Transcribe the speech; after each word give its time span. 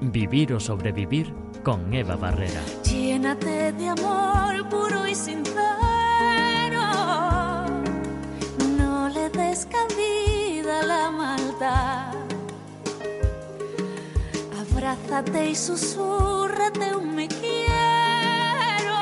Vivir 0.00 0.52
o 0.52 0.60
sobrevivir 0.60 1.32
con 1.62 1.94
Eva 1.94 2.16
Barrera. 2.16 2.60
Llénate 2.84 3.72
de 3.72 3.88
amor 3.88 4.68
puro 4.68 5.06
y 5.06 5.14
sincero. 5.14 5.64
No 8.76 9.08
le 9.08 9.30
des 9.30 9.66
cabida 9.66 10.80
a 10.80 10.86
la 10.86 11.10
maldad. 11.10 12.14
Abrázate 14.60 15.50
y 15.50 15.54
susurrate 15.54 16.94
un 16.94 17.14
me 17.14 17.28
quiero. 17.28 18.98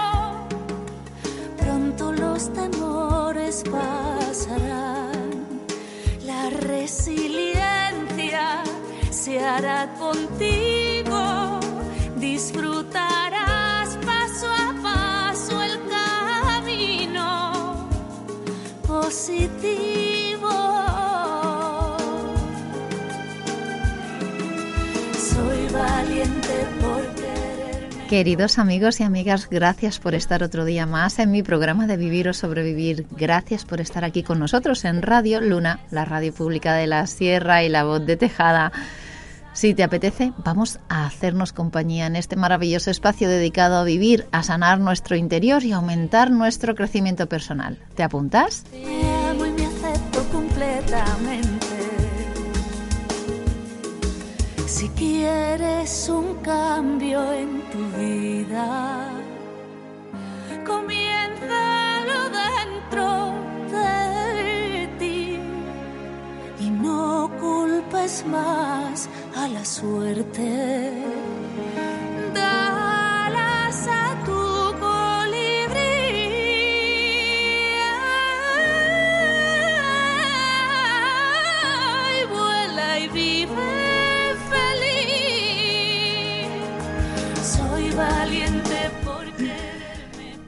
Pronto 1.59 2.13
los 2.13 2.53
temores 2.53 3.65
pasarán. 3.65 5.47
La 6.25 6.51
resiliencia 6.51 7.56
se 9.11 9.41
hará 9.41 9.89
contigo. 9.99 11.59
Disfrutarás 12.17 13.97
paso 14.05 14.47
a 14.49 14.75
paso 14.83 15.63
el 15.63 15.81
camino 15.89 17.89
positivo. 18.87 20.16
Queridos 28.09 28.61
amigos 28.61 29.01
y 29.01 29.03
amigas, 29.03 29.49
gracias 29.51 29.99
por 29.99 30.15
estar 30.15 30.45
otro 30.45 30.65
día 30.65 30.87
más 30.87 31.19
en 31.19 31.33
mi 31.33 31.43
programa 31.43 31.89
de 31.89 31.97
Vivir 31.97 32.29
o 32.29 32.33
Sobrevivir. 32.33 33.05
Gracias 33.11 33.65
por 33.65 33.81
estar 33.81 34.05
aquí 34.05 34.23
con 34.23 34.39
nosotros 34.39 34.85
en 34.85 35.03
Radio 35.03 35.41
Luna, 35.41 35.81
la 35.91 36.05
radio 36.05 36.33
pública 36.33 36.75
de 36.75 36.87
la 36.87 37.09
Sierra 37.09 37.65
y 37.65 37.69
la 37.69 37.83
voz 37.83 38.07
de 38.07 38.17
Tejada. 38.17 38.71
Si 39.55 39.75
te 39.75 39.83
apetece, 39.83 40.33
vamos 40.45 40.79
a 40.89 41.05
hacernos 41.05 41.53
compañía 41.53 42.07
en 42.07 42.15
este 42.15 42.37
maravilloso 42.37 42.93
espacio 42.93 43.29
dedicado 43.29 43.77
a 43.77 43.83
vivir, 43.85 44.29
a 44.31 44.45
sanar 44.45 44.79
nuestro 44.79 45.17
interior 45.17 45.65
y 45.65 45.73
aumentar 45.73 46.31
nuestro 46.31 46.77
crecimiento 46.77 47.27
personal. 47.27 47.77
¿Te 47.97 48.05
apuntas? 48.05 48.63
Te 48.71 48.85
amo 49.31 49.47
y 49.47 49.51
me 49.51 49.67
acepto 49.67 50.23
completamente. 50.31 51.56
Si 54.67 54.89
quieres 54.89 56.09
un 56.09 56.35
cambio 56.43 57.33
en 57.33 57.63
tu 57.71 57.79
vida, 57.97 59.09
comiénzalo 60.67 62.19
dentro 62.45 63.33
de 63.71 64.89
ti 64.99 65.39
y 66.59 66.71
no 66.71 67.31
culpes 67.41 68.25
más 68.27 69.09
a 69.37 69.47
la 69.47 69.65
suerte. 69.65 71.16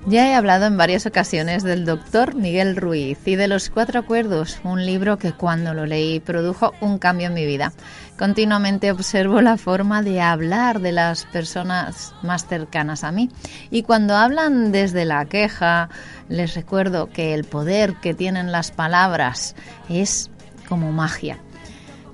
Ya 0.09 0.27
he 0.27 0.35
hablado 0.35 0.65
en 0.65 0.79
varias 0.79 1.05
ocasiones 1.05 1.65
del 1.65 1.85
doctor 1.85 2.35
Miguel 2.35 2.77
Ruiz 2.77 3.19
y 3.27 3.37
de 3.37 3.47
Los 3.47 3.69
Cuatro 3.69 4.01
Acuerdos, 4.01 4.59
un 4.65 4.87
libro 4.87 5.19
que 5.19 5.33
cuando 5.33 5.75
lo 5.75 5.85
leí 5.85 6.19
produjo 6.19 6.73
un 6.81 6.97
cambio 6.97 7.27
en 7.27 7.35
mi 7.35 7.45
vida. 7.45 7.75
Continuamente 8.19 8.91
observo 8.91 9.43
la 9.43 9.59
forma 9.59 10.01
de 10.01 10.23
hablar 10.23 10.81
de 10.81 10.93
las 10.93 11.27
personas 11.27 12.15
más 12.23 12.47
cercanas 12.47 13.05
a 13.05 13.13
mí 13.13 13.29
y 13.71 13.83
cuando 13.83 14.17
hablan 14.17 14.73
desde 14.73 15.05
la 15.05 15.27
queja, 15.27 15.91
les 16.31 16.55
recuerdo 16.55 17.11
que 17.11 17.35
el 17.35 17.45
poder 17.45 17.97
que 17.97 18.15
tienen 18.15 18.51
las 18.51 18.71
palabras 18.71 19.57
es 19.91 20.31
como 20.71 20.91
magia. 20.91 21.39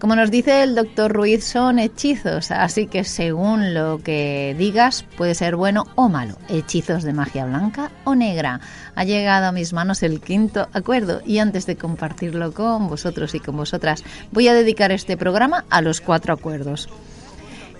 Como 0.04 0.16
nos 0.16 0.30
dice 0.30 0.62
el 0.62 0.74
doctor 0.74 1.10
Ruiz, 1.10 1.44
son 1.44 1.78
hechizos, 1.78 2.50
así 2.50 2.88
que 2.88 3.04
según 3.04 3.72
lo 3.72 4.02
que 4.04 4.54
digas 4.58 5.02
puede 5.16 5.34
ser 5.34 5.56
bueno 5.56 5.86
o 5.94 6.10
malo. 6.10 6.36
Hechizos 6.50 7.04
de 7.04 7.14
magia 7.14 7.46
blanca 7.46 7.90
o 8.04 8.14
negra. 8.14 8.60
Ha 8.96 9.04
llegado 9.04 9.46
a 9.46 9.52
mis 9.52 9.72
manos 9.72 10.02
el 10.02 10.20
quinto 10.20 10.68
acuerdo 10.74 11.22
y 11.24 11.38
antes 11.38 11.64
de 11.64 11.76
compartirlo 11.76 12.52
con 12.52 12.86
vosotros 12.86 13.34
y 13.34 13.40
con 13.40 13.56
vosotras, 13.56 14.04
voy 14.30 14.46
a 14.48 14.52
dedicar 14.52 14.92
este 14.92 15.16
programa 15.16 15.64
a 15.70 15.80
los 15.80 16.02
cuatro 16.02 16.34
acuerdos. 16.34 16.90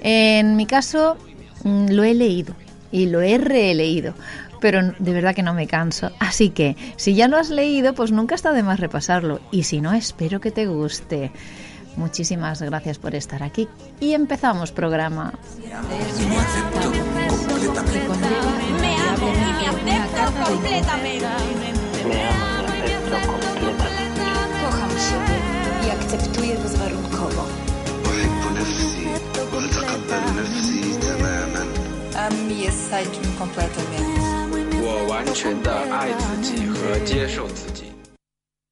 En 0.00 0.56
mi 0.56 0.64
caso, 0.64 1.18
mm, 1.62 1.90
lo 1.90 2.04
he 2.04 2.14
leído 2.14 2.54
y 2.90 3.04
lo 3.04 3.20
he 3.20 3.36
releído, 3.36 4.14
pero 4.62 4.80
de 4.98 5.12
verdad 5.12 5.34
que 5.34 5.42
no 5.42 5.52
me 5.52 5.66
canso. 5.66 6.10
Así 6.20 6.48
que, 6.48 6.74
si 6.96 7.14
ya 7.14 7.28
lo 7.28 7.36
has 7.36 7.50
leído, 7.50 7.92
pues 7.92 8.12
nunca 8.12 8.34
está 8.34 8.54
de 8.54 8.62
más 8.62 8.80
repasarlo. 8.80 9.42
Y 9.50 9.64
si 9.64 9.82
no, 9.82 9.92
espero 9.92 10.40
que 10.40 10.50
te 10.50 10.64
guste. 10.64 11.30
Muchísimas 11.96 12.60
gracias 12.62 12.98
por 12.98 13.14
estar 13.14 13.42
aquí 13.42 13.68
y 14.00 14.14
empezamos 14.14 14.72
programa. 14.72 15.32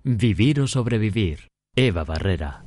Vivir 0.05 0.61
o 0.61 0.67
sobrevivir. 0.67 1.49
Eva 1.77 2.05
Barrera. 2.05 2.65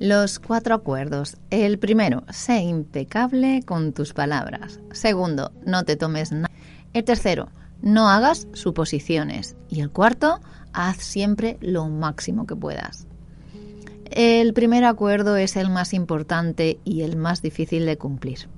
Los 0.00 0.38
cuatro 0.38 0.76
acuerdos. 0.76 1.38
El 1.50 1.80
primero, 1.80 2.22
sé 2.30 2.60
impecable 2.60 3.62
con 3.64 3.92
tus 3.92 4.12
palabras. 4.12 4.78
Segundo, 4.92 5.50
no 5.66 5.84
te 5.84 5.96
tomes 5.96 6.30
nada. 6.30 6.50
El 6.92 7.02
tercero, 7.02 7.48
no 7.82 8.08
hagas 8.08 8.46
suposiciones. 8.52 9.56
Y 9.68 9.80
el 9.80 9.90
cuarto, 9.90 10.40
haz 10.72 10.98
siempre 10.98 11.58
lo 11.60 11.88
máximo 11.88 12.46
que 12.46 12.54
puedas. 12.54 13.08
El 14.10 14.54
primer 14.54 14.84
acuerdo 14.84 15.36
es 15.36 15.56
el 15.56 15.68
más 15.68 15.92
importante 15.92 16.78
y 16.84 17.02
el 17.02 17.16
más 17.16 17.42
difícil 17.42 17.84
de 17.84 17.98
cumplir. 17.98 18.48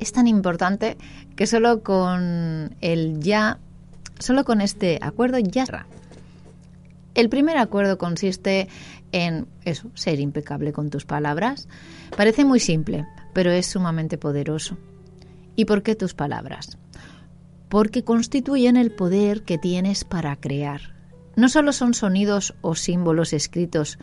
Es 0.00 0.12
tan 0.12 0.26
importante 0.26 0.98
que 1.34 1.46
solo 1.46 1.82
con 1.82 2.76
el 2.82 3.20
ya, 3.20 3.58
solo 4.18 4.44
con 4.44 4.60
este 4.60 4.98
acuerdo 5.00 5.38
ya. 5.38 5.86
El 7.14 7.28
primer 7.28 7.56
acuerdo 7.56 7.96
consiste 7.96 8.68
en 9.14 9.46
eso, 9.64 9.92
ser 9.94 10.18
impecable 10.18 10.72
con 10.72 10.90
tus 10.90 11.04
palabras. 11.04 11.68
Parece 12.16 12.44
muy 12.44 12.58
simple, 12.58 13.06
pero 13.32 13.52
es 13.52 13.66
sumamente 13.66 14.18
poderoso. 14.18 14.76
¿Y 15.54 15.66
por 15.66 15.84
qué 15.84 15.94
tus 15.94 16.14
palabras? 16.14 16.78
Porque 17.68 18.02
constituyen 18.02 18.76
el 18.76 18.90
poder 18.90 19.44
que 19.44 19.56
tienes 19.56 20.02
para 20.02 20.34
crear. 20.34 20.96
No 21.36 21.48
solo 21.48 21.72
son 21.72 21.94
sonidos 21.94 22.54
o 22.60 22.74
símbolos 22.74 23.32
escritos, 23.32 23.98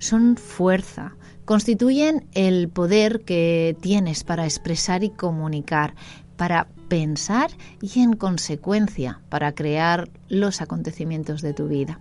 son 0.00 0.36
fuerza, 0.36 1.14
constituyen 1.44 2.26
el 2.32 2.68
poder 2.68 3.20
que 3.20 3.76
tienes 3.80 4.24
para 4.24 4.44
expresar 4.44 5.04
y 5.04 5.10
comunicar, 5.10 5.94
para 6.36 6.66
pensar 6.88 7.50
y 7.80 8.00
en 8.00 8.14
consecuencia 8.14 9.20
para 9.28 9.54
crear 9.54 10.10
los 10.28 10.60
acontecimientos 10.60 11.42
de 11.42 11.54
tu 11.54 11.68
vida. 11.68 12.00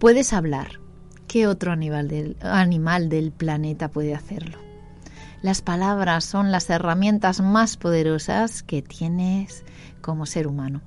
Puedes 0.00 0.32
hablar. 0.32 0.81
¿Qué 1.32 1.46
otro 1.46 1.72
animal 1.72 2.08
del, 2.08 2.36
animal 2.42 3.08
del 3.08 3.32
planeta 3.32 3.88
puede 3.88 4.14
hacerlo? 4.14 4.58
Las 5.40 5.62
palabras 5.62 6.26
son 6.26 6.52
las 6.52 6.68
herramientas 6.68 7.40
más 7.40 7.78
poderosas 7.78 8.62
que 8.62 8.82
tienes 8.82 9.64
como 10.02 10.26
ser 10.26 10.46
humano. 10.46 10.82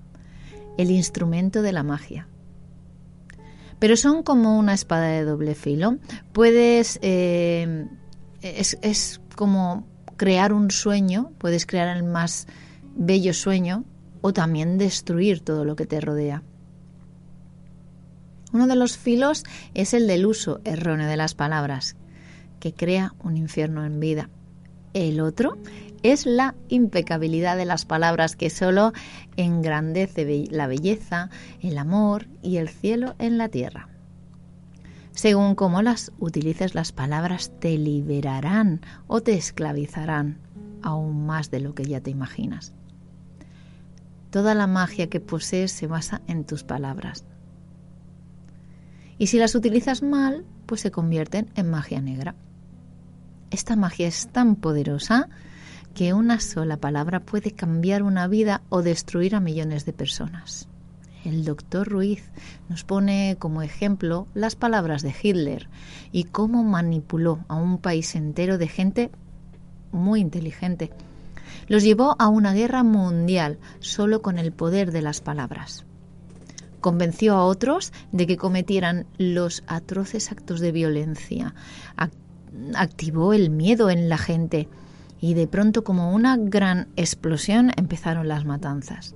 el 0.77 0.91
instrumento 0.91 1.63
de 1.63 1.71
la 1.71 1.81
magia. 1.81 2.27
Pero 3.79 3.97
son 3.97 4.21
como 4.21 4.59
una 4.59 4.75
espada 4.75 5.07
de 5.07 5.23
doble 5.23 5.55
filo. 5.55 5.97
Puedes... 6.31 6.99
eh, 7.01 7.87
es, 8.43 8.77
es 8.83 9.21
como 9.35 9.87
crear 10.15 10.53
un 10.53 10.69
sueño, 10.69 11.31
puedes 11.39 11.65
crear 11.65 11.97
el 11.97 12.03
más 12.03 12.45
bello 12.95 13.33
sueño 13.33 13.83
o 14.21 14.31
también 14.31 14.77
destruir 14.77 15.39
todo 15.39 15.65
lo 15.65 15.75
que 15.75 15.87
te 15.87 15.99
rodea. 16.01 16.43
Uno 18.55 18.67
de 18.67 18.77
los 18.77 18.97
filos 18.97 19.43
es 19.73 19.93
el 19.93 20.07
del 20.07 20.25
uso 20.25 20.61
erróneo 20.63 21.09
de 21.09 21.17
las 21.17 21.35
palabras, 21.35 21.97
que 22.61 22.73
crea 22.73 23.13
un 23.21 23.35
infierno 23.35 23.83
en 23.83 23.99
vida. 23.99 24.29
El 24.93 25.19
otro 25.19 25.57
es 26.03 26.25
la 26.25 26.55
impecabilidad 26.69 27.57
de 27.57 27.65
las 27.65 27.83
palabras 27.83 28.37
que 28.37 28.49
solo 28.49 28.93
engrandece 29.35 30.47
la 30.51 30.67
belleza, 30.67 31.29
el 31.59 31.77
amor 31.77 32.29
y 32.41 32.55
el 32.55 32.69
cielo 32.69 33.15
en 33.19 33.37
la 33.37 33.49
tierra. 33.49 33.89
Según 35.11 35.55
cómo 35.55 35.81
las 35.81 36.13
utilices, 36.17 36.75
las 36.75 36.93
palabras 36.93 37.51
te 37.59 37.77
liberarán 37.77 38.79
o 39.07 39.19
te 39.19 39.33
esclavizarán 39.33 40.39
aún 40.81 41.25
más 41.25 41.51
de 41.51 41.59
lo 41.59 41.75
que 41.75 41.83
ya 41.83 41.99
te 41.99 42.09
imaginas. 42.09 42.71
Toda 44.29 44.55
la 44.55 44.65
magia 44.65 45.09
que 45.09 45.19
posees 45.19 45.73
se 45.73 45.87
basa 45.87 46.21
en 46.27 46.45
tus 46.45 46.63
palabras. 46.63 47.25
Y 49.17 49.27
si 49.27 49.37
las 49.37 49.55
utilizas 49.55 50.01
mal, 50.03 50.45
pues 50.65 50.81
se 50.81 50.91
convierten 50.91 51.49
en 51.55 51.69
magia 51.69 52.01
negra. 52.01 52.35
Esta 53.51 53.75
magia 53.75 54.07
es 54.07 54.27
tan 54.27 54.55
poderosa 54.55 55.29
que 55.93 56.13
una 56.13 56.39
sola 56.39 56.77
palabra 56.77 57.21
puede 57.21 57.51
cambiar 57.51 58.03
una 58.03 58.27
vida 58.27 58.61
o 58.69 58.81
destruir 58.81 59.35
a 59.35 59.39
millones 59.39 59.85
de 59.85 59.93
personas. 59.93 60.67
El 61.23 61.45
doctor 61.45 61.87
Ruiz 61.87 62.23
nos 62.69 62.83
pone 62.83 63.37
como 63.39 63.61
ejemplo 63.61 64.27
las 64.33 64.55
palabras 64.55 65.01
de 65.01 65.15
Hitler 65.19 65.69
y 66.11 66.25
cómo 66.25 66.63
manipuló 66.63 67.45
a 67.47 67.55
un 67.55 67.79
país 67.79 68.13
entero 68.13 68.57
de 68.57 68.67
gente 68.67 69.09
muy 69.91 70.19
inteligente. 70.19 70.91
Los 71.67 71.83
llevó 71.83 72.15
a 72.19 72.27
una 72.27 72.53
guerra 72.53 72.83
mundial 72.83 73.57
solo 73.79 74.21
con 74.21 74.37
el 74.37 74.51
poder 74.51 74.91
de 74.91 75.01
las 75.01 75.21
palabras. 75.21 75.84
Convenció 76.85 77.33
a 77.33 77.45
otros 77.45 77.91
de 78.11 78.27
que 78.27 78.37
cometieran 78.37 79.07
los 79.17 79.63
atroces 79.65 80.31
actos 80.31 80.59
de 80.59 80.71
violencia. 80.71 81.55
Ac- 81.97 82.11
activó 82.75 83.33
el 83.33 83.49
miedo 83.49 83.89
en 83.89 84.07
la 84.07 84.19
gente 84.19 84.69
y 85.19 85.33
de 85.33 85.47
pronto 85.47 85.83
como 85.83 86.13
una 86.13 86.37
gran 86.37 86.89
explosión 86.95 87.71
empezaron 87.75 88.27
las 88.27 88.45
matanzas. 88.45 89.15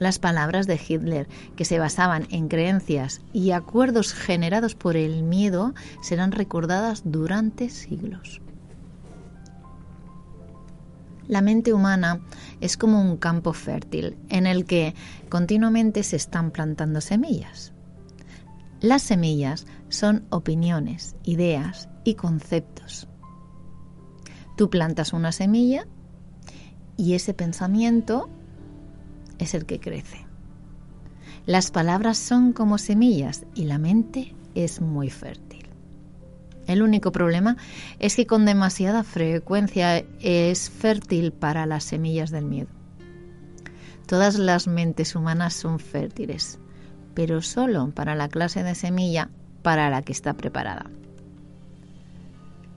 Las 0.00 0.18
palabras 0.18 0.66
de 0.66 0.80
Hitler, 0.84 1.28
que 1.54 1.64
se 1.64 1.78
basaban 1.78 2.26
en 2.32 2.48
creencias 2.48 3.20
y 3.32 3.52
acuerdos 3.52 4.14
generados 4.14 4.74
por 4.74 4.96
el 4.96 5.22
miedo, 5.22 5.74
serán 6.02 6.32
recordadas 6.32 7.02
durante 7.04 7.70
siglos. 7.70 8.40
La 11.28 11.40
mente 11.40 11.72
humana 11.72 12.20
es 12.60 12.76
como 12.76 13.00
un 13.00 13.16
campo 13.16 13.52
fértil 13.52 14.16
en 14.28 14.46
el 14.46 14.64
que 14.64 14.94
continuamente 15.28 16.02
se 16.02 16.16
están 16.16 16.50
plantando 16.50 17.00
semillas. 17.00 17.72
Las 18.80 19.02
semillas 19.02 19.66
son 19.88 20.26
opiniones, 20.30 21.16
ideas 21.24 21.88
y 22.04 22.14
conceptos. 22.14 23.08
Tú 24.56 24.68
plantas 24.68 25.12
una 25.12 25.32
semilla 25.32 25.86
y 26.96 27.14
ese 27.14 27.32
pensamiento 27.32 28.28
es 29.38 29.54
el 29.54 29.64
que 29.64 29.80
crece. 29.80 30.26
Las 31.46 31.70
palabras 31.70 32.18
son 32.18 32.52
como 32.52 32.78
semillas 32.78 33.46
y 33.54 33.64
la 33.64 33.78
mente 33.78 34.34
es 34.54 34.80
muy 34.80 35.10
fértil. 35.10 35.53
El 36.66 36.82
único 36.82 37.12
problema 37.12 37.56
es 37.98 38.16
que 38.16 38.26
con 38.26 38.44
demasiada 38.44 39.04
frecuencia 39.04 40.04
es 40.20 40.70
fértil 40.70 41.32
para 41.32 41.66
las 41.66 41.84
semillas 41.84 42.30
del 42.30 42.44
miedo. 42.44 42.68
Todas 44.06 44.38
las 44.38 44.66
mentes 44.66 45.14
humanas 45.14 45.54
son 45.54 45.78
fértiles, 45.78 46.58
pero 47.14 47.42
solo 47.42 47.90
para 47.90 48.14
la 48.14 48.28
clase 48.28 48.62
de 48.62 48.74
semilla 48.74 49.30
para 49.62 49.90
la 49.90 50.02
que 50.02 50.12
está 50.12 50.34
preparada. 50.34 50.90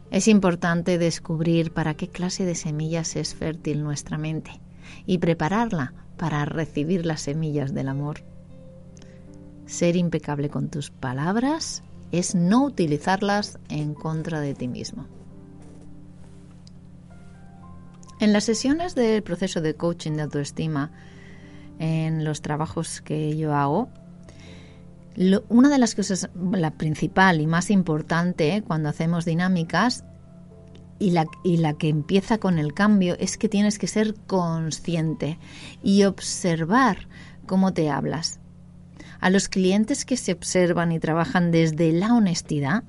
Es 0.09 0.29
importante 0.29 0.97
descubrir 0.97 1.73
para 1.73 1.95
qué 1.95 2.07
clase 2.07 2.45
de 2.45 2.55
semillas 2.55 3.15
es 3.17 3.35
fértil 3.35 3.83
nuestra 3.83 4.17
mente 4.17 4.51
y 5.05 5.17
prepararla 5.17 5.93
para 6.17 6.45
recibir 6.45 7.05
las 7.05 7.21
semillas 7.21 7.73
del 7.73 7.89
amor. 7.89 8.23
Ser 9.65 9.97
impecable 9.97 10.49
con 10.49 10.69
tus 10.69 10.91
palabras 10.91 11.83
es 12.11 12.35
no 12.35 12.63
utilizarlas 12.63 13.59
en 13.69 13.93
contra 13.93 14.39
de 14.39 14.53
ti 14.53 14.67
mismo. 14.67 15.05
En 18.19 18.33
las 18.33 18.45
sesiones 18.45 18.95
del 18.95 19.21
proceso 19.21 19.61
de 19.61 19.75
coaching 19.75 20.13
de 20.13 20.23
autoestima, 20.23 20.91
en 21.79 22.23
los 22.23 22.41
trabajos 22.41 23.01
que 23.01 23.37
yo 23.37 23.53
hago, 23.53 23.89
una 25.49 25.69
de 25.69 25.77
las 25.77 25.95
cosas, 25.95 26.29
la 26.51 26.71
principal 26.71 27.41
y 27.41 27.47
más 27.47 27.71
importante 27.71 28.55
eh, 28.55 28.61
cuando 28.61 28.89
hacemos 28.89 29.25
dinámicas 29.25 30.03
y 30.99 31.11
la, 31.11 31.25
y 31.43 31.57
la 31.57 31.73
que 31.73 31.89
empieza 31.89 32.37
con 32.37 32.59
el 32.59 32.73
cambio 32.73 33.15
es 33.19 33.37
que 33.37 33.49
tienes 33.49 33.79
que 33.79 33.87
ser 33.87 34.15
consciente 34.27 35.39
y 35.83 36.03
observar 36.03 37.07
cómo 37.45 37.73
te 37.73 37.89
hablas. 37.89 38.39
A 39.19 39.29
los 39.29 39.49
clientes 39.49 40.05
que 40.05 40.17
se 40.17 40.33
observan 40.33 40.91
y 40.91 40.99
trabajan 40.99 41.51
desde 41.51 41.91
la 41.91 42.13
honestidad, 42.13 42.83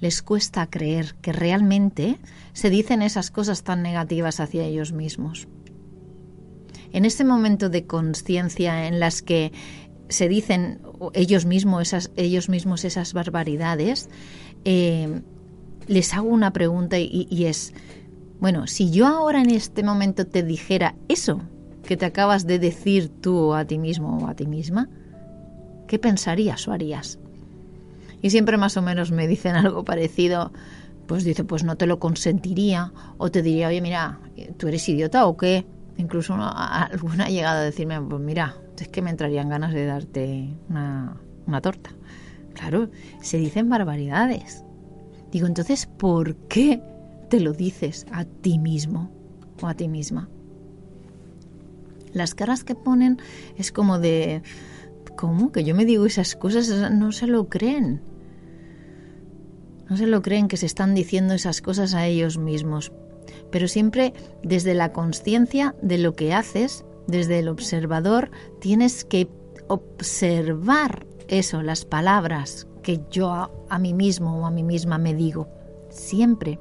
les 0.00 0.22
cuesta 0.22 0.68
creer 0.68 1.14
que 1.20 1.32
realmente 1.32 2.18
se 2.52 2.70
dicen 2.70 3.02
esas 3.02 3.30
cosas 3.30 3.62
tan 3.62 3.82
negativas 3.82 4.40
hacia 4.40 4.64
ellos 4.64 4.92
mismos. 4.92 5.46
En 6.92 7.04
ese 7.04 7.24
momento 7.24 7.68
de 7.68 7.86
conciencia 7.86 8.88
en 8.88 8.98
las 8.98 9.22
que 9.22 9.52
se 10.08 10.28
dicen 10.28 10.80
ellos 11.14 11.46
mismos 11.46 11.82
esas, 11.82 12.10
ellos 12.16 12.48
mismos 12.48 12.84
esas 12.84 13.12
barbaridades, 13.12 14.08
eh, 14.64 15.22
les 15.86 16.14
hago 16.14 16.28
una 16.28 16.52
pregunta 16.52 16.98
y, 16.98 17.28
y 17.30 17.44
es, 17.44 17.72
bueno, 18.40 18.66
si 18.66 18.90
yo 18.90 19.06
ahora 19.06 19.40
en 19.40 19.50
este 19.50 19.82
momento 19.82 20.26
te 20.26 20.42
dijera 20.42 20.96
eso 21.08 21.42
que 21.84 21.96
te 21.96 22.06
acabas 22.06 22.46
de 22.46 22.58
decir 22.58 23.08
tú 23.08 23.54
a 23.54 23.64
ti 23.64 23.78
mismo 23.78 24.18
o 24.18 24.26
a 24.26 24.34
ti 24.34 24.46
misma, 24.46 24.88
¿qué 25.90 25.98
pensarías 25.98 26.68
o 26.68 26.72
harías? 26.72 27.18
Y 28.22 28.30
siempre 28.30 28.56
más 28.56 28.76
o 28.76 28.82
menos 28.82 29.10
me 29.10 29.26
dicen 29.26 29.56
algo 29.56 29.84
parecido, 29.84 30.52
pues 31.08 31.24
dice, 31.24 31.42
pues 31.42 31.64
no 31.64 31.76
te 31.76 31.86
lo 31.86 31.98
consentiría, 31.98 32.92
o 33.18 33.32
te 33.32 33.42
diría, 33.42 33.66
oye, 33.66 33.80
mira, 33.80 34.20
¿tú 34.56 34.68
eres 34.68 34.88
idiota 34.88 35.26
o 35.26 35.36
qué? 35.36 35.66
Incluso 35.96 36.36
alguna 36.38 37.24
ha 37.24 37.28
llegado 37.28 37.58
a 37.58 37.64
decirme, 37.64 38.00
pues 38.00 38.22
mira, 38.22 38.54
es 38.78 38.86
que 38.86 39.02
me 39.02 39.10
entrarían 39.10 39.48
ganas 39.48 39.74
de 39.74 39.84
darte 39.84 40.54
una, 40.68 41.16
una 41.48 41.60
torta. 41.60 41.90
Claro, 42.54 42.88
se 43.20 43.38
dicen 43.38 43.68
barbaridades. 43.68 44.64
Digo, 45.32 45.48
entonces, 45.48 45.86
¿por 45.86 46.36
qué 46.46 46.80
te 47.30 47.40
lo 47.40 47.52
dices 47.52 48.06
a 48.12 48.26
ti 48.26 48.60
mismo 48.60 49.10
o 49.60 49.66
a 49.66 49.74
ti 49.74 49.88
misma? 49.88 50.28
Las 52.12 52.36
caras 52.36 52.62
que 52.62 52.76
ponen 52.76 53.18
es 53.56 53.72
como 53.72 53.98
de, 53.98 54.42
¿cómo? 55.20 55.52
Que 55.52 55.64
yo 55.64 55.74
me 55.74 55.84
digo 55.84 56.06
esas 56.06 56.34
cosas, 56.34 56.90
no 56.90 57.12
se 57.12 57.26
lo 57.26 57.50
creen. 57.50 58.00
No 59.90 59.98
se 59.98 60.06
lo 60.06 60.22
creen 60.22 60.48
que 60.48 60.56
se 60.56 60.64
están 60.64 60.94
diciendo 60.94 61.34
esas 61.34 61.60
cosas 61.60 61.92
a 61.92 62.06
ellos 62.06 62.38
mismos. 62.38 62.90
Pero 63.50 63.68
siempre 63.68 64.14
desde 64.42 64.72
la 64.72 64.92
conciencia 64.94 65.74
de 65.82 65.98
lo 65.98 66.14
que 66.14 66.32
haces, 66.32 66.86
desde 67.06 67.40
el 67.40 67.48
observador, 67.48 68.30
tienes 68.60 69.04
que 69.04 69.28
observar 69.68 71.06
eso, 71.28 71.60
las 71.60 71.84
palabras 71.84 72.66
que 72.82 73.00
yo 73.10 73.30
a, 73.30 73.50
a 73.68 73.78
mí 73.78 73.92
mismo 73.92 74.40
o 74.40 74.46
a 74.46 74.50
mí 74.50 74.62
misma 74.62 74.96
me 74.96 75.14
digo. 75.14 75.48
Siempre. 75.90 76.58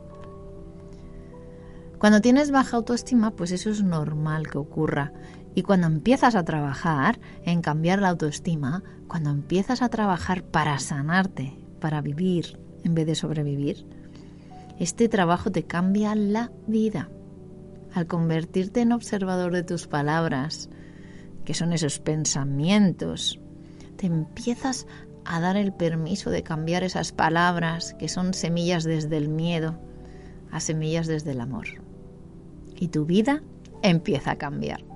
Cuando 1.98 2.20
tienes 2.20 2.52
baja 2.52 2.76
autoestima, 2.76 3.32
pues 3.32 3.52
eso 3.52 3.70
es 3.70 3.84
normal 3.84 4.50
que 4.50 4.58
ocurra. 4.58 5.14
Y 5.60 5.62
cuando 5.62 5.88
empiezas 5.88 6.36
a 6.36 6.46
trabajar 6.46 7.20
en 7.44 7.62
cambiar 7.62 8.00
la 8.00 8.08
autoestima, 8.08 8.82
cuando 9.10 9.30
empiezas 9.30 9.82
a 9.82 9.90
trabajar 9.90 10.42
para 10.42 10.80
sanarte, 10.80 11.60
para 11.82 12.00
vivir 12.00 12.58
en 12.86 12.96
vez 12.96 13.06
de 13.06 13.14
sobrevivir, 13.14 13.86
este 14.80 15.10
trabajo 15.10 15.52
te 15.52 15.64
cambia 15.64 16.16
la 16.16 16.50
vida. 16.66 17.10
Al 17.94 18.08
convertirte 18.08 18.80
en 18.80 18.94
observador 18.94 19.52
de 19.52 19.64
tus 19.64 19.86
palabras, 19.88 20.70
que 21.44 21.54
son 21.54 21.74
esos 21.74 22.00
pensamientos, 22.00 23.38
te 23.98 24.06
empiezas 24.08 24.88
a 25.26 25.42
dar 25.42 25.58
el 25.58 25.74
permiso 25.74 26.30
de 26.30 26.42
cambiar 26.42 26.86
esas 26.86 27.12
palabras 27.12 27.96
que 27.96 28.08
son 28.08 28.34
semillas 28.34 28.86
desde 28.86 29.18
el 29.18 29.28
miedo 29.28 29.78
a 30.54 30.62
semillas 30.62 31.08
desde 31.08 31.32
el 31.32 31.42
amor. 31.42 31.68
Y 32.78 32.88
tu 32.88 33.06
vida 33.06 33.44
empieza 33.84 34.32
a 34.32 34.38
cambiar. 34.38 34.89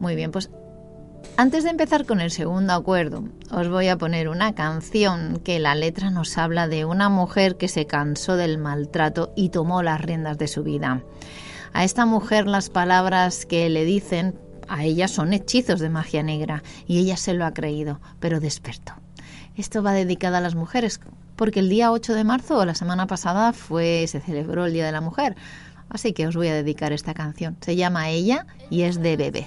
Muy 0.00 0.16
bien, 0.16 0.32
pues 0.32 0.50
antes 1.36 1.64
de 1.64 1.70
empezar 1.70 2.06
con 2.06 2.20
el 2.20 2.30
segundo 2.30 2.72
acuerdo, 2.72 3.24
os 3.50 3.68
voy 3.68 3.88
a 3.88 3.98
poner 3.98 4.28
una 4.28 4.54
canción 4.54 5.40
que 5.44 5.58
la 5.58 5.74
letra 5.74 6.10
nos 6.10 6.36
habla 6.38 6.68
de 6.68 6.84
una 6.84 7.08
mujer 7.08 7.56
que 7.56 7.68
se 7.68 7.86
cansó 7.86 8.36
del 8.36 8.58
maltrato 8.58 9.32
y 9.36 9.50
tomó 9.50 9.82
las 9.82 10.00
riendas 10.00 10.38
de 10.38 10.48
su 10.48 10.62
vida. 10.62 11.02
A 11.72 11.84
esta 11.84 12.06
mujer 12.06 12.46
las 12.46 12.70
palabras 12.70 13.46
que 13.46 13.68
le 13.68 13.84
dicen 13.84 14.34
a 14.68 14.84
ella 14.84 15.06
son 15.06 15.32
hechizos 15.32 15.80
de 15.80 15.90
magia 15.90 16.22
negra 16.22 16.62
y 16.86 16.98
ella 16.98 17.16
se 17.16 17.34
lo 17.34 17.44
ha 17.44 17.52
creído, 17.52 18.00
pero 18.20 18.40
despertó. 18.40 18.94
Esto 19.56 19.82
va 19.82 19.92
dedicado 19.92 20.36
a 20.36 20.40
las 20.40 20.54
mujeres, 20.54 21.00
porque 21.36 21.60
el 21.60 21.68
día 21.68 21.92
8 21.92 22.14
de 22.14 22.24
marzo 22.24 22.58
o 22.58 22.64
la 22.64 22.74
semana 22.74 23.06
pasada 23.06 23.52
fue 23.52 24.06
se 24.08 24.20
celebró 24.20 24.64
el 24.64 24.72
Día 24.72 24.86
de 24.86 24.92
la 24.92 25.00
Mujer. 25.00 25.36
Así 25.90 26.12
que 26.12 26.26
os 26.26 26.36
voy 26.36 26.48
a 26.48 26.54
dedicar 26.54 26.92
esta 26.92 27.14
canción. 27.14 27.56
Se 27.60 27.76
llama 27.76 28.10
Ella 28.10 28.46
y 28.70 28.82
es 28.82 29.00
de 29.02 29.16
Bebé. 29.16 29.46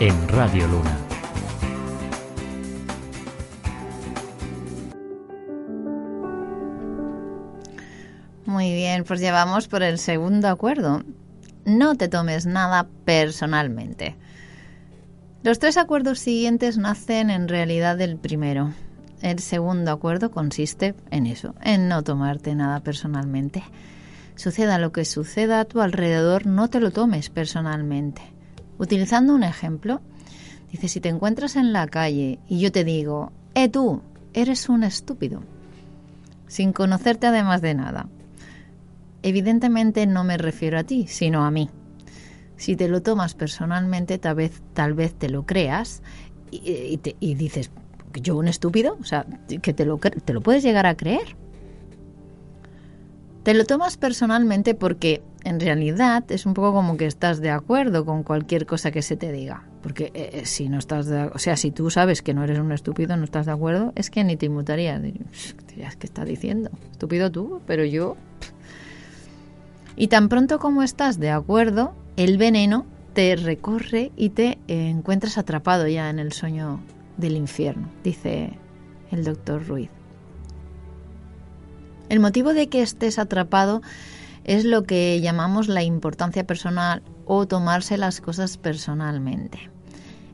en 0.00 0.28
Radio 0.28 0.68
Luna. 0.68 0.96
Muy 8.46 8.72
bien, 8.74 9.02
pues 9.04 9.18
llevamos 9.18 9.66
por 9.66 9.82
el 9.82 9.98
segundo 9.98 10.48
acuerdo. 10.48 11.02
No 11.64 11.96
te 11.96 12.08
tomes 12.08 12.46
nada 12.46 12.86
personalmente. 13.04 14.16
Los 15.42 15.58
tres 15.58 15.76
acuerdos 15.76 16.20
siguientes 16.20 16.78
nacen 16.78 17.30
en 17.30 17.48
realidad 17.48 17.96
del 17.96 18.18
primero. 18.18 18.72
El 19.20 19.40
segundo 19.40 19.90
acuerdo 19.90 20.30
consiste 20.30 20.94
en 21.10 21.26
eso, 21.26 21.56
en 21.62 21.88
no 21.88 22.04
tomarte 22.04 22.54
nada 22.54 22.80
personalmente. 22.80 23.64
Suceda 24.36 24.78
lo 24.78 24.92
que 24.92 25.04
suceda 25.04 25.58
a 25.58 25.64
tu 25.64 25.80
alrededor, 25.80 26.46
no 26.46 26.70
te 26.70 26.78
lo 26.78 26.92
tomes 26.92 27.30
personalmente. 27.30 28.37
Utilizando 28.78 29.34
un 29.34 29.42
ejemplo, 29.42 30.00
dice, 30.70 30.88
si 30.88 31.00
te 31.00 31.08
encuentras 31.08 31.56
en 31.56 31.72
la 31.72 31.86
calle 31.88 32.38
y 32.48 32.60
yo 32.60 32.70
te 32.72 32.84
digo, 32.84 33.32
eh 33.54 33.68
tú, 33.68 34.02
eres 34.32 34.68
un 34.68 34.84
estúpido, 34.84 35.42
sin 36.46 36.72
conocerte 36.72 37.26
además 37.26 37.60
de 37.60 37.74
nada. 37.74 38.08
Evidentemente 39.22 40.06
no 40.06 40.22
me 40.22 40.38
refiero 40.38 40.78
a 40.78 40.84
ti, 40.84 41.06
sino 41.08 41.44
a 41.44 41.50
mí. 41.50 41.70
Si 42.56 42.76
te 42.76 42.88
lo 42.88 43.02
tomas 43.02 43.34
personalmente, 43.34 44.18
tal 44.18 44.36
vez, 44.36 44.62
tal 44.74 44.94
vez 44.94 45.14
te 45.14 45.28
lo 45.28 45.44
creas 45.44 46.02
y, 46.50 47.34
dices, 47.34 47.70
¿yo 48.14 48.36
un 48.36 48.48
estúpido? 48.48 48.96
O 49.00 49.04
sea, 49.04 49.26
que 49.62 49.72
te 49.72 49.84
lo, 49.84 49.98
te 49.98 50.32
lo 50.32 50.40
puedes 50.40 50.62
llegar 50.62 50.86
a 50.86 50.96
creer. 50.96 51.36
Te 53.42 53.54
lo 53.54 53.64
tomas 53.64 53.96
personalmente 53.96 54.74
porque 54.74 55.22
en 55.48 55.60
realidad 55.60 56.30
es 56.30 56.44
un 56.44 56.52
poco 56.52 56.74
como 56.74 56.98
que 56.98 57.06
estás 57.06 57.40
de 57.40 57.48
acuerdo 57.48 58.04
con 58.04 58.22
cualquier 58.22 58.66
cosa 58.66 58.90
que 58.90 59.00
se 59.00 59.16
te 59.16 59.32
diga. 59.32 59.64
Porque 59.82 60.10
eh, 60.12 60.30
eh, 60.34 60.44
si 60.44 60.68
no 60.68 60.78
estás 60.78 61.06
de, 61.06 61.22
o 61.22 61.38
sea, 61.38 61.56
si 61.56 61.70
tú 61.70 61.88
sabes 61.90 62.20
que 62.20 62.34
no 62.34 62.44
eres 62.44 62.58
un 62.58 62.70
estúpido, 62.70 63.16
no 63.16 63.24
estás 63.24 63.46
de 63.46 63.52
acuerdo, 63.52 63.92
es 63.94 64.10
que 64.10 64.22
ni 64.24 64.36
te 64.36 64.44
inmutarías. 64.44 65.00
Dirías, 65.00 65.56
"Tías, 65.66 65.96
¿Qué 65.96 66.06
estás 66.06 66.26
diciendo? 66.26 66.70
Estúpido 66.92 67.32
tú, 67.32 67.62
pero 67.66 67.86
yo. 67.86 68.18
Y 69.96 70.08
tan 70.08 70.28
pronto 70.28 70.58
como 70.58 70.82
estás 70.82 71.18
de 71.18 71.30
acuerdo, 71.30 71.94
el 72.16 72.36
veneno 72.36 72.84
te 73.14 73.34
recorre 73.34 74.12
y 74.16 74.28
te 74.30 74.58
eh, 74.68 74.90
encuentras 74.90 75.38
atrapado 75.38 75.88
ya 75.88 76.10
en 76.10 76.18
el 76.18 76.32
sueño 76.32 76.80
del 77.16 77.36
infierno, 77.36 77.88
dice 78.04 78.58
el 79.10 79.24
doctor 79.24 79.66
Ruiz. 79.66 79.88
El 82.10 82.20
motivo 82.20 82.52
de 82.52 82.68
que 82.68 82.82
estés 82.82 83.18
atrapado 83.18 83.80
es 84.48 84.64
lo 84.64 84.84
que 84.84 85.20
llamamos 85.20 85.68
la 85.68 85.82
importancia 85.82 86.42
personal 86.46 87.02
o 87.26 87.46
tomarse 87.46 87.98
las 87.98 88.22
cosas 88.22 88.56
personalmente. 88.56 89.70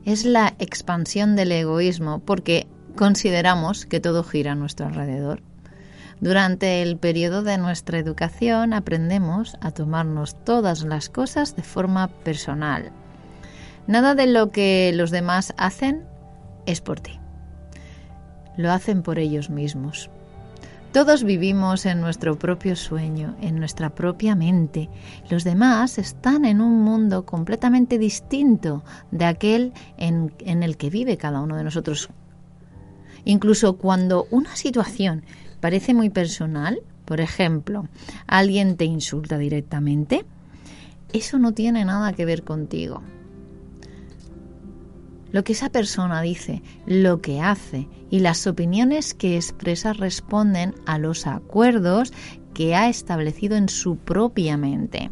Es 0.05 0.23
la 0.23 0.55
expansión 0.57 1.35
del 1.35 1.51
egoísmo 1.51 2.19
porque 2.19 2.65
consideramos 2.95 3.85
que 3.85 3.99
todo 3.99 4.23
gira 4.23 4.53
a 4.53 4.55
nuestro 4.55 4.85
alrededor. 4.85 5.41
Durante 6.21 6.81
el 6.81 6.95
periodo 6.95 7.43
de 7.43 7.57
nuestra 7.57 7.99
educación 7.99 8.71
aprendemos 8.71 9.57
a 9.59 9.71
tomarnos 9.71 10.41
todas 10.45 10.83
las 10.83 11.09
cosas 11.09 11.57
de 11.57 11.63
forma 11.63 12.07
personal. 12.07 12.93
Nada 13.85 14.15
de 14.15 14.27
lo 14.27 14.49
que 14.49 14.93
los 14.95 15.11
demás 15.11 15.53
hacen 15.57 16.05
es 16.65 16.79
por 16.79 17.01
ti. 17.01 17.19
Lo 18.55 18.71
hacen 18.71 19.03
por 19.03 19.19
ellos 19.19 19.49
mismos. 19.49 20.09
Todos 20.95 21.25
vivimos 21.25 21.85
en 21.85 21.99
nuestro 21.99 22.39
propio 22.39 22.77
sueño, 22.77 23.35
en 23.41 23.59
nuestra 23.59 23.93
propia 23.93 24.33
mente. 24.33 24.89
Los 25.29 25.43
demás 25.43 25.97
están 25.97 26.45
en 26.45 26.61
un 26.61 26.83
mundo 26.83 27.25
completamente 27.25 27.97
distinto 27.97 28.81
de 29.11 29.25
aquel 29.25 29.73
en, 29.97 30.31
el 30.39 30.77
que 30.77 30.89
vive 30.89 31.17
cada 31.17 31.41
uno 31.41 31.57
de 31.57 31.65
nosotros. 31.65 32.07
Incluso 33.25 33.75
cuando 33.75 34.25
una 34.31 34.55
situación 34.55 35.25
parece 35.59 35.93
muy 35.93 36.09
personal, 36.09 36.79
por 37.03 37.19
ejemplo, 37.19 37.89
alguien 38.25 38.77
te 38.77 38.85
insulta 38.85 39.37
directamente, 39.37 40.23
eso 41.11 41.39
no 41.39 41.51
tiene 41.51 41.83
nada 41.83 42.13
que 42.13 42.23
ver 42.23 42.43
contigo. 42.43 43.01
Lo 45.35 45.43
que 45.43 45.51
esa 45.51 45.69
persona 45.69 46.21
dice, 46.21 46.63
lo 46.85 47.19
que 47.19 47.41
hace 47.41 47.89
y 48.09 48.19
las 48.19 48.47
opiniones 48.47 49.13
que 49.13 49.35
expresa 49.35 49.91
responden 49.91 50.73
a 50.85 50.97
los 50.97 51.27
acuerdos 51.27 52.13
que 52.53 52.73
ha 52.73 52.87
establecido 52.87 53.57
en 53.57 53.67
su 53.67 53.97
propia 53.97 54.55
mente. 54.55 55.11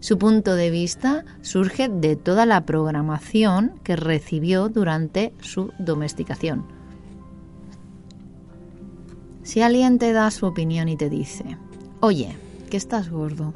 Su 0.00 0.18
punto 0.18 0.54
de 0.54 0.68
vista 0.68 1.24
surge 1.40 1.88
de 1.88 2.14
toda 2.14 2.44
la 2.44 2.66
programación 2.66 3.72
que 3.82 3.96
recibió 3.96 4.68
durante 4.68 5.32
su 5.40 5.72
domesticación. 5.78 6.66
Si 9.44 9.62
alguien 9.62 9.96
te 9.96 10.12
da 10.12 10.30
su 10.30 10.44
opinión 10.44 10.90
y 10.90 10.98
te 10.98 11.08
dice, 11.08 11.56
oye, 12.00 12.36
que 12.68 12.76
estás 12.76 13.08
gordo, 13.08 13.54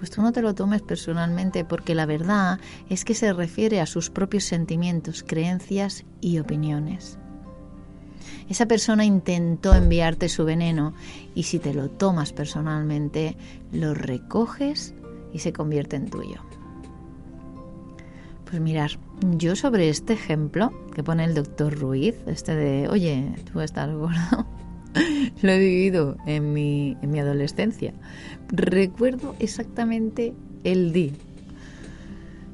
pues 0.00 0.10
tú 0.10 0.22
no 0.22 0.32
te 0.32 0.40
lo 0.40 0.54
tomes 0.54 0.80
personalmente 0.80 1.62
porque 1.62 1.94
la 1.94 2.06
verdad 2.06 2.58
es 2.88 3.04
que 3.04 3.12
se 3.12 3.34
refiere 3.34 3.82
a 3.82 3.86
sus 3.86 4.08
propios 4.08 4.44
sentimientos, 4.44 5.22
creencias 5.22 6.06
y 6.22 6.38
opiniones. 6.38 7.18
Esa 8.48 8.64
persona 8.64 9.04
intentó 9.04 9.74
enviarte 9.74 10.30
su 10.30 10.46
veneno 10.46 10.94
y 11.34 11.42
si 11.42 11.58
te 11.58 11.74
lo 11.74 11.90
tomas 11.90 12.32
personalmente, 12.32 13.36
lo 13.72 13.92
recoges 13.92 14.94
y 15.34 15.40
se 15.40 15.52
convierte 15.52 15.96
en 15.96 16.08
tuyo. 16.08 16.40
Pues 18.46 18.58
mirar, 18.58 18.92
yo 19.36 19.54
sobre 19.54 19.90
este 19.90 20.14
ejemplo 20.14 20.72
que 20.94 21.04
pone 21.04 21.24
el 21.24 21.34
doctor 21.34 21.78
Ruiz, 21.78 22.16
este 22.26 22.56
de, 22.56 22.88
oye, 22.88 23.34
tú 23.52 23.60
estás 23.60 23.94
gordo, 23.94 24.46
lo 25.42 25.50
he 25.50 25.58
vivido 25.58 26.16
en 26.26 26.52
mi, 26.52 26.96
en 27.02 27.10
mi 27.10 27.20
adolescencia. 27.20 27.94
Recuerdo 28.48 29.34
exactamente 29.38 30.34
el 30.64 30.92
día 30.92 31.12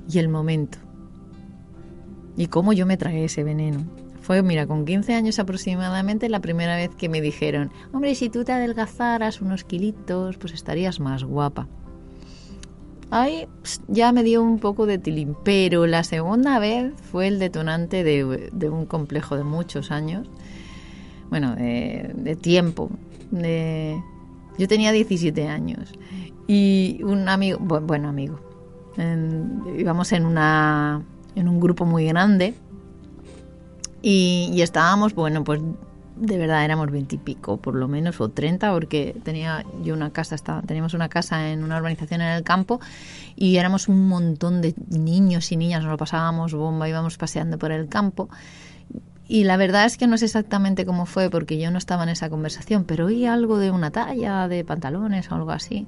y 0.09 0.19
el 0.19 0.29
momento. 0.29 0.79
Y 2.37 2.49
cómo 2.49 2.73
yo 2.73 2.87
me 2.87 2.97
tragué 2.97 3.25
ese 3.25 3.45
veneno. 3.45 3.85
Fue, 4.21 4.43
mira, 4.43 4.67
con 4.67 4.85
15 4.85 5.15
años 5.15 5.39
aproximadamente 5.39 6.29
la 6.29 6.41
primera 6.41 6.77
vez 6.77 6.91
que 6.95 7.09
me 7.09 7.21
dijeron, 7.21 7.71
hombre, 7.93 8.15
si 8.15 8.29
tú 8.29 8.45
te 8.45 8.53
adelgazaras 8.53 9.41
unos 9.41 9.65
kilitos, 9.65 10.37
pues 10.37 10.53
estarías 10.53 11.01
más 11.01 11.23
guapa. 11.23 11.69
Ahí 13.11 13.47
ya 13.87 14.11
me 14.11 14.25
dio 14.25 14.43
un 14.43 14.59
poco 14.59 14.85
de 14.85 14.99
tilín, 14.99 15.37
pero 15.45 15.87
la 15.87 16.03
segunda 16.03 16.59
vez 16.59 16.93
fue 17.01 17.29
el 17.29 17.39
detonante 17.39 18.03
de, 18.03 18.51
de 18.53 18.69
un 18.69 18.85
complejo 18.85 19.37
de 19.37 19.45
muchos 19.45 19.93
años 19.93 20.29
bueno, 21.31 21.55
de, 21.57 22.37
tiempo. 22.41 22.91
De, 23.31 24.01
yo 24.59 24.69
tenía 24.69 24.93
17 24.93 25.49
años 25.49 25.93
y 26.47 27.01
un 27.03 27.29
amigo, 27.29 27.59
bueno, 27.59 28.09
amigo, 28.09 28.41
íbamos 29.77 30.13
en, 30.13 30.27
una, 30.27 31.03
en 31.35 31.49
un 31.49 31.61
grupo 31.61 31.85
muy 31.85 32.07
grande 32.07 32.55
y, 34.03 34.61
estábamos, 34.63 35.15
bueno, 35.15 35.43
pues 35.43 35.61
de 36.15 36.39
verdad 36.39 36.65
éramos 36.65 36.91
veintipico, 36.91 37.59
por 37.59 37.75
lo 37.75 37.89
menos, 37.89 38.21
o 38.21 38.31
treinta, 38.31 38.73
porque 38.73 39.15
tenía 39.23 39.67
yo 39.83 39.95
una 39.95 40.11
casa, 40.11 40.35
estaba, 40.35 40.63
teníamos 40.63 40.95
una 40.95 41.09
casa 41.09 41.51
en 41.51 41.63
una 41.63 41.77
urbanización 41.77 42.23
en 42.23 42.29
el 42.29 42.43
campo 42.43 42.81
y 43.35 43.57
éramos 43.57 43.89
un 43.89 44.09
montón 44.09 44.63
de 44.63 44.75
niños 44.89 45.53
y 45.53 45.57
niñas, 45.57 45.83
nos 45.83 45.91
lo 45.91 45.99
pasábamos 45.99 46.55
bomba, 46.55 46.89
íbamos 46.89 47.19
paseando 47.19 47.59
por 47.59 47.73
el 47.73 47.89
campo 47.89 48.31
y 49.29 49.45
la 49.45 49.57
verdad 49.57 49.87
es 49.87 49.97
que 49.97 50.07
no 50.07 50.19
sé 50.19 50.27
exactamente 50.27 50.87
cómo 50.87 51.07
fue 51.07 51.31
porque 51.31 51.59
yo 51.59 51.71
no 51.71 51.79
estaba 51.79 52.05
en 52.05 52.11
esa 52.11 52.31
conversación, 52.31 52.85
pero 52.85 53.07
oí 53.07 53.27
algo 53.27 53.59
de 53.59 53.71
una 53.71 53.91
talla 53.91 54.47
de 54.47 54.65
pantalones 54.65 55.31
o 55.31 55.35
algo 55.35 55.51
así. 55.51 55.87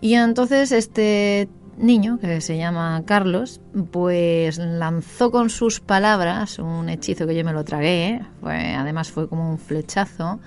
Y 0.00 0.14
entonces 0.14 0.72
este 0.72 1.48
niño, 1.78 2.18
que 2.18 2.40
se 2.40 2.58
llama 2.58 3.02
Carlos, 3.06 3.60
pues 3.92 4.58
lanzó 4.58 5.30
con 5.30 5.50
sus 5.50 5.80
palabras 5.80 6.58
un 6.58 6.88
hechizo 6.88 7.26
que 7.26 7.36
yo 7.36 7.44
me 7.44 7.52
lo 7.52 7.64
tragué, 7.64 8.20
fue, 8.40 8.74
además 8.74 9.10
fue 9.10 9.28
como 9.28 9.48
un 9.48 9.58
flechazo. 9.58 10.40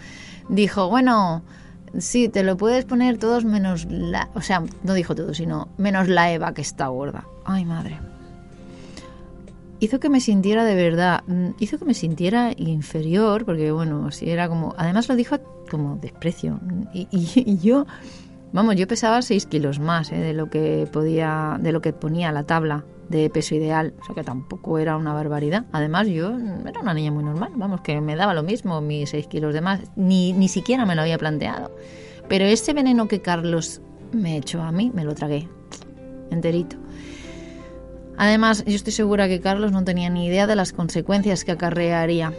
Dijo, 0.49 0.89
bueno, 0.89 1.43
sí, 1.97 2.27
te 2.27 2.43
lo 2.43 2.58
puedes 2.58 2.84
poner 2.84 3.17
todos 3.17 3.45
menos 3.45 3.86
la... 3.89 4.29
O 4.36 4.41
sea, 4.41 4.63
no 4.84 4.93
dijo 4.93 5.15
todo, 5.15 5.34
sino 5.34 5.69
menos 5.77 6.10
la 6.10 6.31
Eva 6.31 6.53
que 6.53 6.62
está 6.62 6.88
gorda. 6.88 7.25
Ay, 7.45 7.63
madre 7.63 7.99
hizo 9.86 10.00
que 10.00 10.10
me 10.10 10.19
sintiera 10.19 10.65
de 10.65 10.76
verdad, 10.76 11.24
mm, 11.28 11.52
hizo 11.60 11.78
que 11.78 11.86
me 11.86 11.93
sintiera 11.93 12.52
inferior, 12.58 13.45
porque 13.45 13.71
bueno, 13.71 14.08
así 14.08 14.30
era 14.30 14.50
como, 14.50 14.74
además 14.78 15.08
lo 15.08 15.15
dijo 15.15 15.38
como 15.69 15.95
desprecio. 15.98 16.60
Y, 16.93 17.58
yo, 17.63 17.86
vamos, 18.52 18.76
yo 18.76 18.88
pesaba 18.88 19.21
6 19.21 19.45
kilos 19.45 19.80
más 19.80 20.12
¿eh? 20.12 20.17
de 20.17 20.34
lo 20.34 20.50
que 20.50 20.88
podía, 20.91 21.58
de 21.62 21.71
lo 21.71 21.82
que 21.82 21.93
ponía 21.93 22.32
la 22.32 22.43
tabla 22.43 22.86
de 23.10 23.30
peso 23.30 23.54
ideal, 23.54 23.93
o 24.02 24.06
sea 24.06 24.15
que 24.15 24.24
tampoco 24.24 24.80
era 24.80 24.98
una 24.98 25.13
barbaridad. 25.13 25.65
Además, 25.71 26.08
yo 26.08 26.36
era 26.65 26.82
una 26.82 26.93
niña 26.93 27.12
muy 27.12 27.24
normal, 27.24 27.52
vamos, 27.56 27.82
que 27.82 28.02
me 28.02 28.15
daba 28.15 28.34
lo 28.34 28.43
mismo 28.43 28.82
mis 28.82 29.12
6 29.12 29.28
kilos 29.28 29.54
de 29.54 29.62
más, 29.62 29.82
ni, 29.95 30.34
ni 30.34 30.48
siquiera 30.48 30.86
me 30.86 30.95
lo 30.95 31.02
había 31.02 31.17
planteado. 31.17 31.76
Pero 32.28 32.45
ese 32.45 32.74
veneno 32.74 33.08
que 33.08 33.21
Carlos 33.21 33.82
me 34.12 34.38
echó 34.38 34.62
a 34.62 34.71
mí, 34.71 34.91
me 34.93 35.04
lo 35.04 35.13
tragué 35.13 35.48
enterito. 36.32 36.78
Además, 38.17 38.63
yo 38.65 38.75
estoy 38.75 38.93
segura 38.93 39.28
que 39.28 39.41
Carlos 39.41 39.71
no 39.71 39.84
tenía 39.84 40.10
ni 40.10 40.25
idea 40.25 40.47
de 40.47 40.56
las 40.56 40.73
consecuencias 40.73 41.43
que 41.43 41.51
acarrearía, 41.51 42.34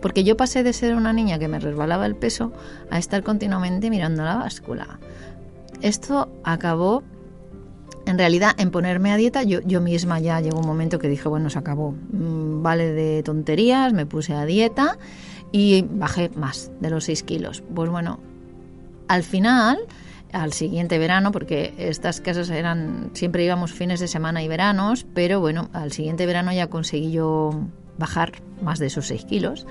porque 0.00 0.24
yo 0.24 0.36
pasé 0.36 0.62
de 0.62 0.72
ser 0.72 0.94
una 0.94 1.12
niña 1.12 1.38
que 1.38 1.48
me 1.48 1.60
resbalaba 1.60 2.06
el 2.06 2.16
peso 2.16 2.52
a 2.90 2.98
estar 2.98 3.22
continuamente 3.22 3.88
mirando 3.88 4.24
la 4.24 4.36
báscula. 4.36 4.98
Esto 5.80 6.28
acabó, 6.44 7.02
en 8.06 8.18
realidad, 8.18 8.52
en 8.58 8.70
ponerme 8.70 9.12
a 9.12 9.16
dieta. 9.16 9.42
Yo, 9.44 9.60
yo 9.62 9.80
misma 9.80 10.18
ya 10.20 10.40
llegó 10.40 10.58
un 10.58 10.66
momento 10.66 10.98
que 10.98 11.08
dije, 11.08 11.28
bueno, 11.28 11.50
se 11.50 11.58
acabó, 11.58 11.92
mm, 11.92 12.62
vale 12.62 12.92
de 12.92 13.22
tonterías, 13.22 13.92
me 13.92 14.06
puse 14.06 14.34
a 14.34 14.44
dieta 14.44 14.98
y 15.52 15.82
bajé 15.82 16.30
más 16.34 16.72
de 16.80 16.90
los 16.90 17.04
6 17.04 17.22
kilos. 17.22 17.62
Pues 17.74 17.90
bueno, 17.90 18.18
al 19.08 19.22
final 19.22 19.78
al 20.32 20.52
siguiente 20.52 20.98
verano, 20.98 21.32
porque 21.32 21.74
estas 21.78 22.20
casas 22.20 22.50
eran, 22.50 23.10
siempre 23.12 23.44
íbamos 23.44 23.72
fines 23.72 24.00
de 24.00 24.08
semana 24.08 24.42
y 24.42 24.48
veranos, 24.48 25.06
pero 25.14 25.40
bueno, 25.40 25.68
al 25.72 25.92
siguiente 25.92 26.26
verano 26.26 26.52
ya 26.52 26.68
conseguí 26.68 27.12
yo 27.12 27.50
bajar 27.98 28.32
más 28.62 28.78
de 28.78 28.86
esos 28.86 29.06
6 29.06 29.24
kilos. 29.26 29.66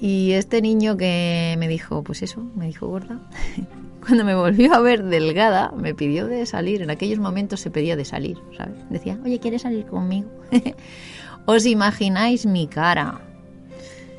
Y 0.00 0.32
este 0.32 0.60
niño 0.60 0.96
que 0.96 1.54
me 1.58 1.68
dijo, 1.68 2.02
pues 2.02 2.22
eso, 2.22 2.42
me 2.56 2.66
dijo 2.66 2.88
gorda, 2.88 3.20
cuando 4.06 4.24
me 4.24 4.34
volvió 4.34 4.74
a 4.74 4.80
ver 4.80 5.04
delgada, 5.04 5.72
me 5.76 5.94
pidió 5.94 6.26
de 6.26 6.44
salir. 6.44 6.82
En 6.82 6.90
aquellos 6.90 7.18
momentos 7.18 7.60
se 7.60 7.70
pedía 7.70 7.96
de 7.96 8.04
salir, 8.04 8.38
¿sabes? 8.56 8.74
Decía, 8.90 9.18
oye, 9.24 9.38
¿quieres 9.38 9.62
salir 9.62 9.86
conmigo? 9.86 10.28
¿Os 11.46 11.66
imagináis 11.66 12.46
mi 12.46 12.66
cara? 12.66 13.20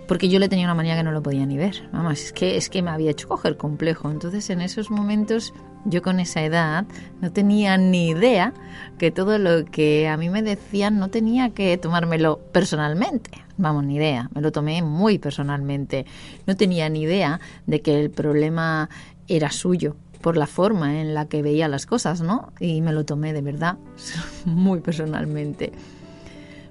Porque 0.07 0.29
yo 0.29 0.39
le 0.39 0.49
tenía 0.49 0.65
una 0.65 0.75
manía 0.75 0.95
que 0.95 1.03
no 1.03 1.11
lo 1.11 1.23
podía 1.23 1.45
ni 1.45 1.57
ver. 1.57 1.87
Vamos, 1.91 2.21
es 2.21 2.33
que, 2.33 2.57
es 2.57 2.69
que 2.69 2.81
me 2.81 2.91
había 2.91 3.11
hecho 3.11 3.27
coger 3.27 3.57
complejo. 3.57 4.11
Entonces, 4.11 4.49
en 4.49 4.61
esos 4.61 4.91
momentos, 4.91 5.53
yo 5.85 6.01
con 6.01 6.19
esa 6.19 6.43
edad 6.43 6.85
no 7.21 7.31
tenía 7.31 7.77
ni 7.77 8.09
idea 8.09 8.53
que 8.97 9.11
todo 9.11 9.37
lo 9.37 9.65
que 9.65 10.07
a 10.07 10.17
mí 10.17 10.29
me 10.29 10.41
decían 10.41 10.99
no 10.99 11.09
tenía 11.09 11.51
que 11.51 11.77
tomármelo 11.77 12.39
personalmente. 12.51 13.31
Vamos, 13.57 13.83
ni 13.85 13.95
idea. 13.95 14.29
Me 14.33 14.41
lo 14.41 14.51
tomé 14.51 14.81
muy 14.81 15.19
personalmente. 15.19 16.05
No 16.47 16.55
tenía 16.55 16.89
ni 16.89 17.01
idea 17.01 17.39
de 17.65 17.81
que 17.81 17.99
el 17.99 18.09
problema 18.09 18.89
era 19.27 19.51
suyo 19.51 19.95
por 20.21 20.37
la 20.37 20.47
forma 20.47 21.01
en 21.01 21.13
la 21.13 21.27
que 21.27 21.41
veía 21.41 21.67
las 21.67 21.85
cosas, 21.85 22.21
¿no? 22.21 22.53
Y 22.59 22.81
me 22.81 22.93
lo 22.93 23.03
tomé 23.03 23.33
de 23.33 23.41
verdad, 23.41 23.77
muy 24.45 24.79
personalmente, 24.79 25.73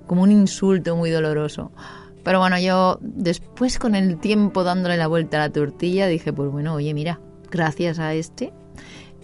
como 0.06 0.22
un 0.22 0.32
insulto 0.32 0.96
muy 0.96 1.10
doloroso. 1.10 1.70
Pero 2.22 2.38
bueno, 2.38 2.58
yo 2.58 2.98
después 3.00 3.78
con 3.78 3.94
el 3.94 4.18
tiempo 4.18 4.64
dándole 4.64 4.96
la 4.96 5.06
vuelta 5.06 5.38
a 5.38 5.48
la 5.48 5.52
tortilla 5.52 6.06
dije, 6.06 6.32
pues 6.32 6.50
bueno, 6.50 6.74
oye, 6.74 6.94
mira, 6.94 7.20
gracias 7.50 7.98
a 7.98 8.14
este, 8.14 8.52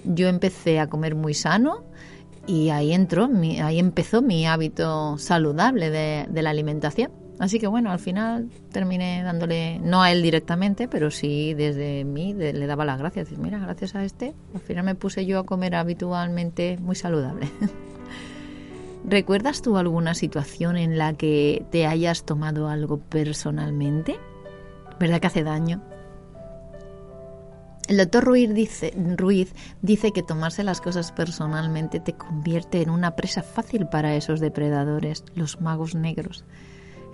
yo 0.04 0.28
empecé 0.28 0.80
a 0.80 0.88
comer 0.88 1.14
muy 1.14 1.34
sano 1.34 1.84
y 2.46 2.70
ahí 2.70 2.92
entró, 2.92 3.28
ahí 3.62 3.78
empezó 3.78 4.22
mi 4.22 4.46
hábito 4.46 5.18
saludable 5.18 5.90
de, 5.90 6.26
de 6.28 6.42
la 6.42 6.50
alimentación. 6.50 7.12
Así 7.38 7.60
que 7.60 7.68
bueno, 7.68 7.92
al 7.92 8.00
final 8.00 8.50
terminé 8.72 9.22
dándole, 9.22 9.78
no 9.78 10.02
a 10.02 10.10
él 10.10 10.22
directamente, 10.22 10.88
pero 10.88 11.10
sí 11.12 11.54
desde 11.54 12.04
mí 12.04 12.34
le 12.34 12.66
daba 12.66 12.84
las 12.84 12.98
gracias. 12.98 13.30
Mira, 13.38 13.58
gracias 13.58 13.94
a 13.94 14.04
este, 14.04 14.34
al 14.54 14.60
final 14.60 14.84
me 14.84 14.96
puse 14.96 15.24
yo 15.24 15.38
a 15.38 15.46
comer 15.46 15.76
habitualmente 15.76 16.78
muy 16.80 16.96
saludable. 16.96 17.48
¿Recuerdas 19.04 19.62
tú 19.62 19.76
alguna 19.76 20.14
situación 20.14 20.76
en 20.76 20.98
la 20.98 21.14
que 21.14 21.64
te 21.70 21.86
hayas 21.86 22.24
tomado 22.24 22.68
algo 22.68 22.98
personalmente? 22.98 24.18
¿Verdad 24.98 25.20
que 25.20 25.26
hace 25.28 25.44
daño? 25.44 25.82
El 27.88 27.96
doctor 27.96 28.22
Ruiz 28.24 28.52
dice, 28.52 30.12
que 30.12 30.22
tomarse 30.22 30.62
las 30.62 30.82
cosas 30.82 31.10
personalmente 31.10 32.00
te 32.00 32.12
convierte 32.12 32.82
en 32.82 32.90
una 32.90 33.16
presa 33.16 33.42
fácil 33.42 33.86
para 33.86 34.14
esos 34.14 34.40
depredadores, 34.40 35.24
los 35.34 35.62
magos 35.62 35.94
negros. 35.94 36.44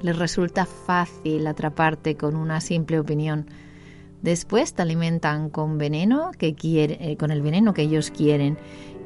Les 0.02 0.18
resulta 0.18 0.66
fácil 0.66 1.46
atraparte 1.46 2.16
con 2.16 2.34
una 2.34 2.60
simple 2.60 2.98
opinión. 2.98 3.46
Después 4.20 4.74
te 4.74 4.82
alimentan 4.82 5.48
con 5.48 5.78
veneno 5.78 6.32
que 6.36 6.56
eh, 6.58 7.16
con 7.18 7.30
el 7.30 7.40
veneno 7.40 7.72
que 7.72 7.82
ellos 7.82 8.10
quieren 8.10 8.58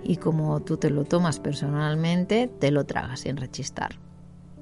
y 0.04 0.16
como 0.16 0.60
tú 0.60 0.76
te 0.76 0.90
lo 0.90 1.04
tomas 1.04 1.38
personalmente, 1.38 2.50
te 2.58 2.70
lo 2.70 2.84
tragas 2.84 3.20
sin 3.20 3.36
rechistar. 3.36 3.96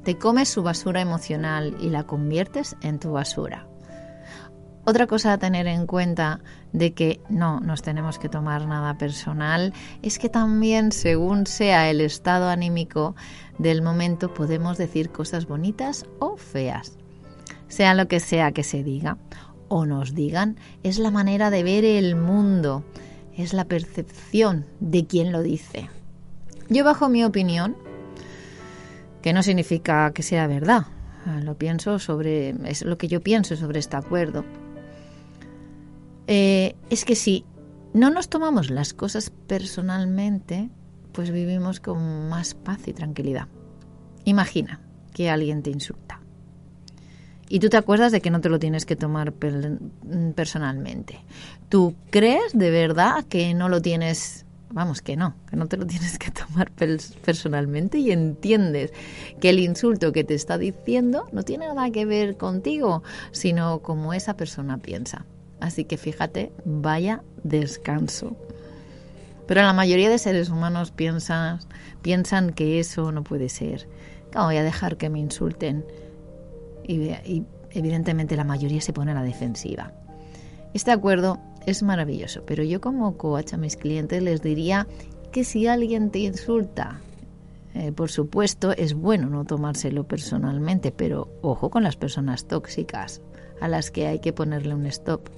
Te 0.05 0.19
comes 0.19 0.49
su 0.49 0.63
basura 0.63 1.01
emocional 1.01 1.77
y 1.81 1.91
la 1.91 2.05
conviertes 2.05 2.77
en 2.81 2.99
tu 2.99 3.13
basura. 3.13 3.67
Otra 4.89 5.09
cosa 5.09 5.33
a 5.33 5.39
tener 5.39 5.67
en 5.67 5.85
cuenta 5.85 6.39
de 6.73 6.95
que 6.95 7.21
no 7.29 7.59
nos 7.59 7.83
tenemos 7.83 8.21
que 8.21 8.29
tomar 8.29 8.69
nada 8.69 8.97
personal 8.99 9.75
es 10.01 10.21
que 10.21 10.29
también 10.29 10.93
según 10.93 11.49
sea 11.49 11.91
el 11.91 12.01
estado 12.01 12.49
anímico 12.49 13.17
del 13.59 13.83
momento 13.83 14.33
podemos 14.33 14.79
decir 14.79 15.11
cosas 15.11 15.49
bonitas 15.49 16.07
o 16.21 16.37
feas. 16.37 16.99
Sea 17.67 17.95
lo 17.95 18.07
que 18.07 18.21
sea 18.21 18.53
que 18.53 18.63
se 18.63 18.85
diga 18.85 19.19
o 19.67 19.87
nos 19.87 20.15
digan, 20.15 20.57
es 20.85 21.01
la 21.01 21.11
manera 21.11 21.51
de 21.51 21.65
ver 21.65 21.85
el 21.85 22.15
mundo, 22.15 22.85
es 23.37 23.53
la 23.53 23.65
percepción 23.65 24.67
de 24.81 25.07
quien 25.07 25.33
lo 25.33 25.43
dice. 25.43 25.91
Yo 26.69 26.85
bajo 26.85 27.09
mi 27.09 27.25
opinión, 27.25 27.77
que 29.23 29.33
no 29.33 29.43
significa 29.43 30.13
que 30.13 30.23
sea 30.23 30.47
verdad, 30.47 30.87
lo 31.43 31.59
pienso 31.59 31.99
sobre 31.99 32.55
es 32.69 32.85
lo 32.85 32.99
que 32.99 33.09
yo 33.09 33.21
pienso 33.21 33.57
sobre 33.57 33.81
este 33.81 33.97
acuerdo 33.97 34.45
eh, 36.27 36.75
es 36.91 37.05
que 37.05 37.15
si 37.15 37.45
no 37.93 38.11
nos 38.11 38.29
tomamos 38.29 38.71
las 38.71 38.95
cosas 38.95 39.31
personalmente, 39.31 40.71
pues 41.13 41.31
vivimos 41.31 41.81
con 41.81 42.29
más 42.29 42.55
paz 42.55 42.89
y 42.89 42.93
tranquilidad. 42.93 43.49
Imagina 44.25 44.81
que 45.13 45.31
alguien 45.31 45.63
te 45.63 45.71
insulta 45.71 46.16
y 47.49 47.61
tú 47.61 47.69
te 47.69 47.77
acuerdas 47.77 48.13
de 48.13 48.21
que 48.21 48.31
no 48.31 48.41
te 48.41 48.49
lo 48.49 48.59
tienes 48.59 48.87
que 48.87 48.97
tomar 48.97 49.33
personalmente. 50.35 51.21
¿Tú 51.69 51.95
crees 52.11 52.53
de 52.53 52.71
verdad 52.71 53.25
que 53.25 53.55
no 53.55 53.69
lo 53.69 53.81
tienes 53.83 54.47
vamos, 54.71 55.01
que 55.01 55.17
no, 55.17 55.35
que 55.49 55.57
no 55.57 55.69
te 55.69 55.77
lo 55.77 55.87
tienes 55.87 56.19
que 56.19 56.31
tomar 56.31 56.71
personalmente 56.71 57.99
y 57.99 58.11
entiendes 58.11 58.93
que 59.41 59.51
el 59.51 59.59
insulto 59.59 60.13
que 60.13 60.25
te 60.25 60.35
está 60.35 60.59
diciendo 60.59 61.29
no 61.33 61.45
tiene 61.45 61.67
nada 61.67 61.91
que 61.91 62.05
ver 62.05 62.37
contigo, 62.37 63.03
sino 63.33 63.81
como 63.81 64.13
esa 64.13 64.37
persona 64.37 64.79
piensa. 64.79 65.25
Así 65.61 65.85
que 65.85 65.97
fíjate, 65.97 66.53
vaya 66.65 67.23
descanso. 67.43 68.37
Pero 69.47 69.63
la 69.63 69.73
mayoría 69.73 70.11
de 70.11 70.19
seres 70.19 70.51
humanos 70.51 70.91
piensan, 70.91 71.61
piensan 72.03 72.53
que 72.53 72.81
eso 72.81 73.13
no 73.13 73.23
puede 73.23 73.49
ser. 73.49 73.89
¿Cómo 74.33 74.47
voy 74.47 74.57
a 74.57 74.65
dejar 74.65 74.97
que 74.97 75.09
me 75.09 75.21
insulten? 75.21 75.85
Y, 76.87 77.45
evidentemente 77.73 78.37
la 78.37 78.45
mayoría 78.45 78.81
se 78.81 78.93
pone 78.93 79.11
a 79.11 79.15
la 79.15 79.23
defensiva. 79.23 79.93
Este 80.73 80.93
acuerdo 80.93 81.39
es 81.67 81.83
maravilloso, 81.83 82.43
pero 82.47 82.63
yo 82.63 82.81
como 82.81 83.17
coach 83.19 83.53
a 83.53 83.57
mis 83.57 83.77
clientes 83.77 84.23
les 84.23 84.41
diría 84.41 84.87
que 85.33 85.45
si 85.45 85.67
alguien 85.67 86.11
te 86.11 86.21
insulta, 86.21 87.01
eh, 87.75 87.93
por 87.93 88.11
supuesto 88.11 88.73
es 88.73 88.95
bueno 88.95 89.29
no 89.29 89.45
tomárselo 89.45 90.05
personalmente, 90.05 90.93
pero 90.93 91.29
ojo 91.43 91.69
con 91.69 91.83
las 91.83 91.97
personas 91.97 92.47
tóxicas 92.47 93.21
a 93.61 93.69
las 93.69 93.91
que 93.91 94.07
hay 94.07 94.21
que 94.21 94.33
ponerle 94.33 94.75
un 94.75 94.87
stop. 94.87 95.29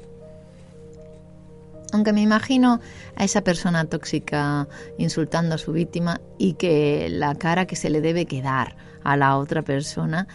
Aunque 1.93 2.13
me 2.13 2.21
imagino 2.21 2.81
a 3.17 3.25
esa 3.25 3.43
persona 3.43 3.87
tóxica 3.87 4.69
insultando 4.99 5.55
a 5.55 5.59
su 5.59 5.73
víctima 5.73 6.21
y 6.37 6.53
que 6.55 7.09
la 7.11 7.35
cara 7.35 7.67
que 7.67 7.77
se 7.77 7.89
le 7.89 8.01
debe 8.01 8.27
quedar 8.27 8.77
a 9.03 9.17
la 9.17 9.39
otra 9.39 9.63
persona 9.63 10.29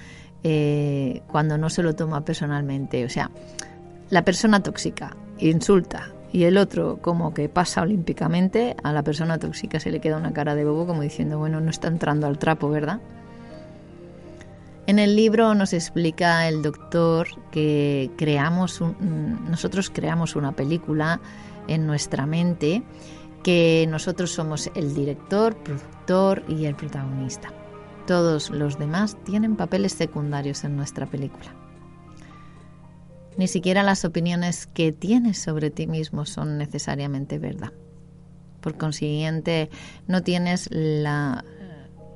eh, 0.44 1.22
cuando 1.28 1.58
no 1.58 1.70
se 1.70 1.84
lo 1.84 1.96
toma 1.96 2.26
personalmente. 2.26 3.06
O 3.06 3.10
sea, 3.10 3.32
la 4.10 4.24
persona 4.24 4.62
tóxica 4.62 5.16
insulta 5.40 6.10
y 6.32 6.44
el 6.44 6.58
otro 6.58 6.98
como 7.02 7.34
que 7.34 7.48
pasa 7.48 7.82
olímpicamente, 7.82 8.76
a 8.84 8.92
la 8.92 9.04
persona 9.04 9.38
tóxica 9.38 9.80
se 9.80 9.92
le 9.92 10.00
queda 10.00 10.18
una 10.18 10.34
cara 10.34 10.56
de 10.56 10.66
bobo 10.66 10.88
como 10.88 11.02
diciendo, 11.02 11.38
bueno, 11.38 11.62
no 11.62 11.70
está 11.70 11.88
entrando 11.88 12.28
al 12.28 12.40
trapo, 12.40 12.70
¿verdad? 12.70 13.00
En 14.86 15.00
el 15.00 15.16
libro 15.16 15.56
nos 15.56 15.72
explica 15.72 16.48
el 16.50 16.62
doctor 16.62 17.28
que 17.52 18.12
creamos 18.18 18.82
nosotros 19.50 19.90
creamos 19.90 20.36
una 20.36 20.52
película 20.52 21.22
en 21.68 21.88
nuestra 21.88 22.26
mente 22.26 22.84
que 23.44 23.86
nosotros 23.90 24.32
somos 24.32 24.70
el 24.76 24.94
director, 24.94 25.56
productor 25.56 26.44
y 26.50 26.66
el 26.66 26.76
protagonista. 26.76 27.54
Todos 28.08 28.50
los 28.50 28.78
demás 28.78 29.18
tienen 29.24 29.56
papeles 29.56 29.94
secundarios 29.94 30.64
en 30.64 30.76
nuestra 30.76 31.06
película. 31.06 31.56
Ni 33.38 33.48
siquiera 33.48 33.82
las 33.82 34.06
opiniones 34.06 34.68
que 34.68 34.92
tienes 34.92 35.40
sobre 35.40 35.72
ti 35.72 35.88
mismo 35.88 36.26
son 36.26 36.58
necesariamente 36.58 37.40
verdad. 37.40 37.72
Por 38.62 38.78
consiguiente, 38.78 39.70
no 40.08 40.22
tienes 40.22 40.70
la, 40.72 41.44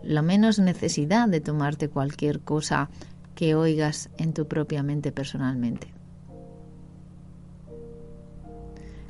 la 0.04 0.21
menos 0.21 0.60
necesidad 0.60 1.28
de 1.28 1.41
tomarte 1.41 1.89
cualquier 1.89 2.41
cosa 2.41 2.89
que 3.34 3.56
oigas 3.56 4.10
en 4.17 4.34
tu 4.34 4.47
propia 4.47 4.84
mente 4.84 5.12
personalmente. 5.12 5.93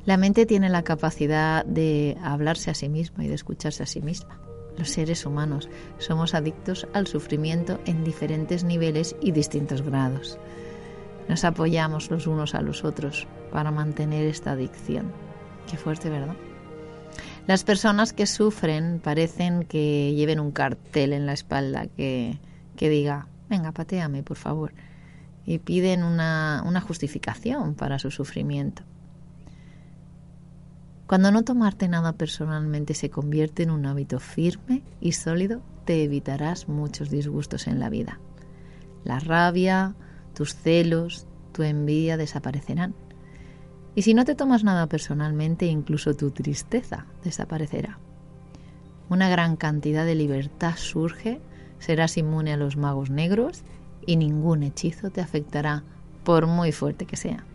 La 0.06 0.16
mente 0.16 0.46
tiene 0.46 0.70
la 0.70 0.84
capacidad 0.84 1.64
de 1.66 2.16
hablarse 2.22 2.70
a 2.70 2.74
sí 2.74 2.88
misma 2.88 3.24
y 3.24 3.28
de 3.28 3.34
escucharse 3.34 3.82
a 3.82 3.86
sí 3.86 4.00
misma. 4.00 4.47
Los 4.78 4.90
seres 4.90 5.26
humanos 5.26 5.68
somos 5.98 6.34
adictos 6.34 6.86
al 6.94 7.08
sufrimiento 7.08 7.80
en 7.84 8.04
diferentes 8.04 8.62
niveles 8.62 9.16
y 9.20 9.32
distintos 9.32 9.82
grados. 9.82 10.38
Nos 11.28 11.44
apoyamos 11.44 12.10
los 12.10 12.26
unos 12.26 12.54
a 12.54 12.62
los 12.62 12.84
otros 12.84 13.26
para 13.52 13.72
mantener 13.72 14.26
esta 14.26 14.52
adicción. 14.52 15.12
Qué 15.68 15.76
fuerte, 15.76 16.08
¿verdad? 16.08 16.36
Las 17.48 17.64
personas 17.64 18.12
que 18.12 18.26
sufren 18.26 19.00
parecen 19.02 19.64
que 19.64 20.14
lleven 20.14 20.38
un 20.38 20.52
cartel 20.52 21.12
en 21.12 21.26
la 21.26 21.32
espalda 21.32 21.86
que, 21.86 22.38
diga, 22.78 23.26
venga, 23.48 23.72
pateame, 23.72 24.22
por 24.22 24.36
favor. 24.36 24.72
Y 25.44 25.58
piden 25.58 26.04
una, 26.04 26.62
una 26.66 26.80
justificación 26.80 27.74
para 27.74 27.98
su 27.98 28.10
sufrimiento. 28.10 28.82
Cuando 31.08 31.32
no 31.32 31.42
tomarte 31.42 31.88
nada 31.88 32.12
personalmente 32.12 32.94
se 32.94 33.10
convierte 33.10 33.64
en 33.64 33.70
un 33.70 33.86
hábito 33.86 34.20
firme 34.20 34.82
y 35.00 35.12
sólido, 35.12 35.62
te 35.84 36.04
evitarás 36.04 36.68
muchos 36.68 37.10
disgustos 37.10 37.66
en 37.66 37.80
la 37.80 37.88
vida. 37.88 38.20
La 39.04 39.18
rabia, 39.18 39.96
tus 40.34 40.54
celos, 40.54 41.26
tu 41.52 41.62
envidia 41.64 42.16
desaparecerán 42.16 42.94
y 43.98 44.02
si 44.02 44.14
no 44.14 44.24
te 44.24 44.36
tomas 44.36 44.62
nada 44.62 44.86
personalmente, 44.86 45.66
incluso 45.66 46.14
tu 46.14 46.30
tristeza 46.30 47.06
desaparecerá. 47.24 47.98
Una 49.08 49.28
gran 49.28 49.56
cantidad 49.56 50.04
de 50.04 50.14
libertad 50.14 50.74
surge, 50.76 51.40
serás 51.80 52.16
inmune 52.16 52.52
a 52.52 52.56
los 52.56 52.76
magos 52.76 53.10
negros 53.10 53.64
y 54.06 54.14
ningún 54.14 54.62
hechizo 54.62 55.10
te 55.10 55.20
afectará, 55.20 55.82
por 56.22 56.46
muy 56.46 56.70
fuerte 56.70 57.06
que 57.06 57.16
sea. 57.16 57.47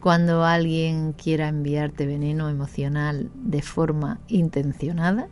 Cuando 0.00 0.44
alguien 0.44 1.12
quiera 1.12 1.48
enviarte 1.48 2.06
veneno 2.06 2.48
emocional 2.48 3.30
de 3.34 3.60
forma 3.60 4.18
intencionada, 4.28 5.28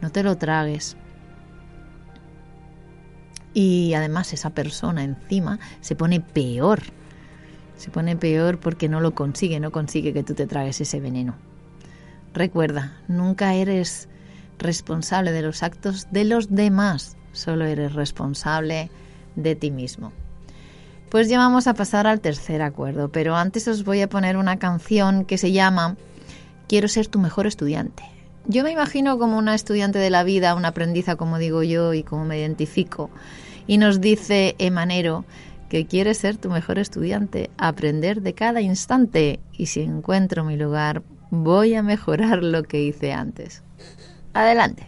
no 0.00 0.10
te 0.12 0.22
lo 0.22 0.38
tragues. 0.38 0.96
Y 3.52 3.94
además 3.94 4.32
esa 4.32 4.50
persona 4.50 5.02
encima 5.02 5.58
se 5.80 5.96
pone 5.96 6.20
peor 6.20 6.82
Se 7.76 7.90
pone 7.90 8.14
peor 8.14 8.60
porque 8.60 8.88
no 8.88 9.00
lo 9.00 9.14
consigue, 9.14 9.58
no 9.58 9.72
consigue 9.72 10.12
que 10.12 10.22
tú 10.22 10.34
te 10.34 10.46
tragues 10.46 10.80
ese 10.80 11.00
veneno. 11.00 11.34
Recuerda, 12.34 12.96
nunca 13.08 13.54
eres 13.54 14.08
responsable 14.58 15.32
de 15.32 15.42
los 15.42 15.62
actos 15.62 16.06
de 16.12 16.24
los 16.24 16.54
demás, 16.54 17.16
solo 17.32 17.64
eres 17.64 17.94
responsable 17.94 18.90
de 19.34 19.56
ti 19.56 19.70
mismo. 19.70 20.12
Pues 21.10 21.28
ya 21.28 21.38
vamos 21.38 21.66
a 21.66 21.74
pasar 21.74 22.06
al 22.06 22.20
tercer 22.20 22.62
acuerdo, 22.62 23.10
pero 23.10 23.34
antes 23.34 23.66
os 23.66 23.82
voy 23.82 24.00
a 24.00 24.08
poner 24.08 24.36
una 24.36 24.60
canción 24.60 25.24
que 25.24 25.38
se 25.38 25.50
llama 25.50 25.96
Quiero 26.68 26.86
ser 26.86 27.08
tu 27.08 27.18
mejor 27.18 27.48
estudiante. 27.48 28.04
Yo 28.46 28.62
me 28.62 28.70
imagino 28.70 29.18
como 29.18 29.36
una 29.36 29.56
estudiante 29.56 29.98
de 29.98 30.08
la 30.08 30.22
vida, 30.22 30.54
una 30.54 30.68
aprendiza 30.68 31.16
como 31.16 31.38
digo 31.38 31.64
yo 31.64 31.94
y 31.94 32.04
como 32.04 32.24
me 32.24 32.38
identifico. 32.38 33.10
Y 33.66 33.78
nos 33.78 34.00
dice 34.00 34.54
Emanero 34.58 35.24
que 35.68 35.84
quiere 35.84 36.14
ser 36.14 36.36
tu 36.36 36.48
mejor 36.48 36.78
estudiante, 36.78 37.50
aprender 37.58 38.22
de 38.22 38.34
cada 38.34 38.60
instante 38.60 39.40
y 39.52 39.66
si 39.66 39.80
encuentro 39.80 40.44
mi 40.44 40.56
lugar 40.56 41.02
voy 41.30 41.74
a 41.74 41.82
mejorar 41.82 42.44
lo 42.44 42.62
que 42.62 42.82
hice 42.82 43.12
antes. 43.12 43.64
Adelante. 44.32 44.86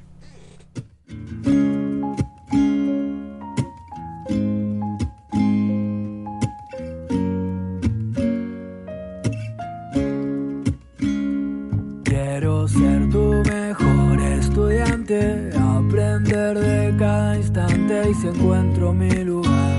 Aprender 15.14 16.58
de 16.58 16.96
cada 16.96 17.36
instante 17.36 18.10
y 18.10 18.14
si 18.14 18.28
encuentro 18.28 18.92
mi 18.92 19.10
lugar, 19.24 19.78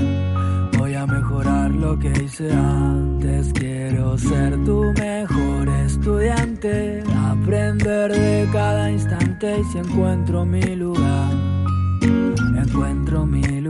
voy 0.78 0.94
a 0.94 1.06
mejorar 1.08 1.72
lo 1.72 1.98
que 1.98 2.12
hice 2.24 2.52
antes. 2.52 3.52
Quiero 3.54 4.18
ser 4.18 4.64
tu 4.64 4.94
mejor 4.94 5.70
estudiante, 5.86 7.04
aprender 7.16 8.12
de 8.12 8.48
cada 8.52 8.92
instante 8.92 9.60
y 9.60 9.64
si 9.72 9.78
encuentro 9.80 10.46
mi 10.46 10.76
lugar, 10.76 11.32
encuentro 12.56 13.26
mi 13.26 13.42
lugar. 13.42 13.63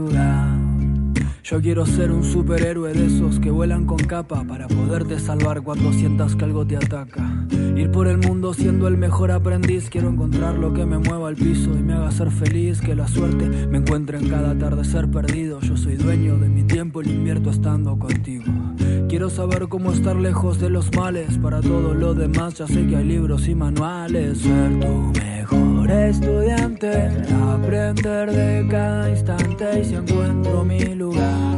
Yo 1.44 1.60
quiero 1.60 1.84
ser 1.84 2.10
un 2.10 2.24
superhéroe 2.24 2.94
de 2.94 3.04
esos 3.04 3.38
que 3.38 3.50
vuelan 3.50 3.84
con 3.84 3.98
capa 3.98 4.44
para 4.44 4.66
poderte 4.66 5.20
salvar 5.20 5.60
cuando 5.60 5.92
sientas 5.92 6.34
que 6.34 6.46
algo 6.46 6.66
te 6.66 6.78
ataca. 6.78 7.46
Ir 7.76 7.90
por 7.90 8.08
el 8.08 8.16
mundo 8.16 8.54
siendo 8.54 8.88
el 8.88 8.96
mejor 8.96 9.30
aprendiz, 9.30 9.90
quiero 9.90 10.08
encontrar 10.08 10.54
lo 10.54 10.72
que 10.72 10.86
me 10.86 10.96
mueva 10.96 11.28
al 11.28 11.36
piso 11.36 11.70
y 11.78 11.82
me 11.82 11.92
haga 11.92 12.10
ser 12.12 12.30
feliz, 12.30 12.80
que 12.80 12.94
la 12.94 13.06
suerte 13.06 13.46
me 13.66 13.76
encuentre 13.76 14.16
en 14.20 14.30
cada 14.30 14.52
atardecer 14.52 15.10
perdido. 15.10 15.60
Yo 15.60 15.76
soy 15.76 15.96
dueño 15.96 16.38
de 16.38 16.48
mi 16.48 16.62
tiempo 16.62 17.02
y 17.02 17.04
lo 17.04 17.12
invierto 17.12 17.50
estando 17.50 17.98
contigo. 17.98 18.44
Quiero 19.10 19.28
saber 19.28 19.68
cómo 19.68 19.92
estar 19.92 20.16
lejos 20.16 20.58
de 20.58 20.70
los 20.70 20.96
males, 20.96 21.36
para 21.36 21.60
todo 21.60 21.92
lo 21.92 22.14
demás 22.14 22.54
ya 22.54 22.66
sé 22.66 22.86
que 22.86 22.96
hay 22.96 23.04
libros 23.04 23.48
y 23.48 23.54
manuales. 23.54 24.38
Ser 24.38 24.80
tu 24.80 25.12
mejor 25.20 25.73
estudiante, 25.90 27.10
aprender 27.52 28.30
de 28.30 28.66
cada 28.70 29.10
instante 29.10 29.80
y 29.80 29.84
si 29.84 29.94
encuentro 29.94 30.64
mi 30.64 30.80
lugar. 30.94 31.54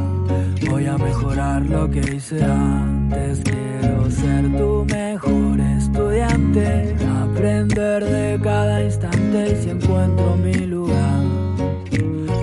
Voy 0.69 0.85
a 0.85 0.97
mejorar 0.97 1.61
lo 1.63 1.89
que 1.89 1.99
hice 1.99 2.43
antes. 2.43 3.41
Quiero 3.43 4.09
ser 4.09 4.43
tu 4.57 4.85
mejor 4.85 5.59
estudiante. 5.77 6.95
Aprender 7.21 8.03
de 8.03 8.39
cada 8.41 8.83
instante 8.83 9.53
y 9.53 9.63
si 9.63 9.69
encuentro 9.69 10.35
mi 10.37 10.53
lugar. 10.53 11.23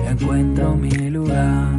Encuentro 0.09 0.75
mi 0.75 1.09
lugar. 1.09 1.74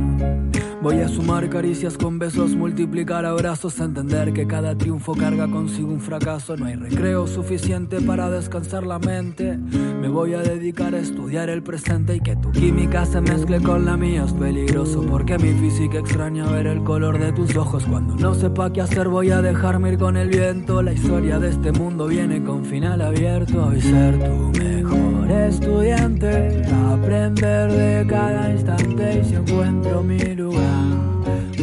Voy 0.87 1.01
a 1.01 1.09
sumar 1.09 1.51
caricias 1.51 1.99
con 1.99 2.21
besos, 2.21 2.55
multiplicar 2.55 3.27
abrazos, 3.27 3.81
entender 3.81 4.33
que 4.33 4.47
cada 4.47 4.79
triunfo 4.79 5.17
carga 5.17 5.49
consigo 5.49 5.89
un 5.89 6.01
fracaso. 6.01 6.57
No 6.57 6.67
hay 6.67 6.77
recreo 6.77 7.27
suficiente 7.27 8.01
para 8.01 8.31
descansar 8.31 8.87
la 8.87 9.01
mente. 9.01 9.57
Me 9.57 10.09
voy 10.09 10.35
a 10.35 10.43
dedicar 10.43 10.95
a 10.95 11.01
estudiar 11.01 11.51
el 11.51 11.65
presente 11.65 12.15
y 12.15 12.21
que 12.21 12.37
tu 12.37 12.53
química 12.53 13.05
se 13.05 13.21
mezcle 13.21 13.61
con 13.61 13.85
la 13.85 13.97
mía 13.97 14.27
es 14.27 14.33
peligroso. 14.33 15.03
Porque 15.03 15.37
mi 15.39 15.55
física 15.55 15.99
extraña 15.99 16.49
ver 16.53 16.69
el 16.69 16.85
color 16.85 17.19
de 17.19 17.33
tus 17.33 17.57
ojos. 17.57 17.85
Cuando 17.85 18.15
no 18.15 18.33
sepa 18.35 18.73
qué 18.73 18.83
hacer, 18.83 19.09
voy 19.09 19.33
a 19.33 19.43
dejarme 19.43 19.89
ir 19.89 19.99
con 19.99 20.17
el 20.17 20.29
viento. 20.29 20.83
La 20.83 20.93
historia 20.93 21.41
de 21.41 21.49
este 21.49 21.73
mundo 21.73 22.07
viene 22.07 22.45
con 22.45 22.65
final 22.65 23.01
abierto. 23.01 23.75
Y 23.75 23.81
ser 23.81 24.23
tu 24.23 24.63
mejor 24.63 25.06
estudiante, 25.31 26.63
aprender 26.93 27.71
de 27.73 28.07
cada 28.07 28.51
instante 28.51 29.21
y 29.21 29.25
si 29.25 29.35
encuentro 29.35 30.03
mi 30.03 30.19
lugar. 30.35 30.87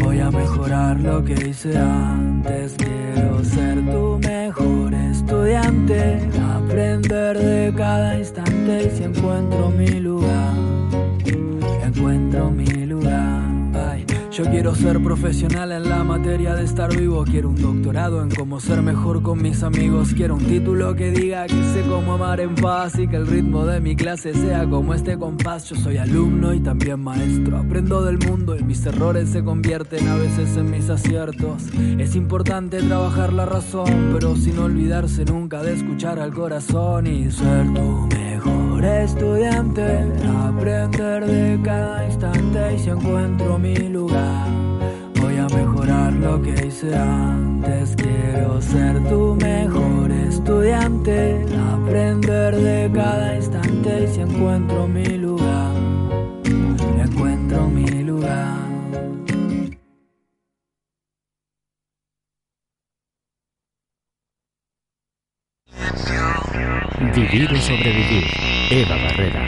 Voy 0.02 0.20
a 0.20 0.30
mejorar 0.30 1.00
lo 1.00 1.24
que 1.24 1.34
hice 1.34 1.78
antes. 1.78 2.76
Quiero 2.78 3.44
ser 3.44 3.76
tu 3.86 4.20
mejor 4.20 4.94
estudiante. 4.94 6.20
Aprender 6.42 7.38
de 7.38 7.74
cada 7.76 8.18
instante 8.20 8.92
y 8.92 8.98
si 8.98 9.04
encuentro 9.04 9.70
mi 9.70 10.00
lugar. 10.00 10.54
Encuentro 11.84 12.52
mi 12.52 12.66
lugar. 12.66 12.83
Yo 14.34 14.46
quiero 14.46 14.74
ser 14.74 15.00
profesional 15.04 15.72
en 15.72 15.88
la 15.88 16.04
materia 16.04 16.56
de 16.56 16.64
estar 16.64 16.90
vivo. 16.98 17.24
Quiero 17.24 17.50
un 17.50 17.62
doctorado 17.62 18.24
en 18.24 18.32
cómo 18.32 18.60
ser 18.60 18.82
mejor 18.82 19.22
con 19.22 19.40
mis 19.40 19.62
amigos. 19.62 20.12
Quiero 20.16 20.34
un 20.34 20.44
título 20.44 20.96
que 20.96 21.12
diga 21.12 21.46
que 21.46 21.54
sé 21.54 21.84
cómo 21.88 22.14
amar 22.14 22.40
en 22.40 22.56
paz 22.56 22.98
y 22.98 23.08
que 23.08 23.18
el 23.18 23.28
ritmo 23.28 23.64
de 23.68 23.80
mi 23.80 23.96
clase 23.96 24.34
sea 24.34 24.68
como 24.68 24.96
este 24.96 25.20
compás. 25.20 25.70
Yo 25.70 25.76
soy 25.76 25.98
alumno 25.98 26.52
y 26.52 26.62
también 26.62 27.00
maestro. 27.02 27.58
Aprendo 27.58 28.02
del 28.02 28.18
mundo 28.18 28.58
y 28.58 28.64
mis 28.64 28.84
errores 28.88 29.30
se 29.30 29.44
convierten 29.44 30.08
a 30.08 30.16
veces 30.16 30.58
en 30.58 30.72
mis 30.72 30.90
aciertos. 30.90 31.68
Es 32.00 32.16
importante 32.16 32.82
trabajar 32.82 33.34
la 33.34 33.46
razón, 33.46 34.10
pero 34.14 34.36
sin 34.36 34.58
olvidarse 34.58 35.26
nunca 35.26 35.62
de 35.62 35.76
escuchar 35.76 36.18
al 36.18 36.34
corazón 36.34 37.06
y 37.06 37.30
ser 37.30 37.72
tu 37.76 38.10
estudiante. 38.84 39.84
Aprender 40.48 41.26
de 41.26 41.60
cada 41.64 42.06
instante 42.06 42.76
y 42.76 42.80
si 42.80 42.90
encuentro 42.90 43.58
mi 43.58 43.76
lugar. 43.76 44.48
Voy 45.22 45.38
a 45.38 45.48
mejorar 45.48 46.14
lo 46.14 46.42
que 46.42 46.68
hice 46.68 46.96
antes. 46.96 47.96
Quiero 47.96 48.62
ser 48.62 49.02
tu 49.10 49.36
mejor 49.36 50.12
estudiante. 50.12 51.46
Aprender 51.74 52.56
de 52.56 52.92
cada 52.94 53.36
instante 53.36 54.04
y 54.04 54.08
si 54.08 54.22
encuentro 54.22 54.88
mi 54.88 55.06
lugar. 55.06 55.33
Vivir 67.16 67.54
o 67.54 67.62
sobrevivir. 67.62 68.24
Eva 68.72 68.96
Barrera. 68.96 69.44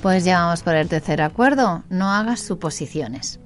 Pues 0.00 0.24
ya 0.24 0.40
vamos 0.40 0.62
por 0.62 0.74
el 0.74 0.88
tercer 0.88 1.20
acuerdo. 1.20 1.84
No 1.90 2.10
hagas 2.10 2.40
suposiciones. 2.40 3.38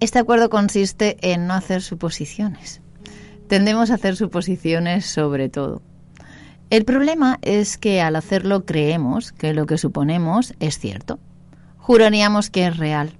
Este 0.00 0.18
acuerdo 0.18 0.50
consiste 0.50 1.16
en 1.20 1.46
no 1.46 1.54
hacer 1.54 1.80
suposiciones. 1.80 2.82
Tendemos 3.46 3.92
a 3.92 3.94
hacer 3.94 4.16
suposiciones 4.16 5.06
sobre 5.06 5.48
todo. 5.48 5.80
El 6.70 6.84
problema 6.84 7.38
es 7.42 7.78
que 7.78 8.00
al 8.00 8.16
hacerlo 8.16 8.64
creemos 8.66 9.30
que 9.30 9.54
lo 9.54 9.66
que 9.66 9.78
suponemos 9.78 10.54
es 10.58 10.76
cierto. 10.80 11.20
Juraríamos 11.78 12.50
que 12.50 12.66
es 12.66 12.76
real. 12.78 13.12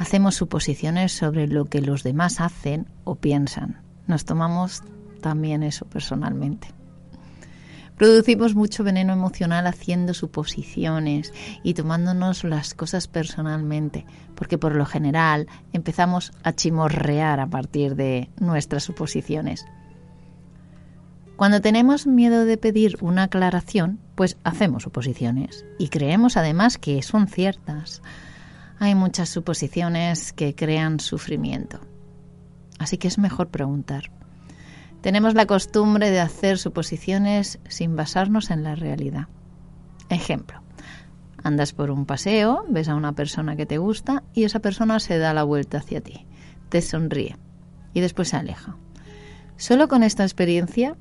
Hacemos 0.00 0.34
suposiciones 0.34 1.12
sobre 1.12 1.46
lo 1.46 1.66
que 1.66 1.80
los 1.80 2.02
demás 2.02 2.40
hacen 2.40 2.88
o 3.04 3.14
piensan. 3.14 3.83
Nos 4.06 4.24
tomamos 4.24 4.82
también 5.20 5.62
eso 5.62 5.86
personalmente. 5.86 6.68
Producimos 7.96 8.56
mucho 8.56 8.82
veneno 8.82 9.12
emocional 9.12 9.68
haciendo 9.68 10.14
suposiciones 10.14 11.32
y 11.62 11.74
tomándonos 11.74 12.42
las 12.42 12.74
cosas 12.74 13.06
personalmente, 13.06 14.04
porque 14.34 14.58
por 14.58 14.74
lo 14.74 14.84
general 14.84 15.46
empezamos 15.72 16.32
a 16.42 16.52
chimorrear 16.52 17.38
a 17.38 17.46
partir 17.46 17.94
de 17.94 18.30
nuestras 18.40 18.82
suposiciones. 18.82 19.64
Cuando 21.36 21.60
tenemos 21.60 22.06
miedo 22.06 22.44
de 22.44 22.56
pedir 22.56 22.96
una 23.00 23.24
aclaración, 23.24 24.00
pues 24.16 24.38
hacemos 24.42 24.82
suposiciones 24.84 25.64
y 25.78 25.88
creemos 25.88 26.36
además 26.36 26.78
que 26.78 27.00
son 27.02 27.28
ciertas. 27.28 28.02
Hay 28.80 28.96
muchas 28.96 29.28
suposiciones 29.28 30.32
que 30.32 30.54
crean 30.56 30.98
sufrimiento. 30.98 31.80
Así 32.78 32.98
que 32.98 33.08
es 33.08 33.18
mejor 33.18 33.48
preguntar. 33.48 34.10
Tenemos 35.00 35.34
la 35.34 35.46
costumbre 35.46 36.10
de 36.10 36.20
hacer 36.20 36.58
suposiciones 36.58 37.58
sin 37.68 37.94
basarnos 37.94 38.50
en 38.50 38.62
la 38.62 38.74
realidad. 38.74 39.28
Ejemplo. 40.08 40.62
Andas 41.42 41.74
por 41.74 41.90
un 41.90 42.06
paseo, 42.06 42.64
ves 42.70 42.88
a 42.88 42.94
una 42.94 43.12
persona 43.12 43.54
que 43.54 43.66
te 43.66 43.76
gusta 43.76 44.22
y 44.32 44.44
esa 44.44 44.60
persona 44.60 44.98
se 44.98 45.18
da 45.18 45.34
la 45.34 45.42
vuelta 45.42 45.76
hacia 45.76 46.00
ti, 46.00 46.26
te 46.70 46.80
sonríe 46.80 47.36
y 47.92 48.00
después 48.00 48.28
se 48.28 48.36
aleja. 48.36 48.78
Solo 49.58 49.86
con 49.88 50.02
esta 50.02 50.22
experiencia 50.22 50.96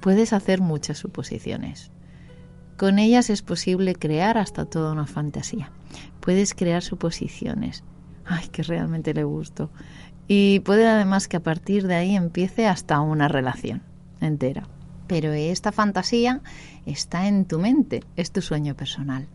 puedes 0.00 0.32
hacer 0.32 0.60
muchas 0.60 0.98
suposiciones. 0.98 1.92
Con 2.76 2.98
ellas 2.98 3.30
es 3.30 3.42
posible 3.42 3.94
crear 3.94 4.38
hasta 4.38 4.64
toda 4.64 4.92
una 4.92 5.06
fantasía. 5.06 5.70
puedes 6.20 6.54
crear 6.54 6.82
suposiciones. 6.82 7.84
Ay, 8.24 8.48
que 8.48 8.62
realmente 8.62 9.14
le 9.14 9.24
gustó. 9.24 9.70
Y 10.32 10.60
puede 10.60 10.86
además 10.86 11.26
que 11.26 11.38
a 11.38 11.42
partir 11.42 11.88
de 11.88 11.96
ahí 11.96 12.14
empiece 12.14 12.68
hasta 12.68 13.00
una 13.00 13.26
relación 13.26 13.82
entera. 14.20 14.68
Pero 15.08 15.32
esta 15.32 15.72
fantasía 15.72 16.40
está 16.86 17.26
en 17.26 17.46
tu 17.46 17.58
mente, 17.58 18.04
es 18.14 18.30
tu 18.30 18.40
sueño 18.40 18.76
personal. 18.76 19.26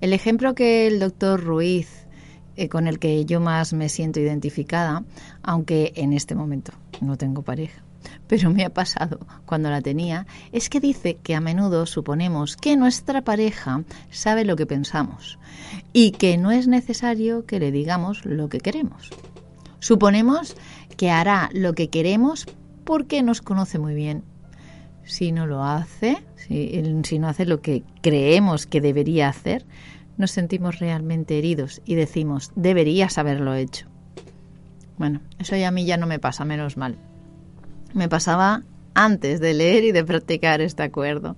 El 0.00 0.12
ejemplo 0.12 0.56
que 0.56 0.88
el 0.88 0.98
doctor 0.98 1.40
Ruiz, 1.40 2.08
eh, 2.56 2.68
con 2.68 2.88
el 2.88 2.98
que 2.98 3.24
yo 3.24 3.38
más 3.38 3.72
me 3.72 3.88
siento 3.88 4.18
identificada, 4.18 5.04
aunque 5.44 5.92
en 5.94 6.12
este 6.12 6.34
momento 6.34 6.72
no 7.00 7.16
tengo 7.16 7.42
pareja, 7.42 7.84
pero 8.26 8.50
me 8.50 8.64
ha 8.64 8.70
pasado 8.70 9.20
cuando 9.46 9.70
la 9.70 9.80
tenía, 9.80 10.26
es 10.50 10.70
que 10.70 10.80
dice 10.80 11.18
que 11.22 11.36
a 11.36 11.40
menudo 11.40 11.86
suponemos 11.86 12.56
que 12.56 12.76
nuestra 12.76 13.22
pareja 13.22 13.84
sabe 14.10 14.44
lo 14.44 14.56
que 14.56 14.66
pensamos 14.66 15.38
y 15.92 16.10
que 16.10 16.36
no 16.36 16.50
es 16.50 16.66
necesario 16.66 17.46
que 17.46 17.60
le 17.60 17.70
digamos 17.70 18.24
lo 18.24 18.48
que 18.48 18.58
queremos. 18.58 19.12
Suponemos 19.84 20.56
que 20.96 21.10
hará 21.10 21.50
lo 21.52 21.74
que 21.74 21.90
queremos 21.90 22.46
porque 22.84 23.22
nos 23.22 23.42
conoce 23.42 23.78
muy 23.78 23.94
bien. 23.94 24.24
Si 25.04 25.30
no 25.30 25.46
lo 25.46 25.62
hace, 25.62 26.24
si, 26.36 27.18
no 27.18 27.28
hace 27.28 27.44
lo 27.44 27.60
que 27.60 27.82
creemos 28.00 28.66
que 28.66 28.80
debería 28.80 29.28
hacer, 29.28 29.66
nos 30.16 30.30
sentimos 30.30 30.78
realmente 30.78 31.36
heridos 31.36 31.82
y 31.84 31.96
decimos, 31.96 32.50
deberías 32.56 33.18
haberlo 33.18 33.52
hecho. 33.54 33.86
Bueno, 34.96 35.20
eso 35.38 35.54
ya 35.54 35.68
a 35.68 35.70
mí 35.70 35.84
ya 35.84 35.98
no 35.98 36.06
me 36.06 36.18
pasa, 36.18 36.46
menos 36.46 36.78
mal 36.78 36.96
me 37.92 38.08
pasaba 38.08 38.62
antes 38.94 39.40
de 39.40 39.52
leer 39.54 39.84
y 39.84 39.92
de 39.92 40.04
practicar 40.04 40.60
este 40.60 40.82
acuerdo. 40.82 41.36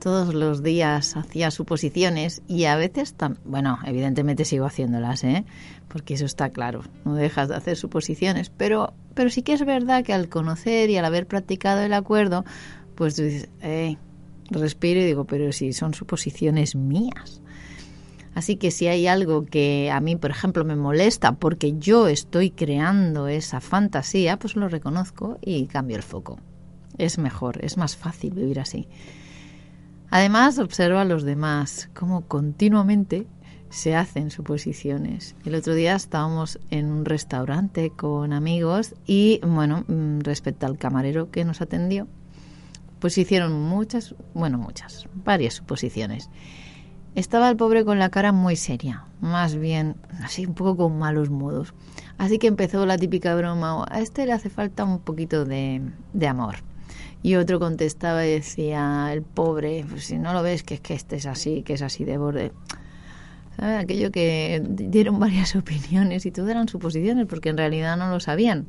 Todos 0.00 0.32
los 0.32 0.62
días 0.62 1.16
hacía 1.16 1.50
suposiciones 1.50 2.42
y 2.48 2.64
a 2.64 2.76
veces, 2.76 3.14
bueno, 3.44 3.78
evidentemente 3.84 4.44
sigo 4.44 4.66
haciéndolas, 4.66 5.24
¿eh? 5.24 5.44
Porque 5.88 6.14
eso 6.14 6.26
está 6.26 6.50
claro, 6.50 6.82
no 7.04 7.14
dejas 7.14 7.48
de 7.48 7.56
hacer 7.56 7.76
suposiciones, 7.76 8.50
pero, 8.50 8.92
pero 9.14 9.30
sí 9.30 9.42
que 9.42 9.54
es 9.54 9.64
verdad 9.64 10.04
que 10.04 10.12
al 10.12 10.28
conocer 10.28 10.90
y 10.90 10.96
al 10.96 11.04
haber 11.04 11.26
practicado 11.26 11.80
el 11.80 11.92
acuerdo, 11.92 12.44
pues 12.94 13.16
dices, 13.16 13.48
eh, 13.62 13.96
respiro 14.50 15.00
y 15.00 15.04
digo, 15.04 15.24
pero 15.24 15.52
si 15.52 15.72
son 15.72 15.94
suposiciones 15.94 16.76
mías. 16.76 17.40
Así 18.34 18.56
que 18.56 18.70
si 18.70 18.86
hay 18.86 19.08
algo 19.08 19.46
que 19.46 19.90
a 19.90 20.00
mí, 20.00 20.14
por 20.14 20.30
ejemplo, 20.30 20.64
me 20.64 20.76
molesta 20.76 21.32
porque 21.32 21.76
yo 21.78 22.06
estoy 22.06 22.50
creando 22.50 23.26
esa 23.26 23.60
fantasía, 23.60 24.38
pues 24.38 24.54
lo 24.54 24.68
reconozco 24.68 25.38
y 25.40 25.66
cambio 25.66 25.96
el 25.96 26.04
foco. 26.04 26.38
Es 26.98 27.18
mejor, 27.18 27.64
es 27.64 27.76
más 27.76 27.96
fácil 27.96 28.34
vivir 28.34 28.60
así. 28.60 28.86
Además, 30.10 30.58
observo 30.58 30.98
a 30.98 31.04
los 31.04 31.24
demás, 31.24 31.90
cómo 31.94 32.26
continuamente 32.28 33.26
se 33.70 33.94
hacen 33.94 34.30
suposiciones. 34.30 35.34
El 35.44 35.54
otro 35.54 35.74
día 35.74 35.94
estábamos 35.94 36.58
en 36.70 36.90
un 36.90 37.04
restaurante 37.04 37.90
con 37.90 38.32
amigos 38.32 38.94
y, 39.06 39.40
bueno, 39.46 39.84
mm, 39.88 40.20
respecto 40.20 40.66
al 40.66 40.78
camarero 40.78 41.30
que 41.30 41.44
nos 41.44 41.60
atendió, 41.60 42.06
pues 42.98 43.18
hicieron 43.18 43.52
muchas, 43.52 44.14
bueno, 44.34 44.58
muchas, 44.58 45.06
varias 45.14 45.54
suposiciones. 45.54 46.30
Estaba 47.14 47.48
el 47.48 47.56
pobre 47.56 47.84
con 47.84 47.98
la 47.98 48.10
cara 48.10 48.32
muy 48.32 48.54
seria, 48.54 49.04
más 49.20 49.56
bien 49.56 49.96
así 50.22 50.46
un 50.46 50.54
poco 50.54 50.76
con 50.76 50.98
malos 50.98 51.30
modos. 51.30 51.74
Así 52.16 52.38
que 52.38 52.46
empezó 52.46 52.86
la 52.86 52.98
típica 52.98 53.34
broma, 53.34 53.84
a 53.88 54.00
este 54.00 54.26
le 54.26 54.32
hace 54.32 54.50
falta 54.50 54.84
un 54.84 55.00
poquito 55.00 55.44
de, 55.44 55.82
amor. 56.28 56.56
Y 57.22 57.34
otro 57.34 57.58
contestaba 57.58 58.24
y 58.26 58.30
decía, 58.30 59.12
el 59.12 59.22
pobre, 59.22 59.84
pues 59.88 60.04
si 60.04 60.18
no 60.18 60.32
lo 60.32 60.42
ves, 60.42 60.62
que 60.62 60.74
es 60.74 60.80
que 60.80 60.94
este 60.94 61.16
es 61.16 61.26
así, 61.26 61.62
que 61.62 61.74
es 61.74 61.82
así 61.82 62.04
de 62.04 62.18
borde. 62.18 62.52
Aquello 63.58 64.10
que 64.10 64.62
dieron 64.64 65.18
varias 65.20 65.56
opiniones 65.56 66.26
y 66.26 66.30
todo 66.30 66.48
eran 66.48 66.68
suposiciones 66.68 67.26
porque 67.26 67.48
en 67.48 67.56
realidad 67.56 67.96
no 67.96 68.08
lo 68.08 68.20
sabían. 68.20 68.66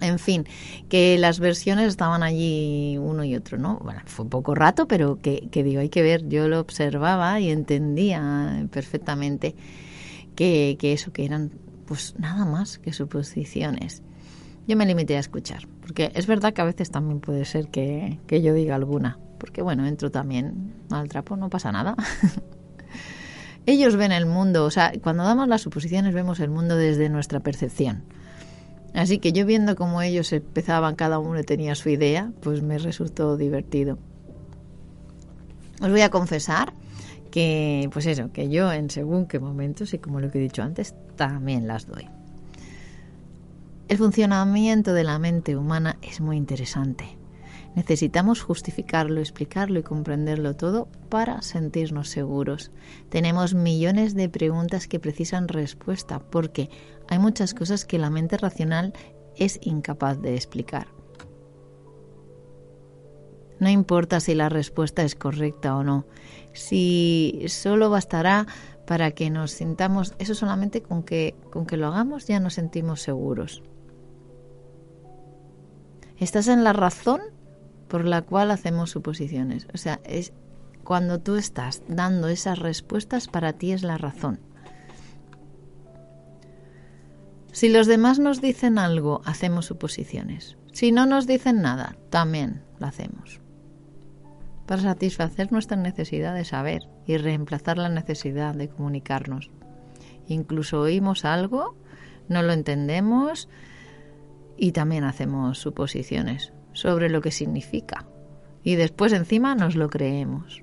En 0.00 0.20
fin, 0.20 0.46
que 0.88 1.18
las 1.18 1.40
versiones 1.40 1.88
estaban 1.88 2.22
allí 2.22 2.96
uno 2.98 3.24
y 3.24 3.34
otro, 3.34 3.58
¿no? 3.58 3.80
Bueno, 3.82 4.00
fue 4.06 4.28
poco 4.28 4.54
rato, 4.54 4.86
pero 4.86 5.16
que, 5.16 5.48
que 5.50 5.64
digo, 5.64 5.80
hay 5.80 5.88
que 5.88 6.02
ver, 6.02 6.28
yo 6.28 6.46
lo 6.46 6.60
observaba 6.60 7.40
y 7.40 7.50
entendía 7.50 8.68
perfectamente 8.70 9.56
que, 10.36 10.76
que 10.78 10.92
eso, 10.92 11.12
que 11.12 11.24
eran 11.24 11.50
pues 11.84 12.14
nada 12.18 12.44
más 12.44 12.78
que 12.78 12.92
suposiciones. 12.92 14.02
Yo 14.68 14.76
me 14.76 14.86
limité 14.86 15.16
a 15.16 15.20
escuchar, 15.20 15.66
porque 15.80 16.12
es 16.14 16.26
verdad 16.26 16.52
que 16.52 16.60
a 16.60 16.64
veces 16.64 16.90
también 16.90 17.20
puede 17.20 17.44
ser 17.44 17.68
que, 17.68 18.20
que 18.26 18.42
yo 18.42 18.52
diga 18.54 18.76
alguna, 18.76 19.18
porque 19.40 19.62
bueno, 19.62 19.86
entro 19.86 20.10
también 20.10 20.74
al 20.90 21.08
trapo, 21.08 21.36
no 21.36 21.48
pasa 21.48 21.72
nada. 21.72 21.96
Ellos 23.68 23.96
ven 23.96 24.12
el 24.12 24.24
mundo, 24.24 24.64
o 24.64 24.70
sea, 24.70 24.92
cuando 25.02 25.24
damos 25.24 25.46
las 25.46 25.60
suposiciones 25.60 26.14
vemos 26.14 26.40
el 26.40 26.48
mundo 26.48 26.74
desde 26.74 27.10
nuestra 27.10 27.40
percepción 27.40 28.02
Así 28.94 29.18
que 29.18 29.32
yo 29.32 29.44
viendo 29.44 29.76
cómo 29.76 30.00
ellos 30.00 30.32
empezaban, 30.32 30.94
cada 30.96 31.18
uno 31.18 31.44
tenía 31.44 31.74
su 31.74 31.90
idea, 31.90 32.32
pues 32.40 32.62
me 32.62 32.78
resultó 32.78 33.36
divertido. 33.36 33.98
Os 35.82 35.90
voy 35.90 36.00
a 36.00 36.08
confesar 36.08 36.72
que, 37.30 37.90
pues 37.92 38.06
eso, 38.06 38.32
que 38.32 38.48
yo 38.48 38.72
en 38.72 38.88
según 38.88 39.26
qué 39.26 39.38
momentos, 39.38 39.92
y 39.92 39.98
como 39.98 40.18
lo 40.18 40.30
que 40.30 40.38
he 40.38 40.40
dicho 40.40 40.62
antes, 40.62 40.94
también 41.16 41.68
las 41.68 41.86
doy. 41.86 42.08
El 43.88 43.98
funcionamiento 43.98 44.94
de 44.94 45.04
la 45.04 45.18
mente 45.18 45.58
humana 45.58 45.98
es 46.00 46.22
muy 46.22 46.38
interesante. 46.38 47.17
Necesitamos 47.78 48.42
justificarlo, 48.42 49.20
explicarlo 49.20 49.78
y 49.78 49.84
comprenderlo 49.84 50.56
todo 50.56 50.88
para 51.08 51.42
sentirnos 51.42 52.08
seguros. 52.08 52.72
Tenemos 53.08 53.54
millones 53.54 54.16
de 54.16 54.28
preguntas 54.28 54.88
que 54.88 54.98
precisan 54.98 55.46
respuesta 55.46 56.18
porque 56.18 56.70
hay 57.06 57.20
muchas 57.20 57.54
cosas 57.54 57.84
que 57.84 58.00
la 58.00 58.10
mente 58.10 58.36
racional 58.36 58.94
es 59.36 59.60
incapaz 59.62 60.20
de 60.20 60.34
explicar. 60.34 60.88
No 63.60 63.68
importa 63.70 64.18
si 64.18 64.34
la 64.34 64.48
respuesta 64.48 65.04
es 65.04 65.14
correcta 65.14 65.76
o 65.76 65.84
no, 65.84 66.04
si 66.54 67.44
solo 67.46 67.90
bastará 67.90 68.48
para 68.88 69.12
que 69.12 69.30
nos 69.30 69.52
sintamos, 69.52 70.16
eso 70.18 70.34
solamente 70.34 70.82
con 70.82 71.04
que, 71.04 71.36
con 71.52 71.64
que 71.64 71.76
lo 71.76 71.86
hagamos 71.86 72.26
ya 72.26 72.40
nos 72.40 72.54
sentimos 72.54 73.02
seguros. 73.02 73.62
¿Estás 76.16 76.48
en 76.48 76.64
la 76.64 76.72
razón 76.72 77.37
por 77.88 78.04
la 78.04 78.22
cual 78.22 78.50
hacemos 78.50 78.90
suposiciones. 78.90 79.66
O 79.74 79.78
sea, 79.78 80.00
es 80.04 80.32
cuando 80.84 81.18
tú 81.20 81.36
estás 81.36 81.82
dando 81.88 82.28
esas 82.28 82.58
respuestas, 82.58 83.28
para 83.28 83.54
ti 83.54 83.72
es 83.72 83.82
la 83.82 83.98
razón. 83.98 84.40
Si 87.52 87.68
los 87.68 87.86
demás 87.86 88.18
nos 88.18 88.40
dicen 88.40 88.78
algo, 88.78 89.20
hacemos 89.24 89.66
suposiciones. 89.66 90.56
Si 90.72 90.92
no 90.92 91.06
nos 91.06 91.26
dicen 91.26 91.60
nada, 91.60 91.96
también 92.10 92.62
lo 92.78 92.86
hacemos. 92.86 93.40
Para 94.66 94.82
satisfacer 94.82 95.50
nuestra 95.50 95.76
necesidad 95.76 96.34
de 96.34 96.44
saber 96.44 96.88
y 97.06 97.16
reemplazar 97.16 97.78
la 97.78 97.88
necesidad 97.88 98.54
de 98.54 98.68
comunicarnos. 98.68 99.50
Incluso 100.28 100.80
oímos 100.80 101.24
algo, 101.24 101.74
no 102.28 102.42
lo 102.42 102.52
entendemos 102.52 103.48
y 104.56 104.72
también 104.72 105.04
hacemos 105.04 105.58
suposiciones 105.58 106.52
sobre 106.78 107.08
lo 107.08 107.20
que 107.20 107.32
significa 107.32 108.06
y 108.62 108.76
después 108.76 109.12
encima 109.12 109.54
nos 109.56 109.74
lo 109.74 109.90
creemos. 109.90 110.62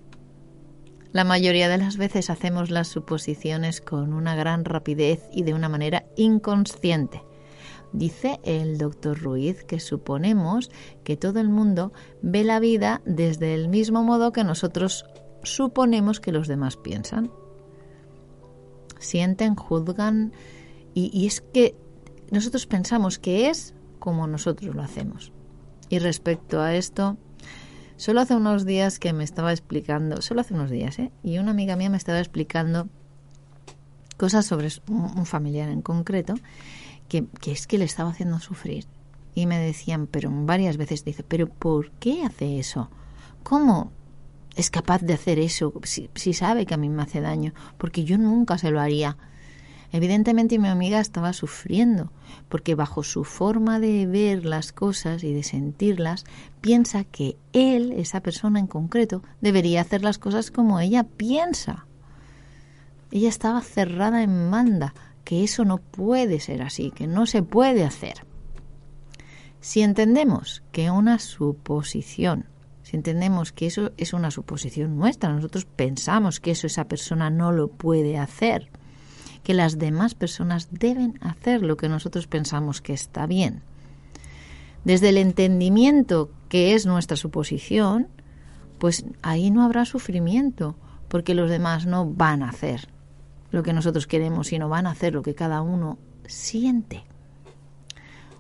La 1.12 1.24
mayoría 1.24 1.70
de 1.70 1.78
las 1.78 1.98
veces 1.98 2.30
hacemos 2.30 2.70
las 2.70 2.88
suposiciones 2.88 3.82
con 3.82 4.14
una 4.14 4.36
gran 4.36 4.64
rapidez 4.64 5.24
y 5.34 5.44
de 5.44 5.54
una 5.54 5.70
manera 5.70 6.06
inconsciente. 6.16 7.22
Dice 7.94 8.40
el 8.44 8.78
doctor 8.78 9.22
Ruiz 9.22 9.64
que 9.64 9.80
suponemos 9.80 10.70
que 11.04 11.18
todo 11.18 11.40
el 11.40 11.50
mundo 11.50 11.94
ve 12.22 12.44
la 12.44 12.60
vida 12.60 13.02
desde 13.06 13.54
el 13.54 13.70
mismo 13.70 14.04
modo 14.04 14.32
que 14.32 14.44
nosotros 14.44 15.06
suponemos 15.44 16.20
que 16.20 16.32
los 16.32 16.48
demás 16.48 16.78
piensan. 16.78 17.32
Sienten, 19.00 19.56
juzgan 19.56 20.32
y, 20.94 21.26
es 21.26 21.42
que 21.42 21.76
nosotros 22.32 22.68
pensamos 22.68 23.20
que 23.20 23.50
es 23.50 23.74
como 24.00 24.28
nosotros 24.28 24.76
lo 24.76 24.82
hacemos. 24.82 25.32
Y 25.90 26.00
respecto 26.00 26.62
a 26.62 26.76
esto, 26.76 27.18
solo 27.98 28.22
hace 28.22 28.36
unos 28.36 28.66
días 28.66 29.00
que 29.00 29.14
me 29.14 29.24
estaba 29.24 29.52
explicando, 29.52 30.22
solo 30.22 30.42
hace 30.42 30.54
unos 30.54 30.70
días, 30.70 30.98
¿eh? 31.00 31.12
Y 31.24 31.38
una 31.38 31.52
amiga 31.52 31.76
mía 31.76 31.90
me 31.90 31.98
estaba 31.98 32.20
explicando 32.20 32.88
cosas 34.18 34.46
sobre 34.46 34.70
un 34.88 35.26
familiar 35.26 35.70
en 35.70 35.82
concreto 35.82 36.36
que, 37.08 37.26
que 37.42 37.52
es 37.52 37.68
que 37.68 37.78
le 37.78 37.86
estaba 37.86 38.10
haciendo 38.10 38.40
sufrir. 38.40 38.86
Y 39.36 39.48
me 39.48 39.60
decían, 39.60 40.08
pero 40.08 40.30
varias 40.32 40.78
veces 40.78 41.04
dice, 41.04 41.24
pero 41.24 41.48
¿por 41.48 41.92
qué 41.92 42.24
hace 42.24 42.58
eso? 42.58 42.90
¿Cómo 43.44 43.92
es 44.56 44.70
capaz 44.72 45.02
de 45.02 45.14
hacer 45.14 45.40
eso 45.40 45.74
si, 45.84 46.10
si 46.16 46.34
sabe 46.34 46.66
que 46.66 46.74
a 46.74 46.78
mí 46.78 46.90
me 46.90 47.04
hace 47.04 47.20
daño? 47.20 47.54
Porque 47.78 48.06
yo 48.06 48.18
nunca 48.18 48.58
se 48.58 48.72
lo 48.72 48.80
haría. 48.80 49.18
Evidentemente 49.96 50.60
mi 50.60 50.68
amiga 50.68 51.00
estaba 51.00 51.32
sufriendo, 51.32 52.12
porque 52.50 52.76
bajo 52.76 53.02
su 53.02 53.24
forma 53.24 53.80
de 53.80 54.06
ver 54.06 54.44
las 54.44 54.74
cosas 54.74 55.24
y 55.24 55.34
de 55.34 55.42
sentirlas, 55.42 56.26
piensa 56.60 57.06
que 57.06 57.38
él, 57.54 57.94
esa 57.94 58.20
persona 58.20 58.60
en 58.60 58.68
concreto, 58.68 59.24
debería 59.40 59.80
hacer 59.80 60.04
las 60.04 60.18
cosas 60.18 60.52
como 60.52 60.82
ella 60.82 61.06
piensa. 61.06 61.88
Ella 63.10 63.30
estaba 63.30 63.62
cerrada 63.62 64.22
en 64.22 64.50
manda, 64.50 64.94
que 65.24 65.46
eso 65.46 65.64
no 65.64 65.78
puede 65.78 66.42
ser 66.42 66.62
así, 66.62 66.92
que 66.92 67.08
no 67.08 67.26
se 67.26 67.42
puede 67.42 67.86
hacer. 67.86 68.26
Si 69.62 69.82
entendemos 69.82 70.62
que 70.74 70.92
una 70.92 71.20
suposición, 71.20 72.48
si 72.84 72.98
entendemos 72.98 73.54
que 73.54 73.68
eso 73.68 73.94
es 73.96 74.12
una 74.12 74.30
suposición 74.30 74.98
nuestra, 74.98 75.32
nosotros 75.32 75.64
pensamos 75.64 76.42
que 76.42 76.52
eso 76.52 76.68
esa 76.68 76.84
persona 76.84 77.30
no 77.30 77.54
lo 77.54 77.70
puede 77.70 78.18
hacer, 78.18 78.70
que 79.46 79.54
las 79.54 79.78
demás 79.78 80.16
personas 80.16 80.70
deben 80.72 81.20
hacer 81.22 81.62
lo 81.62 81.78
que 81.78 81.88
nosotros 81.88 82.26
pensamos 82.26 82.82
que 82.82 82.94
está 82.94 83.28
bien. 83.28 83.62
Desde 84.84 85.10
el 85.10 85.18
entendimiento 85.18 86.32
que 86.50 86.74
es 86.74 86.88
nuestra 86.88 87.16
suposición, 87.16 88.08
pues 88.80 89.06
ahí 89.22 89.52
no 89.52 89.64
habrá 89.64 89.86
sufrimiento, 89.86 90.76
porque 91.08 91.36
los 91.36 91.48
demás 91.50 91.86
no 91.86 92.08
van 92.08 92.42
a 92.42 92.50
hacer 92.50 92.90
lo 93.52 93.62
que 93.62 93.72
nosotros 93.72 94.08
queremos, 94.08 94.48
sino 94.48 94.68
van 94.68 94.88
a 94.88 94.92
hacer 94.92 95.14
lo 95.14 95.22
que 95.22 95.36
cada 95.36 95.62
uno 95.62 96.00
siente. 96.26 97.04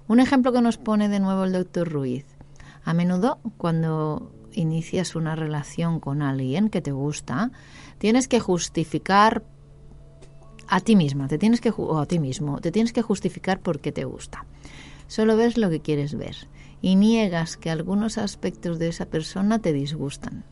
Un 0.07 0.19
ejemplo 0.19 0.51
que 0.51 0.61
nos 0.61 0.77
pone 0.77 1.07
de 1.07 1.19
nuevo 1.19 1.43
el 1.43 1.53
doctor 1.53 1.87
Ruiz. 1.87 2.25
A 2.83 2.95
menudo, 2.95 3.39
cuando 3.57 4.31
inicias 4.53 5.15
una 5.15 5.35
relación 5.35 5.99
con 5.99 6.23
alguien 6.23 6.69
que 6.69 6.81
te 6.81 6.91
gusta, 6.91 7.51
tienes 7.99 8.27
que 8.27 8.39
justificar 8.39 9.43
a 10.67 10.79
ti 10.79 10.95
misma, 10.95 11.27
te 11.27 11.37
tienes 11.37 11.61
que 11.61 11.73
o 11.75 11.99
a 11.99 12.05
ti 12.05 12.19
mismo, 12.19 12.59
te 12.59 12.71
tienes 12.71 12.93
que 12.93 13.01
justificar 13.01 13.59
por 13.59 13.79
qué 13.79 13.91
te 13.91 14.05
gusta. 14.05 14.45
Solo 15.07 15.37
ves 15.37 15.57
lo 15.57 15.69
que 15.69 15.79
quieres 15.79 16.15
ver 16.15 16.35
y 16.81 16.95
niegas 16.95 17.57
que 17.57 17.69
algunos 17.69 18.17
aspectos 18.17 18.79
de 18.79 18.87
esa 18.87 19.05
persona 19.05 19.59
te 19.59 19.73
disgustan. 19.73 20.43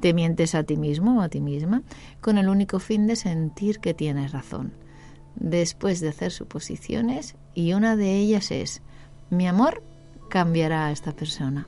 Te 0.00 0.12
mientes 0.12 0.54
a 0.54 0.64
ti 0.64 0.76
mismo 0.76 1.18
o 1.18 1.20
a 1.22 1.28
ti 1.28 1.40
misma 1.40 1.82
con 2.20 2.36
el 2.36 2.48
único 2.48 2.78
fin 2.78 3.06
de 3.06 3.16
sentir 3.16 3.78
que 3.78 3.94
tienes 3.94 4.32
razón. 4.32 4.72
Después 5.36 6.00
de 6.00 6.10
hacer 6.10 6.30
suposiciones 6.30 7.36
y 7.54 7.72
una 7.72 7.96
de 7.96 8.18
ellas 8.18 8.50
es 8.50 8.82
mi 9.30 9.48
amor 9.48 9.82
cambiará 10.28 10.86
a 10.86 10.92
esta 10.92 11.12
persona. 11.12 11.66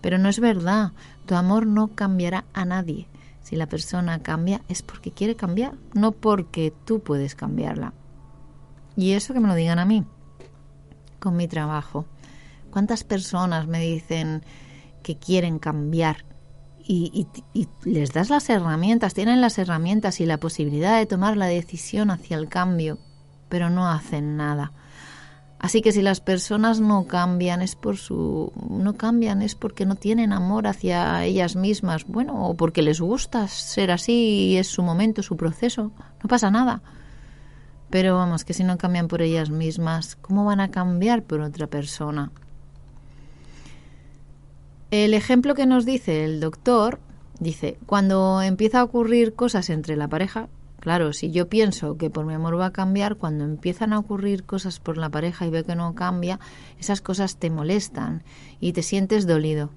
Pero 0.00 0.18
no 0.18 0.28
es 0.28 0.40
verdad, 0.40 0.92
tu 1.26 1.34
amor 1.34 1.66
no 1.66 1.88
cambiará 1.88 2.44
a 2.52 2.64
nadie. 2.64 3.08
Si 3.52 3.56
la 3.56 3.66
persona 3.66 4.22
cambia 4.22 4.62
es 4.70 4.80
porque 4.80 5.10
quiere 5.10 5.36
cambiar, 5.36 5.74
no 5.92 6.12
porque 6.12 6.72
tú 6.86 7.00
puedes 7.00 7.34
cambiarla. 7.34 7.92
Y 8.96 9.12
eso 9.12 9.34
que 9.34 9.40
me 9.40 9.48
lo 9.48 9.54
digan 9.54 9.78
a 9.78 9.84
mí, 9.84 10.06
con 11.18 11.36
mi 11.36 11.48
trabajo. 11.48 12.06
¿Cuántas 12.70 13.04
personas 13.04 13.66
me 13.66 13.80
dicen 13.80 14.42
que 15.02 15.18
quieren 15.18 15.58
cambiar 15.58 16.24
y, 16.82 17.26
les 17.84 18.14
das 18.14 18.30
las 18.30 18.48
herramientas, 18.48 19.12
tienen 19.12 19.42
las 19.42 19.58
herramientas 19.58 20.22
y 20.22 20.24
la 20.24 20.40
posibilidad 20.40 20.96
de 20.96 21.04
tomar 21.04 21.36
la 21.36 21.44
decisión 21.44 22.10
hacia 22.10 22.38
el 22.38 22.48
cambio, 22.48 22.96
pero 23.50 23.68
no 23.68 23.86
hacen 23.86 24.38
nada? 24.38 24.72
Así 25.62 25.80
que 25.80 25.92
si 25.92 26.02
las 26.02 26.20
personas 26.20 26.80
no 26.80 27.06
cambian 27.06 27.62
es 27.62 27.76
por 27.76 27.96
su 27.96 28.52
no 28.68 28.94
cambian 28.94 29.42
es 29.42 29.54
porque 29.54 29.86
no 29.86 29.94
tienen 29.94 30.32
amor 30.32 30.66
hacia 30.66 31.24
ellas 31.24 31.54
mismas, 31.54 32.04
bueno, 32.04 32.48
o 32.48 32.54
porque 32.54 32.82
les 32.82 33.00
gusta 33.00 33.46
ser 33.46 33.92
así 33.92 34.48
y 34.50 34.56
es 34.56 34.66
su 34.66 34.82
momento, 34.82 35.22
su 35.22 35.36
proceso, 35.36 35.92
no 36.20 36.28
pasa 36.28 36.50
nada. 36.50 36.82
Pero 37.90 38.16
vamos, 38.16 38.44
que 38.44 38.54
si 38.54 38.64
no 38.64 38.76
cambian 38.76 39.06
por 39.06 39.22
ellas 39.22 39.50
mismas, 39.50 40.16
¿cómo 40.16 40.44
van 40.44 40.58
a 40.58 40.72
cambiar 40.72 41.22
por 41.22 41.40
otra 41.40 41.68
persona? 41.68 42.32
El 44.90 45.14
ejemplo 45.14 45.54
que 45.54 45.66
nos 45.66 45.86
dice 45.86 46.24
el 46.24 46.40
doctor 46.40 46.98
dice, 47.38 47.78
cuando 47.86 48.42
empieza 48.42 48.80
a 48.80 48.84
ocurrir 48.84 49.34
cosas 49.34 49.70
entre 49.70 49.94
la 49.94 50.08
pareja, 50.08 50.48
Claro, 50.82 51.12
si 51.12 51.30
yo 51.30 51.48
pienso 51.48 51.96
que 51.96 52.10
por 52.10 52.26
mi 52.26 52.34
amor 52.34 52.58
va 52.58 52.66
a 52.66 52.72
cambiar, 52.72 53.14
cuando 53.14 53.44
empiezan 53.44 53.92
a 53.92 54.00
ocurrir 54.00 54.42
cosas 54.42 54.80
por 54.80 54.98
la 54.98 55.10
pareja 55.10 55.46
y 55.46 55.50
veo 55.50 55.62
que 55.62 55.76
no 55.76 55.94
cambia, 55.94 56.40
esas 56.76 57.00
cosas 57.00 57.36
te 57.36 57.50
molestan 57.50 58.24
y 58.58 58.72
te 58.72 58.82
sientes 58.82 59.28
dolido. 59.28 59.70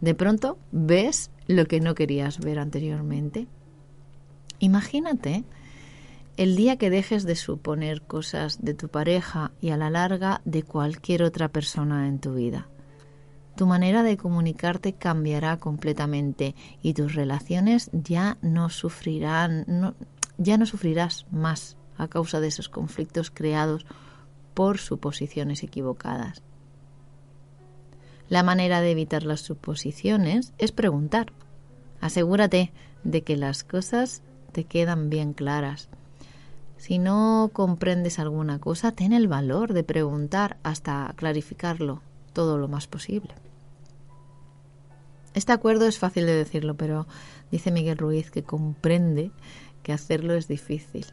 De 0.00 0.14
pronto 0.14 0.56
ves 0.70 1.32
lo 1.48 1.66
que 1.66 1.80
no 1.80 1.96
querías 1.96 2.38
ver 2.38 2.60
anteriormente. 2.60 3.48
Imagínate 4.60 5.42
el 6.36 6.54
día 6.54 6.76
que 6.76 6.90
dejes 6.90 7.24
de 7.24 7.34
suponer 7.34 8.02
cosas 8.02 8.64
de 8.64 8.74
tu 8.74 8.86
pareja 8.86 9.50
y 9.60 9.70
a 9.70 9.76
la 9.76 9.90
larga 9.90 10.42
de 10.44 10.62
cualquier 10.62 11.24
otra 11.24 11.48
persona 11.48 12.06
en 12.06 12.20
tu 12.20 12.34
vida. 12.34 12.68
Tu 13.56 13.66
manera 13.66 14.02
de 14.02 14.18
comunicarte 14.18 14.92
cambiará 14.92 15.56
completamente 15.56 16.54
y 16.82 16.92
tus 16.92 17.14
relaciones 17.14 17.90
ya 17.92 18.36
no 18.42 18.68
sufrirán, 18.68 19.94
ya 20.38 20.58
no 20.58 20.66
sufrirás 20.66 21.26
más 21.30 21.76
a 21.96 22.08
causa 22.08 22.40
de 22.40 22.48
esos 22.48 22.68
conflictos 22.68 23.30
creados 23.30 23.86
por 24.54 24.78
suposiciones 24.78 25.62
equivocadas. 25.62 26.42
La 28.28 28.42
manera 28.42 28.80
de 28.80 28.90
evitar 28.90 29.22
las 29.22 29.40
suposiciones 29.40 30.52
es 30.58 30.72
preguntar. 30.72 31.32
Asegúrate 32.00 32.72
de 33.04 33.22
que 33.22 33.36
las 33.36 33.64
cosas 33.64 34.22
te 34.52 34.64
quedan 34.64 35.10
bien 35.10 35.32
claras. 35.32 35.88
Si 36.76 36.98
no 36.98 37.50
comprendes 37.52 38.18
alguna 38.18 38.58
cosa, 38.58 38.92
ten 38.92 39.12
el 39.12 39.28
valor 39.28 39.72
de 39.72 39.84
preguntar 39.84 40.58
hasta 40.62 41.12
clarificarlo 41.16 42.02
todo 42.32 42.58
lo 42.58 42.68
más 42.68 42.86
posible. 42.86 43.34
Este 45.34 45.52
acuerdo 45.52 45.86
es 45.86 45.98
fácil 45.98 46.26
de 46.26 46.34
decirlo, 46.34 46.76
pero 46.76 47.06
dice 47.50 47.70
Miguel 47.70 47.98
Ruiz 47.98 48.30
que 48.30 48.42
comprende 48.42 49.30
que 49.86 49.92
hacerlo 49.92 50.34
es 50.34 50.48
difícil. 50.48 51.06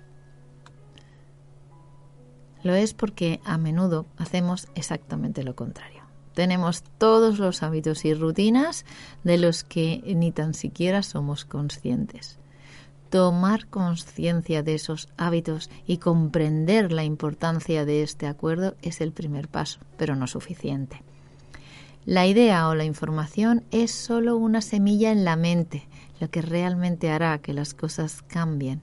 Lo 2.64 2.74
es 2.74 2.96
porque 2.96 3.40
a 3.46 3.60
menudo 3.60 4.08
hacemos 4.18 4.68
exactamente 4.74 5.44
lo 5.44 5.56
contrario. 5.56 6.02
Tenemos 6.34 6.82
todos 6.98 7.38
los 7.38 7.62
hábitos 7.62 8.04
y 8.04 8.16
rutinas 8.16 8.84
de 9.24 9.38
los 9.38 9.64
que 9.64 10.02
ni 10.16 10.32
tan 10.32 10.56
siquiera 10.56 11.04
somos 11.04 11.46
conscientes. 11.46 12.40
Tomar 13.12 13.68
conciencia 13.68 14.64
de 14.64 14.74
esos 14.74 15.08
hábitos 15.18 15.70
y 15.86 15.98
comprender 15.98 16.92
la 16.92 17.04
importancia 17.04 17.86
de 17.86 18.02
este 18.02 18.26
acuerdo 18.26 18.74
es 18.82 19.02
el 19.02 19.12
primer 19.12 19.50
paso, 19.50 19.82
pero 19.98 20.16
no 20.16 20.26
suficiente. 20.26 21.04
La 22.06 22.26
idea 22.26 22.68
o 22.70 22.74
la 22.74 22.86
información 22.86 23.66
es 23.70 23.92
solo 23.92 24.36
una 24.36 24.62
semilla 24.62 25.12
en 25.12 25.26
la 25.26 25.36
mente 25.36 25.88
lo 26.20 26.30
que 26.30 26.42
realmente 26.42 27.12
hará 27.12 27.38
que 27.40 27.54
las 27.54 27.74
cosas 27.74 28.22
cambien 28.22 28.82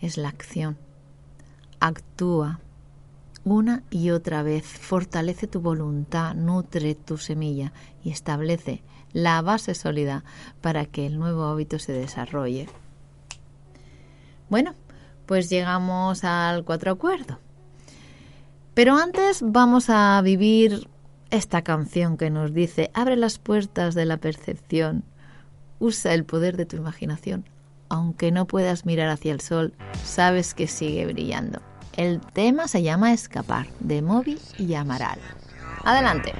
es 0.00 0.16
la 0.16 0.28
acción. 0.28 0.78
Actúa 1.80 2.60
una 3.44 3.82
y 3.90 4.10
otra 4.10 4.42
vez, 4.42 4.64
fortalece 4.66 5.46
tu 5.46 5.60
voluntad, 5.60 6.34
nutre 6.34 6.94
tu 6.94 7.16
semilla 7.16 7.72
y 8.04 8.10
establece 8.10 8.82
la 9.12 9.40
base 9.42 9.74
sólida 9.74 10.24
para 10.60 10.84
que 10.84 11.06
el 11.06 11.18
nuevo 11.18 11.44
hábito 11.44 11.78
se 11.78 11.92
desarrolle. 11.92 12.68
Bueno, 14.48 14.74
pues 15.26 15.48
llegamos 15.48 16.24
al 16.24 16.64
cuatro 16.64 16.92
acuerdo. 16.92 17.38
Pero 18.74 18.96
antes 18.96 19.42
vamos 19.42 19.90
a 19.90 20.20
vivir 20.22 20.88
esta 21.30 21.62
canción 21.62 22.16
que 22.16 22.30
nos 22.30 22.52
dice, 22.52 22.90
abre 22.94 23.16
las 23.16 23.38
puertas 23.38 23.94
de 23.94 24.04
la 24.04 24.16
percepción 24.16 25.04
Usa 25.80 26.14
el 26.14 26.24
poder 26.24 26.56
de 26.56 26.66
tu 26.66 26.76
imaginación. 26.76 27.44
Aunque 27.88 28.30
no 28.30 28.46
puedas 28.46 28.86
mirar 28.86 29.08
hacia 29.08 29.32
el 29.32 29.40
sol, 29.40 29.74
sabes 30.04 30.54
que 30.54 30.68
sigue 30.68 31.06
brillando. 31.06 31.60
El 31.96 32.20
tema 32.20 32.68
se 32.68 32.82
llama 32.82 33.12
Escapar, 33.12 33.66
de 33.80 34.00
Moby 34.00 34.38
y 34.58 34.74
Amaral. 34.74 35.18
Adelante. 35.84 36.32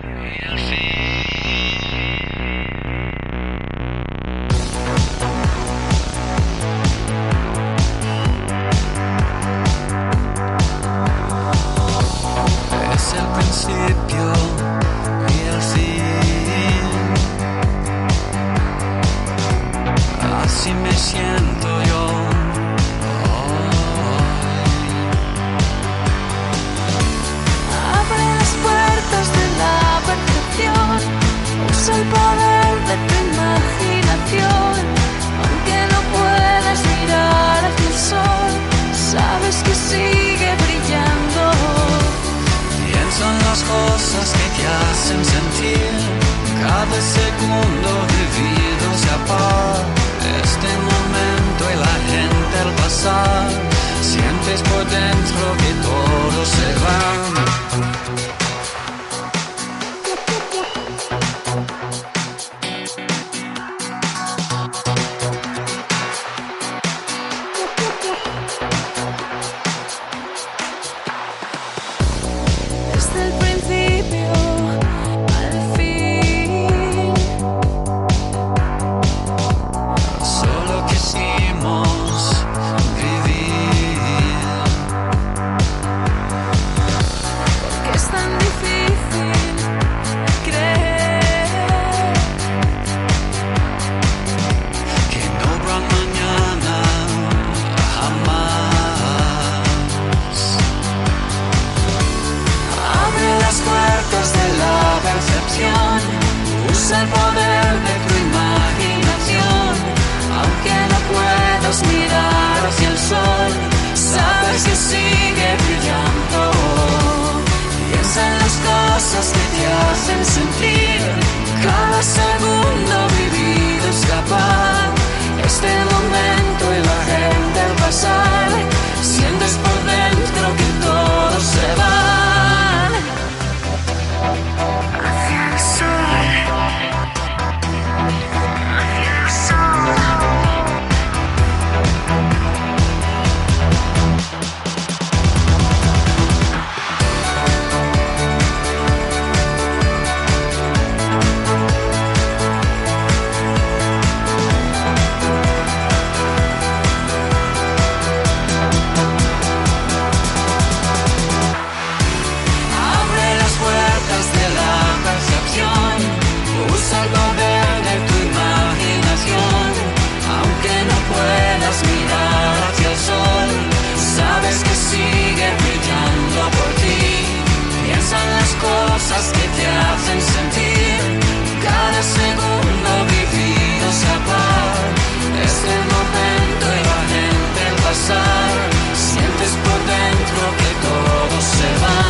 Sientes 188.95 189.51
por 189.65 189.79
dentro 189.85 190.57
que 190.59 190.87
todos 190.87 191.45
se 191.45 191.81
van. 191.81 192.10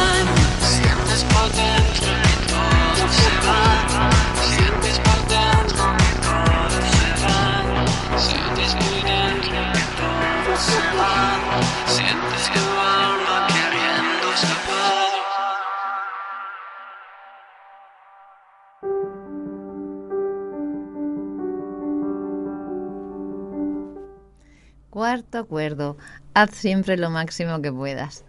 Cuarto 25.10 25.38
acuerdo. 25.38 25.96
Haz 26.34 26.50
siempre 26.52 26.96
lo 26.96 27.10
máximo 27.10 27.60
que 27.60 27.72
puedas. 27.72 28.24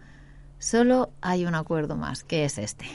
Solo 0.58 1.12
hay 1.22 1.46
un 1.46 1.54
acuerdo 1.54 1.96
más, 1.96 2.24
que 2.24 2.44
es 2.44 2.58
este. 2.58 2.86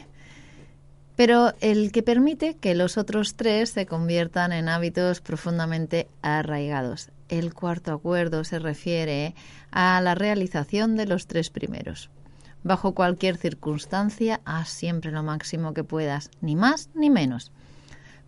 Pero 1.15 1.53
el 1.61 1.93
que 1.93 2.03
permite 2.03 2.57
que 2.57 2.75
los 2.75 2.99
otros 2.99 3.37
tres 3.37 3.71
se 3.71 3.87
conviertan 3.87 4.51
en 4.51 4.69
hábitos 4.69 5.21
profundamente 5.21 6.09
arraigados. 6.21 7.11
El 7.29 7.55
cuarto 7.55 7.93
acuerdo 7.93 8.43
se 8.43 8.59
refiere 8.59 9.37
a 9.71 10.01
la 10.01 10.17
realización 10.17 10.97
de 10.97 11.07
los 11.07 11.29
tres 11.29 11.51
primeros. 11.51 12.11
Bajo 12.65 12.93
cualquier 12.93 13.37
circunstancia, 13.37 14.41
haz 14.45 14.69
siempre 14.69 15.13
lo 15.13 15.23
máximo 15.23 15.75
que 15.75 15.85
puedas, 15.85 16.33
ni 16.41 16.57
más 16.57 16.91
ni 16.93 17.09
menos. 17.09 17.53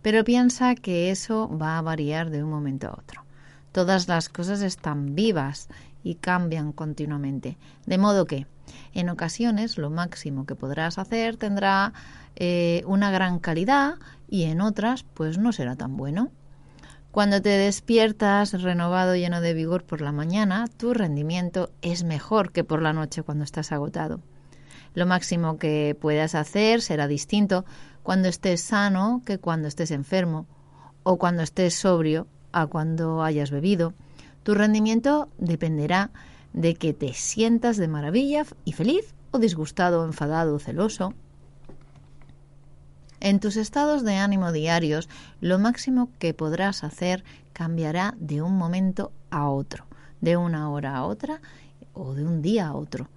Pero 0.01 0.23
piensa 0.23 0.73
que 0.75 1.11
eso 1.11 1.49
va 1.49 1.77
a 1.77 1.81
variar 1.81 2.29
de 2.29 2.45
un 2.45 2.49
momento 2.49 2.87
a 2.87 2.93
otro. 2.93 3.28
Todas 3.71 4.07
las 4.07 4.29
cosas 4.29 4.61
están 4.61 5.15
vivas 5.15 5.69
y 6.03 6.15
cambian 6.15 6.71
continuamente. 6.71 7.57
De 7.85 7.97
modo 7.97 8.25
que, 8.25 8.47
en 8.93 9.09
ocasiones, 9.09 9.77
lo 9.77 9.89
máximo 9.89 10.45
que 10.45 10.55
podrás 10.55 10.97
hacer 10.97 11.37
tendrá 11.37 11.93
eh, 12.35 12.83
una 12.85 13.11
gran 13.11 13.39
calidad 13.39 13.95
y 14.27 14.43
en 14.43 14.61
otras, 14.61 15.03
pues 15.13 15.37
no 15.37 15.51
será 15.51 15.75
tan 15.75 15.97
bueno. 15.97 16.31
Cuando 17.11 17.41
te 17.41 17.49
despiertas 17.49 18.61
renovado, 18.61 19.15
lleno 19.15 19.41
de 19.41 19.55
vigor 19.55 19.83
por 19.83 20.01
la 20.01 20.11
mañana, 20.11 20.67
tu 20.77 20.93
rendimiento 20.93 21.71
es 21.81 22.03
mejor 22.03 22.51
que 22.51 22.63
por 22.63 22.81
la 22.81 22.93
noche 22.93 23.23
cuando 23.23 23.43
estás 23.43 23.71
agotado. 23.71 24.21
Lo 24.93 25.05
máximo 25.05 25.57
que 25.57 25.97
puedas 25.99 26.35
hacer 26.35 26.81
será 26.81 27.07
distinto 27.07 27.65
cuando 28.03 28.27
estés 28.27 28.61
sano 28.61 29.21
que 29.25 29.39
cuando 29.39 29.67
estés 29.67 29.91
enfermo 29.91 30.47
o 31.03 31.17
cuando 31.17 31.43
estés 31.43 31.73
sobrio 31.75 32.27
a 32.51 32.67
cuando 32.67 33.23
hayas 33.23 33.51
bebido. 33.51 33.93
Tu 34.43 34.53
rendimiento 34.53 35.29
dependerá 35.37 36.11
de 36.53 36.75
que 36.75 36.93
te 36.93 37.13
sientas 37.13 37.77
de 37.77 37.87
maravilla 37.87 38.45
y 38.65 38.73
feliz 38.73 39.13
o 39.31 39.39
disgustado, 39.39 40.05
enfadado 40.05 40.59
celoso. 40.59 41.13
En 43.19 43.39
tus 43.39 43.57
estados 43.57 44.03
de 44.03 44.15
ánimo 44.15 44.51
diarios, 44.51 45.09
lo 45.41 45.59
máximo 45.59 46.09
que 46.19 46.33
podrás 46.33 46.83
hacer 46.83 47.23
cambiará 47.53 48.15
de 48.17 48.41
un 48.41 48.57
momento 48.57 49.11
a 49.29 49.49
otro, 49.49 49.85
de 50.21 50.37
una 50.37 50.69
hora 50.69 50.95
a 50.95 51.03
otra 51.03 51.41
o 51.93 52.13
de 52.13 52.23
un 52.23 52.41
día 52.41 52.67
a 52.67 52.73
otro. 52.73 53.09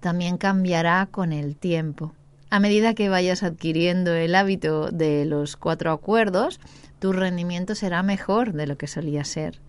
También 0.00 0.38
cambiará 0.38 1.06
con 1.10 1.32
el 1.32 1.56
tiempo. 1.56 2.12
A 2.50 2.60
medida 2.60 2.94
que 2.94 3.08
vayas 3.08 3.42
adquiriendo 3.42 4.12
el 4.14 4.34
hábito 4.34 4.90
de 4.90 5.24
los 5.24 5.56
cuatro 5.56 5.92
acuerdos, 5.92 6.60
tu 6.98 7.12
rendimiento 7.12 7.74
será 7.74 8.02
mejor 8.02 8.52
de 8.52 8.66
lo 8.66 8.76
que 8.76 8.86
solía 8.86 9.24
ser. 9.24 9.60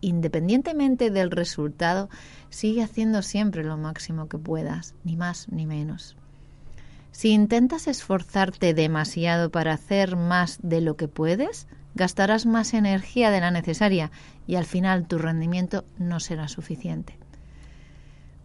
Independientemente 0.00 1.10
del 1.10 1.30
resultado, 1.30 2.08
sigue 2.50 2.82
haciendo 2.82 3.22
siempre 3.22 3.64
lo 3.64 3.76
máximo 3.76 4.28
que 4.28 4.38
puedas, 4.38 4.94
ni 5.04 5.16
más 5.16 5.48
ni 5.48 5.66
menos. 5.66 6.16
Si 7.10 7.30
intentas 7.30 7.88
esforzarte 7.88 8.74
demasiado 8.74 9.50
para 9.50 9.72
hacer 9.72 10.16
más 10.16 10.58
de 10.62 10.80
lo 10.80 10.96
que 10.96 11.08
puedes, 11.08 11.66
gastarás 11.94 12.46
más 12.46 12.74
energía 12.74 13.30
de 13.30 13.40
la 13.40 13.50
necesaria 13.50 14.12
y 14.46 14.54
al 14.54 14.66
final 14.66 15.08
tu 15.08 15.18
rendimiento 15.18 15.84
no 15.98 16.20
será 16.20 16.46
suficiente. 16.46 17.18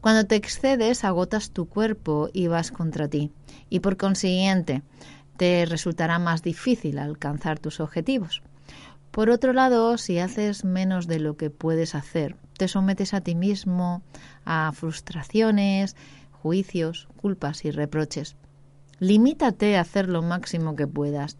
Cuando 0.01 0.25
te 0.25 0.35
excedes, 0.35 1.05
agotas 1.05 1.51
tu 1.51 1.69
cuerpo 1.69 2.29
y 2.33 2.47
vas 2.47 2.71
contra 2.71 3.07
ti, 3.07 3.31
y 3.69 3.79
por 3.79 3.95
consiguiente 3.95 4.81
te 5.43 5.65
resultará 5.65 6.19
más 6.19 6.41
difícil 6.41 6.97
alcanzar 6.97 7.59
tus 7.59 7.81
objetivos. 7.81 8.43
Por 9.11 9.29
otro 9.29 9.51
lado, 9.51 9.97
si 9.97 10.17
haces 10.17 10.63
menos 10.63 11.05
de 11.05 11.19
lo 11.19 11.35
que 11.35 11.49
puedes 11.49 11.95
hacer, 11.95 12.37
te 12.57 12.69
sometes 12.69 13.13
a 13.13 13.19
ti 13.19 13.35
mismo 13.35 14.03
a 14.45 14.71
frustraciones, 14.71 15.97
juicios, 16.31 17.09
culpas 17.17 17.65
y 17.65 17.71
reproches. 17.71 18.37
Limítate 18.99 19.75
a 19.75 19.81
hacer 19.81 20.07
lo 20.07 20.21
máximo 20.21 20.77
que 20.77 20.87
puedas. 20.87 21.35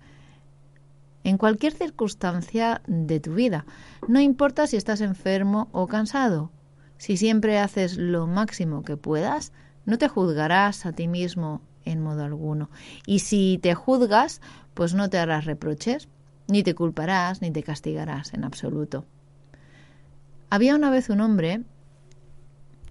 En 1.24 1.38
cualquier 1.38 1.72
circunstancia 1.72 2.82
de 2.88 3.22
tu 3.22 3.36
vida, 3.36 3.66
no 4.10 4.20
importa 4.20 4.68
si 4.68 4.76
estás 4.76 5.00
enfermo 5.00 5.70
o 5.72 5.88
cansado, 5.88 6.52
Si 6.98 7.16
siempre 7.16 7.58
haces 7.58 7.98
lo 7.98 8.28
máximo 8.28 8.84
que 8.84 8.98
puedas, 8.98 9.54
no 9.86 9.98
te 9.98 10.10
juzgarás 10.10 10.86
a 10.86 10.92
ti 10.92 11.08
mismo 11.08 11.62
en 11.86 12.02
modo 12.02 12.24
alguno. 12.24 12.70
Y 13.06 13.20
si 13.20 13.60
te 13.62 13.74
juzgas, 13.74 14.42
pues 14.74 14.94
no 14.94 15.10
te 15.10 15.18
harás 15.18 15.46
reproches, 15.46 16.10
ni 16.48 16.64
te 16.64 16.76
culparás, 16.76 17.42
ni 17.42 17.52
te 17.52 17.64
castigarás 17.64 18.34
en 18.34 18.44
absoluto. 18.44 19.06
Había 20.50 20.76
una 20.76 20.90
vez 20.90 21.10
un 21.10 21.22
hombre 21.22 21.64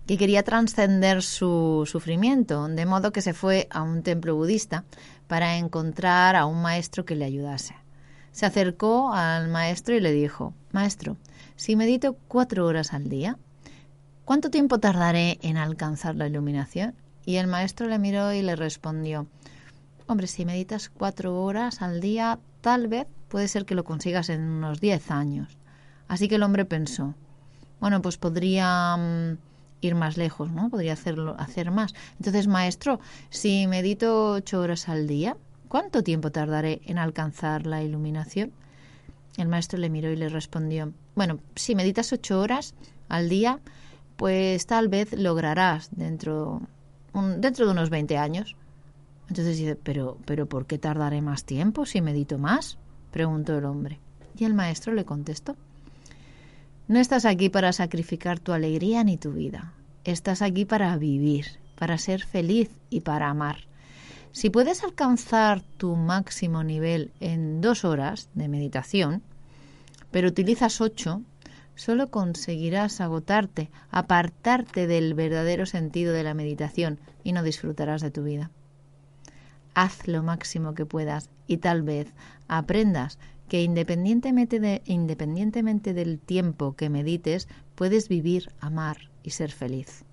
que 0.06 0.18
quería 0.18 0.42
trascender 0.42 1.22
su 1.22 1.84
sufrimiento, 1.86 2.66
de 2.66 2.86
modo 2.86 3.12
que 3.12 3.22
se 3.22 3.34
fue 3.34 3.68
a 3.70 3.82
un 3.82 4.02
templo 4.02 4.34
budista 4.34 4.84
para 5.28 5.56
encontrar 5.56 6.34
a 6.34 6.46
un 6.46 6.60
maestro 6.60 7.04
que 7.04 7.14
le 7.14 7.24
ayudase. 7.24 7.76
Se 8.32 8.46
acercó 8.46 9.12
al 9.12 9.48
maestro 9.48 9.94
y 9.94 10.00
le 10.00 10.10
dijo, 10.10 10.54
Maestro, 10.72 11.16
si 11.54 11.76
medito 11.76 12.16
cuatro 12.28 12.66
horas 12.66 12.92
al 12.94 13.08
día, 13.08 13.38
¿cuánto 14.24 14.50
tiempo 14.50 14.80
tardaré 14.80 15.38
en 15.42 15.56
alcanzar 15.56 16.16
la 16.16 16.26
iluminación? 16.26 16.94
Y 17.24 17.36
el 17.36 17.46
maestro 17.46 17.86
le 17.88 17.98
miró 17.98 18.32
y 18.32 18.42
le 18.42 18.56
respondió, 18.56 19.26
Hombre, 20.06 20.26
si 20.26 20.44
meditas 20.44 20.88
cuatro 20.88 21.42
horas 21.42 21.80
al 21.80 22.00
día, 22.00 22.38
tal 22.60 22.88
vez 22.88 23.06
puede 23.28 23.48
ser 23.48 23.64
que 23.64 23.74
lo 23.74 23.84
consigas 23.84 24.28
en 24.28 24.42
unos 24.42 24.80
diez 24.80 25.10
años. 25.10 25.56
Así 26.08 26.28
que 26.28 26.34
el 26.34 26.42
hombre 26.42 26.64
pensó, 26.64 27.14
bueno, 27.80 28.02
pues 28.02 28.18
podría 28.18 28.96
mm, 28.96 29.38
ir 29.80 29.94
más 29.94 30.16
lejos, 30.16 30.50
¿no? 30.50 30.68
Podría 30.68 30.92
hacerlo, 30.92 31.34
hacer 31.38 31.70
más. 31.70 31.94
Entonces, 32.18 32.46
maestro, 32.46 33.00
si 33.30 33.66
medito 33.66 34.32
ocho 34.32 34.60
horas 34.60 34.88
al 34.88 35.06
día, 35.06 35.36
¿cuánto 35.68 36.02
tiempo 36.02 36.30
tardaré 36.30 36.82
en 36.84 36.98
alcanzar 36.98 37.66
la 37.66 37.82
iluminación? 37.82 38.52
El 39.36 39.48
maestro 39.48 39.78
le 39.78 39.88
miró 39.88 40.10
y 40.10 40.16
le 40.16 40.28
respondió, 40.28 40.92
bueno, 41.14 41.40
si 41.56 41.74
meditas 41.74 42.12
ocho 42.12 42.40
horas 42.40 42.74
al 43.08 43.28
día, 43.28 43.60
pues 44.16 44.66
tal 44.66 44.88
vez 44.88 45.12
lograrás 45.12 45.88
dentro, 45.90 46.60
dentro 47.14 47.66
de 47.66 47.72
unos 47.72 47.90
20 47.90 48.16
años. 48.16 48.56
Entonces 49.28 49.58
dice, 49.58 49.76
pero, 49.76 50.18
pero 50.24 50.46
¿por 50.46 50.66
qué 50.66 50.78
tardaré 50.78 51.22
más 51.22 51.44
tiempo 51.44 51.86
si 51.86 52.00
medito 52.00 52.38
más? 52.38 52.78
preguntó 53.10 53.56
el 53.56 53.64
hombre. 53.64 53.98
Y 54.36 54.44
el 54.44 54.54
maestro 54.54 54.94
le 54.94 55.04
contestó, 55.04 55.56
no 56.88 56.98
estás 56.98 57.24
aquí 57.24 57.48
para 57.48 57.72
sacrificar 57.72 58.40
tu 58.40 58.52
alegría 58.52 59.04
ni 59.04 59.16
tu 59.16 59.32
vida. 59.32 59.72
Estás 60.04 60.42
aquí 60.42 60.64
para 60.64 60.96
vivir, 60.96 61.46
para 61.78 61.96
ser 61.96 62.24
feliz 62.24 62.70
y 62.90 63.00
para 63.00 63.28
amar. 63.28 63.58
Si 64.32 64.50
puedes 64.50 64.82
alcanzar 64.82 65.62
tu 65.76 65.94
máximo 65.94 66.64
nivel 66.64 67.12
en 67.20 67.60
dos 67.60 67.84
horas 67.84 68.30
de 68.34 68.48
meditación, 68.48 69.22
pero 70.10 70.28
utilizas 70.28 70.80
ocho, 70.80 71.22
solo 71.74 72.10
conseguirás 72.10 73.00
agotarte, 73.00 73.70
apartarte 73.90 74.86
del 74.86 75.14
verdadero 75.14 75.66
sentido 75.66 76.12
de 76.12 76.22
la 76.22 76.34
meditación 76.34 76.98
y 77.24 77.32
no 77.32 77.42
disfrutarás 77.42 78.02
de 78.02 78.10
tu 78.10 78.22
vida. 78.22 78.50
Haz 79.74 80.06
lo 80.06 80.22
máximo 80.22 80.74
que 80.74 80.86
puedas 80.86 81.30
y 81.46 81.58
tal 81.58 81.82
vez 81.82 82.12
aprendas 82.48 83.18
que 83.48 83.62
independientemente, 83.62 84.60
de, 84.60 84.82
independientemente 84.86 85.92
del 85.94 86.18
tiempo 86.18 86.74
que 86.74 86.88
medites, 86.88 87.48
puedes 87.74 88.08
vivir, 88.08 88.50
amar 88.60 89.10
y 89.22 89.30
ser 89.30 89.50
feliz. 89.50 90.04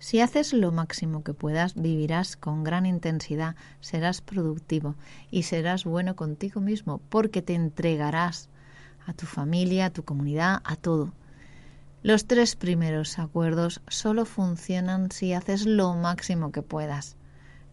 Si 0.00 0.20
haces 0.20 0.52
lo 0.52 0.70
máximo 0.72 1.24
que 1.24 1.34
puedas, 1.34 1.74
vivirás 1.74 2.36
con 2.36 2.62
gran 2.64 2.86
intensidad, 2.86 3.56
serás 3.80 4.20
productivo 4.20 4.94
y 5.30 5.42
serás 5.42 5.84
bueno 5.84 6.16
contigo 6.16 6.60
mismo 6.60 7.00
porque 7.08 7.42
te 7.42 7.54
entregarás 7.54 8.48
a 9.08 9.14
tu 9.14 9.26
familia, 9.26 9.86
a 9.86 9.90
tu 9.90 10.04
comunidad, 10.04 10.60
a 10.64 10.76
todo. 10.76 11.14
Los 12.02 12.26
tres 12.26 12.54
primeros 12.54 13.18
acuerdos 13.18 13.80
solo 13.88 14.24
funcionan 14.24 15.10
si 15.10 15.32
haces 15.32 15.66
lo 15.66 15.94
máximo 15.94 16.52
que 16.52 16.62
puedas. 16.62 17.16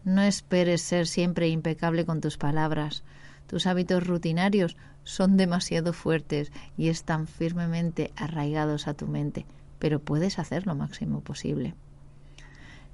No 0.02 0.22
esperes 0.22 0.80
ser 0.80 1.06
siempre 1.06 1.48
impecable 1.48 2.04
con 2.04 2.20
tus 2.20 2.38
palabras. 2.38 3.04
Tus 3.46 3.66
hábitos 3.66 4.06
rutinarios 4.06 4.76
son 5.04 5.36
demasiado 5.36 5.92
fuertes 5.92 6.50
y 6.76 6.88
están 6.88 7.26
firmemente 7.26 8.12
arraigados 8.16 8.88
a 8.88 8.94
tu 8.94 9.06
mente, 9.06 9.46
pero 9.78 10.00
puedes 10.00 10.38
hacer 10.38 10.66
lo 10.66 10.74
máximo 10.74 11.20
posible. 11.20 11.74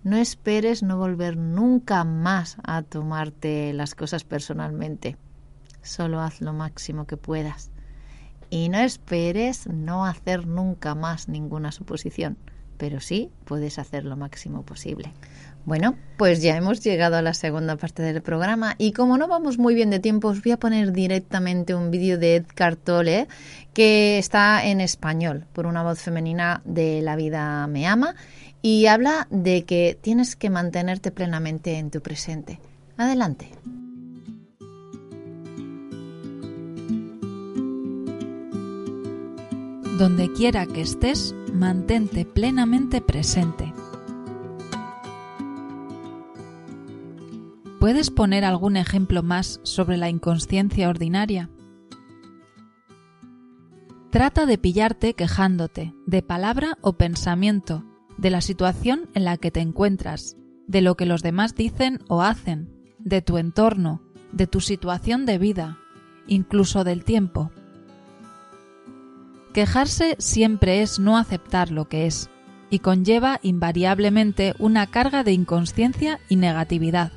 No 0.05 0.17
esperes 0.17 0.83
no 0.83 0.99
volver 0.99 1.37
nunca 1.37 2.03
más 2.03 2.57
a 2.65 2.83
tomarte 2.83 3.73
las 3.73 3.95
cosas 3.95 4.25
personalmente. 4.25 5.17
Solo 5.83 6.21
haz 6.21 6.41
lo 6.41 6.53
máximo 6.53 7.07
que 7.07 7.17
puedas. 7.17 7.71
Y 8.53 8.69
no 8.69 8.81
esperes 8.81 9.67
no 9.67 10.05
hacer 10.05 10.47
nunca 10.47 10.95
más 10.95 11.27
ninguna 11.27 11.73
suposición, 11.73 12.37
pero 12.77 13.01
sí 13.01 13.31
puedes 13.47 13.79
hacer 13.79 14.05
lo 14.05 14.15
máximo 14.15 14.63
posible. 14.63 15.11
Bueno, 15.65 15.97
pues 16.19 16.43
ya 16.43 16.55
hemos 16.55 16.85
llegado 16.85 17.17
a 17.17 17.23
la 17.23 17.33
segunda 17.33 17.77
parte 17.77 18.03
del 18.03 18.21
programa 18.21 18.75
y 18.77 18.93
como 18.93 19.17
no 19.17 19.27
vamos 19.27 19.57
muy 19.57 19.75
bien 19.75 19.89
de 19.89 20.01
tiempo, 20.01 20.29
os 20.29 20.43
voy 20.43 20.53
a 20.53 20.59
poner 20.59 20.93
directamente 20.93 21.75
un 21.75 21.91
vídeo 21.91 22.19
de 22.19 22.37
Ed 22.37 22.45
Cartole 22.55 23.27
que 23.73 24.19
está 24.19 24.67
en 24.67 24.83
español 24.83 25.47
por 25.55 25.65
una 25.65 25.83
voz 25.83 26.01
femenina 26.01 26.61
de 26.67 27.01
La 27.01 27.17
vida 27.17 27.67
me 27.69 27.87
ama 27.87 28.17
y 28.61 28.85
habla 28.85 29.29
de 29.31 29.65
que 29.65 29.97
tienes 29.99 30.37
que 30.37 30.51
mantenerte 30.51 31.11
plenamente 31.11 31.79
en 31.79 31.91
tu 31.91 32.03
presente. 32.03 32.61
Adelante. 32.99 33.49
Donde 39.99 40.33
quiera 40.33 40.67
que 40.67 40.81
estés, 40.81 41.35
mantente 41.53 42.25
plenamente 42.25 43.01
presente. 43.01 43.73
¿Puedes 47.79 48.11
poner 48.11 48.45
algún 48.45 48.77
ejemplo 48.77 49.23
más 49.23 49.61
sobre 49.65 49.97
la 49.97 50.09
inconsciencia 50.09 50.89
ordinaria? 50.89 51.51
Trata 54.11 54.47
de 54.47 54.57
pillarte 54.57 55.15
quejándote, 55.15 55.95
de 56.07 56.23
palabra 56.23 56.79
o 56.81 56.95
pensamiento, 56.95 57.85
de 58.17 58.31
la 58.31 58.41
situación 58.41 59.11
en 59.15 59.25
la 59.25 59.37
que 59.37 59.51
te 59.51 59.61
encuentras, 59.61 60.37
de 60.67 60.81
lo 60.81 60.97
que 60.97 61.07
los 61.07 61.23
demás 61.23 61.55
dicen 61.55 62.01
o 62.09 62.23
hacen, 62.23 62.73
de 62.99 63.21
tu 63.21 63.37
entorno, 63.37 64.01
de 64.33 64.47
tu 64.47 64.61
situación 64.61 65.27
de 65.27 65.39
vida, 65.39 65.79
incluso 66.27 66.85
del 66.85 67.05
tiempo. 67.05 67.51
Quejarse 69.53 70.17
siempre 70.19 70.81
es 70.81 70.99
no 70.99 71.19
aceptar 71.19 71.71
lo 71.71 71.87
que 71.87 72.07
es, 72.07 72.31
y 72.71 72.79
conlleva 72.79 73.39
invariablemente 73.43 74.55
una 74.59 74.87
carga 74.87 75.25
de 75.25 75.33
inconsciencia 75.33 76.21
y 76.31 76.37
negatividad. 76.37 77.13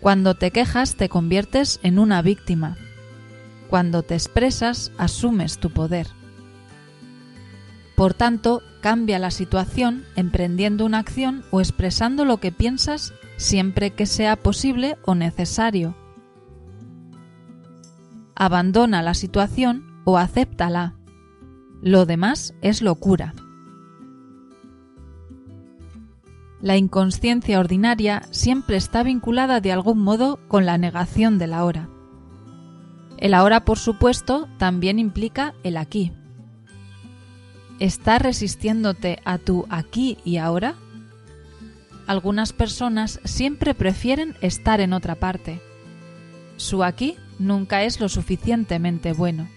Cuando 0.00 0.34
te 0.34 0.50
quejas 0.50 0.96
te 0.96 1.08
conviertes 1.08 1.78
en 1.84 2.00
una 2.00 2.22
víctima. 2.22 2.76
Cuando 3.70 4.02
te 4.02 4.14
expresas 4.14 4.90
asumes 4.98 5.58
tu 5.58 5.70
poder. 5.70 6.08
Por 7.94 8.12
tanto, 8.12 8.60
cambia 8.80 9.20
la 9.20 9.30
situación 9.30 10.04
emprendiendo 10.16 10.84
una 10.84 10.98
acción 10.98 11.44
o 11.52 11.60
expresando 11.60 12.24
lo 12.24 12.38
que 12.38 12.50
piensas 12.50 13.14
siempre 13.36 13.92
que 13.92 14.06
sea 14.06 14.34
posible 14.34 14.98
o 15.04 15.14
necesario. 15.14 15.96
Abandona 18.34 19.00
la 19.02 19.14
situación 19.14 19.93
o 20.04 20.18
acéptala. 20.18 20.94
Lo 21.82 22.06
demás 22.06 22.54
es 22.62 22.82
locura. 22.82 23.34
La 26.60 26.78
inconsciencia 26.78 27.60
ordinaria 27.60 28.22
siempre 28.30 28.76
está 28.76 29.02
vinculada 29.02 29.60
de 29.60 29.70
algún 29.70 29.98
modo 29.98 30.38
con 30.48 30.64
la 30.64 30.78
negación 30.78 31.38
de 31.38 31.46
la 31.46 31.64
hora. 31.64 31.90
El 33.18 33.34
ahora, 33.34 33.64
por 33.64 33.78
supuesto, 33.78 34.48
también 34.58 34.98
implica 34.98 35.54
el 35.62 35.76
aquí. 35.76 36.12
¿Estás 37.80 38.22
resistiéndote 38.22 39.20
a 39.24 39.38
tu 39.38 39.66
aquí 39.68 40.16
y 40.24 40.38
ahora? 40.38 40.74
Algunas 42.06 42.52
personas 42.52 43.20
siempre 43.24 43.74
prefieren 43.74 44.36
estar 44.40 44.80
en 44.80 44.92
otra 44.92 45.16
parte. 45.16 45.60
Su 46.56 46.84
aquí 46.84 47.16
nunca 47.38 47.82
es 47.82 48.00
lo 48.00 48.08
suficientemente 48.08 49.12
bueno. 49.12 49.48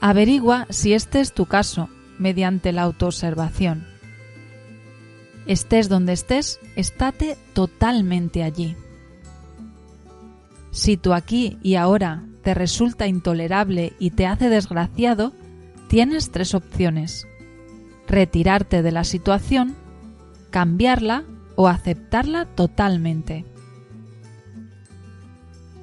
Averigua 0.00 0.66
si 0.70 0.94
este 0.94 1.20
es 1.20 1.32
tu 1.32 1.44
caso 1.44 1.90
mediante 2.18 2.72
la 2.72 2.82
autoobservación. 2.82 3.86
Estés 5.46 5.88
donde 5.88 6.14
estés, 6.14 6.58
estate 6.76 7.36
totalmente 7.52 8.42
allí. 8.42 8.76
Si 10.70 10.96
tu 10.96 11.12
aquí 11.12 11.58
y 11.62 11.74
ahora 11.74 12.24
te 12.42 12.54
resulta 12.54 13.06
intolerable 13.06 13.92
y 13.98 14.10
te 14.10 14.26
hace 14.26 14.48
desgraciado, 14.48 15.32
tienes 15.88 16.30
tres 16.30 16.54
opciones. 16.54 17.26
Retirarte 18.06 18.82
de 18.82 18.92
la 18.92 19.04
situación, 19.04 19.74
cambiarla 20.50 21.24
o 21.56 21.68
aceptarla 21.68 22.46
totalmente. 22.46 23.44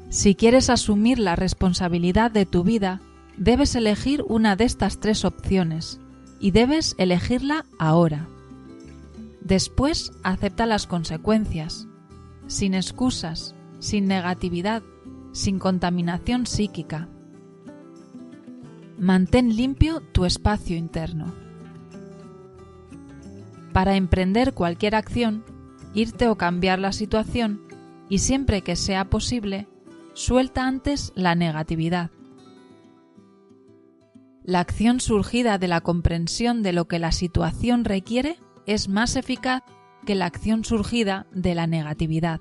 Si 0.10 0.34
quieres 0.34 0.70
asumir 0.70 1.20
la 1.20 1.36
responsabilidad 1.36 2.32
de 2.32 2.46
tu 2.46 2.64
vida, 2.64 3.02
debes 3.38 3.76
elegir 3.76 4.24
una 4.28 4.56
de 4.56 4.66
estas 4.66 5.00
tres 5.00 5.24
opciones 5.24 6.00
y 6.40 6.52
debes 6.52 6.96
elegirla 6.98 7.66
ahora. 7.80 8.28
Después 9.42 10.12
acepta 10.24 10.66
las 10.66 10.88
consecuencias, 10.88 11.88
sin 12.48 12.74
excusas, 12.74 13.56
sin 13.80 14.08
negatividad, 14.08 14.84
sin 15.32 15.60
contaminación 15.60 16.46
psíquica. 16.46 17.08
Mantén 18.98 19.56
limpio 19.56 20.02
tu 20.02 20.26
espacio 20.26 20.76
interno. 20.76 21.32
Para 23.72 23.96
emprender 23.96 24.54
cualquier 24.54 24.96
acción, 24.96 25.44
irte 25.94 26.28
o 26.28 26.36
cambiar 26.36 26.80
la 26.80 26.92
situación, 26.92 27.62
y 28.10 28.20
siempre 28.20 28.64
que 28.64 28.76
sea 28.76 29.10
posible, 29.10 29.68
suelta 30.14 30.66
antes 30.66 31.12
la 31.16 31.36
negatividad. 31.36 32.10
La 34.48 34.62
acción 34.62 35.02
surgida 35.02 35.58
de 35.58 35.68
la 35.68 35.82
comprensión 35.82 36.64
de 36.64 36.72
lo 36.72 36.88
que 36.88 37.00
la 37.00 37.12
situación 37.12 37.84
requiere 37.84 38.38
es 38.66 38.88
más 38.88 39.18
eficaz 39.18 39.62
que 40.06 40.16
la 40.16 40.26
acción 40.26 40.64
surgida 40.64 41.28
de 41.34 41.54
la 41.54 41.68
negatividad. 41.68 42.40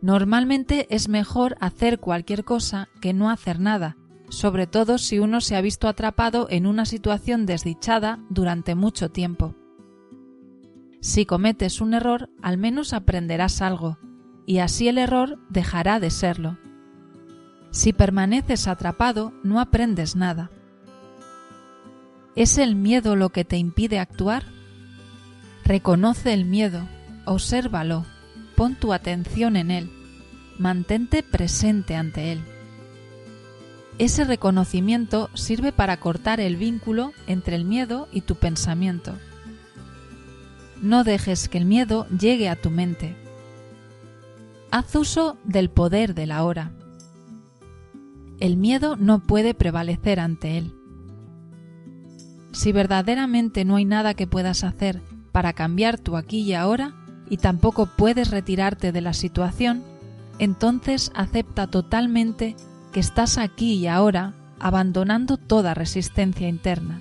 Normalmente 0.00 0.86
es 0.94 1.08
mejor 1.08 1.56
hacer 1.58 1.98
cualquier 1.98 2.44
cosa 2.44 2.88
que 3.00 3.12
no 3.12 3.30
hacer 3.30 3.58
nada, 3.58 3.96
sobre 4.28 4.68
todo 4.68 4.96
si 4.98 5.18
uno 5.18 5.40
se 5.40 5.56
ha 5.56 5.60
visto 5.60 5.88
atrapado 5.88 6.46
en 6.50 6.68
una 6.68 6.86
situación 6.86 7.44
desdichada 7.44 8.20
durante 8.30 8.76
mucho 8.76 9.10
tiempo. 9.10 9.56
Si 11.00 11.26
cometes 11.26 11.80
un 11.80 11.94
error, 11.94 12.30
al 12.42 12.58
menos 12.58 12.92
aprenderás 12.92 13.60
algo, 13.60 13.98
y 14.46 14.58
así 14.58 14.86
el 14.86 14.98
error 14.98 15.40
dejará 15.50 15.98
de 15.98 16.10
serlo. 16.10 16.58
Si 17.72 17.94
permaneces 17.94 18.68
atrapado, 18.68 19.32
no 19.42 19.58
aprendes 19.58 20.14
nada. 20.14 20.50
¿Es 22.36 22.58
el 22.58 22.76
miedo 22.76 23.16
lo 23.16 23.30
que 23.30 23.46
te 23.46 23.56
impide 23.56 23.98
actuar? 23.98 24.44
Reconoce 25.64 26.34
el 26.34 26.44
miedo, 26.44 26.86
obsérvalo, 27.24 28.04
pon 28.56 28.74
tu 28.74 28.92
atención 28.92 29.56
en 29.56 29.70
él, 29.70 29.90
mantente 30.58 31.22
presente 31.22 31.96
ante 31.96 32.32
él. 32.32 32.42
Ese 33.98 34.24
reconocimiento 34.24 35.30
sirve 35.32 35.72
para 35.72 35.98
cortar 35.98 36.40
el 36.40 36.56
vínculo 36.56 37.12
entre 37.26 37.56
el 37.56 37.64
miedo 37.64 38.06
y 38.12 38.20
tu 38.20 38.34
pensamiento. 38.34 39.14
No 40.82 41.04
dejes 41.04 41.48
que 41.48 41.56
el 41.56 41.64
miedo 41.64 42.06
llegue 42.08 42.50
a 42.50 42.56
tu 42.56 42.68
mente. 42.68 43.16
Haz 44.70 44.94
uso 44.94 45.38
del 45.44 45.70
poder 45.70 46.14
de 46.14 46.26
la 46.26 46.44
hora. 46.44 46.72
El 48.42 48.56
miedo 48.56 48.96
no 48.96 49.20
puede 49.20 49.54
prevalecer 49.54 50.18
ante 50.18 50.58
él. 50.58 50.74
Si 52.50 52.72
verdaderamente 52.72 53.64
no 53.64 53.76
hay 53.76 53.84
nada 53.84 54.14
que 54.14 54.26
puedas 54.26 54.64
hacer 54.64 55.00
para 55.30 55.52
cambiar 55.52 55.96
tu 55.96 56.16
aquí 56.16 56.40
y 56.40 56.52
ahora, 56.52 56.92
y 57.30 57.36
tampoco 57.36 57.86
puedes 57.86 58.32
retirarte 58.32 58.90
de 58.90 59.00
la 59.00 59.12
situación, 59.12 59.84
entonces 60.40 61.12
acepta 61.14 61.68
totalmente 61.68 62.56
que 62.92 62.98
estás 62.98 63.38
aquí 63.38 63.74
y 63.74 63.86
ahora 63.86 64.34
abandonando 64.58 65.36
toda 65.36 65.72
resistencia 65.72 66.48
interna. 66.48 67.00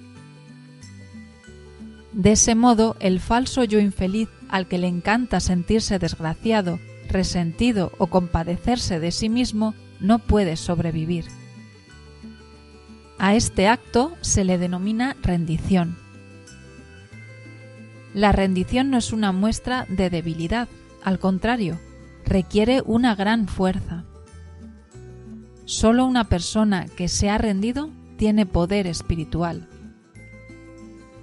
De 2.13 2.33
ese 2.33 2.53
modo, 2.53 2.95
el 2.99 3.19
falso 3.19 3.63
yo 3.63 3.79
infeliz 3.79 4.29
al 4.47 4.67
que 4.67 4.77
le 4.77 4.89
encanta 4.89 5.39
sentirse 5.39 5.97
desgraciado, 5.97 6.77
resentido 7.09 7.93
o 7.97 8.05
compadecerse 8.05 8.99
de 8.99 9.11
sí 9.11 9.27
mismo 9.27 9.73
no 10.01 10.19
puede 10.19 10.57
sobrevivir. 10.57 11.25
A 13.17 13.35
este 13.35 13.67
acto 13.67 14.17
se 14.21 14.43
le 14.43 14.57
denomina 14.57 15.15
rendición. 15.21 15.97
La 18.13 18.31
rendición 18.31 18.89
no 18.89 18.97
es 18.97 19.13
una 19.13 19.31
muestra 19.31 19.85
de 19.87 20.09
debilidad, 20.09 20.67
al 21.03 21.19
contrario, 21.19 21.79
requiere 22.25 22.81
una 22.85 23.15
gran 23.15 23.47
fuerza. 23.47 24.05
Solo 25.65 26.05
una 26.05 26.25
persona 26.25 26.87
que 26.87 27.07
se 27.07 27.29
ha 27.29 27.37
rendido 27.37 27.89
tiene 28.17 28.45
poder 28.45 28.87
espiritual. 28.87 29.69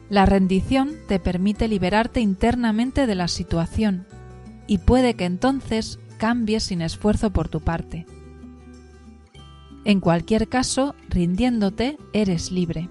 La 0.08 0.24
rendición 0.24 0.92
te 1.06 1.18
permite 1.18 1.68
liberarte 1.68 2.20
internamente 2.20 3.06
de 3.06 3.14
la 3.14 3.28
situación 3.28 4.06
y 4.66 4.78
puede 4.78 5.14
que 5.14 5.26
entonces 5.26 5.98
cambies 6.16 6.64
sin 6.64 6.80
esfuerzo 6.80 7.30
por 7.30 7.48
tu 7.48 7.60
parte. 7.60 8.06
En 9.89 10.01
cualquier 10.01 10.49
caso, 10.49 10.95
rindiéndote, 11.09 11.97
eres 12.12 12.53
libre. 12.53 12.89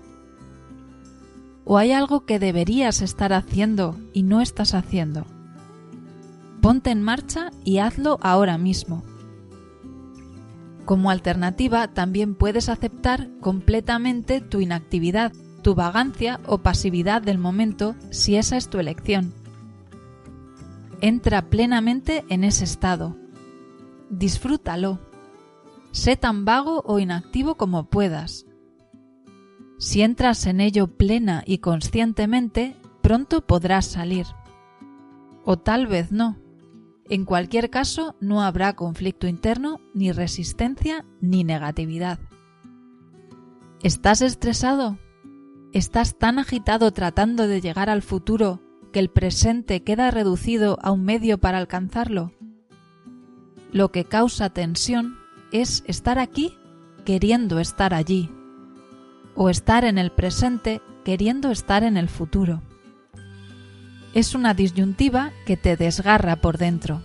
¿O 1.63 1.77
hay 1.77 1.91
algo 1.91 2.25
que 2.25 2.39
deberías 2.39 3.01
estar 3.01 3.31
haciendo 3.31 3.95
y 4.11 4.23
no 4.23 4.41
estás 4.41 4.73
haciendo? 4.73 5.25
Ponte 6.59 6.89
en 6.89 7.01
marcha 7.01 7.51
y 7.63 7.77
hazlo 7.77 8.17
ahora 8.21 8.57
mismo. 8.57 9.03
Como 10.83 11.09
alternativa, 11.09 11.87
también 11.87 12.35
puedes 12.35 12.67
aceptar 12.67 13.29
completamente 13.39 14.41
tu 14.41 14.59
inactividad 14.59 15.31
tu 15.67 15.75
vagancia 15.75 16.39
o 16.45 16.59
pasividad 16.59 17.21
del 17.21 17.37
momento 17.37 17.95
si 18.09 18.37
esa 18.37 18.55
es 18.55 18.69
tu 18.69 18.79
elección. 18.79 19.33
Entra 21.01 21.49
plenamente 21.49 22.23
en 22.29 22.45
ese 22.45 22.63
estado. 22.63 23.17
Disfrútalo. 24.09 25.06
Sé 25.91 26.15
tan 26.15 26.45
vago 26.45 26.83
o 26.85 26.99
inactivo 26.99 27.55
como 27.55 27.89
puedas. 27.89 28.45
Si 29.79 30.01
entras 30.01 30.45
en 30.45 30.59
ello 30.59 30.87
plena 30.87 31.43
y 31.45 31.59
conscientemente, 31.59 32.75
pronto 33.01 33.45
podrás 33.45 33.85
salir. 33.85 34.25
O 35.43 35.57
tal 35.57 35.87
vez 35.87 36.11
no. 36.11 36.37
En 37.09 37.23
cualquier 37.23 37.69
caso, 37.69 38.15
no 38.19 38.41
habrá 38.41 38.73
conflicto 38.75 39.27
interno, 39.27 39.79
ni 39.93 40.11
resistencia, 40.11 41.05
ni 41.21 41.43
negatividad. 41.43 42.19
¿Estás 43.81 44.21
estresado? 44.21 44.97
Estás 45.73 46.17
tan 46.17 46.39
agitado 46.39 46.91
tratando 46.91 47.47
de 47.47 47.61
llegar 47.61 47.89
al 47.89 48.01
futuro 48.01 48.61
que 48.91 48.99
el 48.99 49.09
presente 49.09 49.83
queda 49.83 50.11
reducido 50.11 50.79
a 50.81 50.91
un 50.91 51.03
medio 51.05 51.37
para 51.37 51.59
alcanzarlo. 51.59 52.33
Lo 53.71 53.91
que 53.91 54.05
causa 54.05 54.49
tensión 54.49 55.17
es 55.51 55.83
estar 55.87 56.19
aquí 56.19 56.57
queriendo 57.05 57.59
estar 57.59 57.93
allí, 57.93 58.29
o 59.35 59.49
estar 59.49 59.85
en 59.85 59.97
el 59.97 60.11
presente 60.11 60.81
queriendo 61.05 61.51
estar 61.51 61.83
en 61.83 61.97
el 61.97 62.09
futuro. 62.09 62.61
Es 64.13 64.35
una 64.35 64.53
disyuntiva 64.53 65.31
que 65.45 65.57
te 65.57 65.77
desgarra 65.77 66.37
por 66.37 66.57
dentro. 66.57 67.01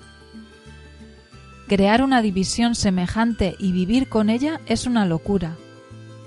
Crear 1.68 2.02
una 2.02 2.22
división 2.22 2.74
semejante 2.74 3.54
y 3.58 3.72
vivir 3.72 4.08
con 4.08 4.30
ella 4.30 4.60
es 4.66 4.86
una 4.86 5.06
locura 5.06 5.56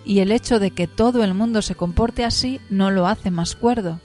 y 0.06 0.20
el 0.20 0.32
hecho 0.32 0.60
de 0.60 0.72
que 0.72 0.88
todo 0.88 1.24
el 1.24 1.34
mundo 1.34 1.62
se 1.62 1.76
comporte 1.76 2.24
así 2.24 2.62
no 2.70 2.92
lo 2.92 3.08
hace 3.08 3.32
más 3.32 3.56
cuerdo. 3.56 4.00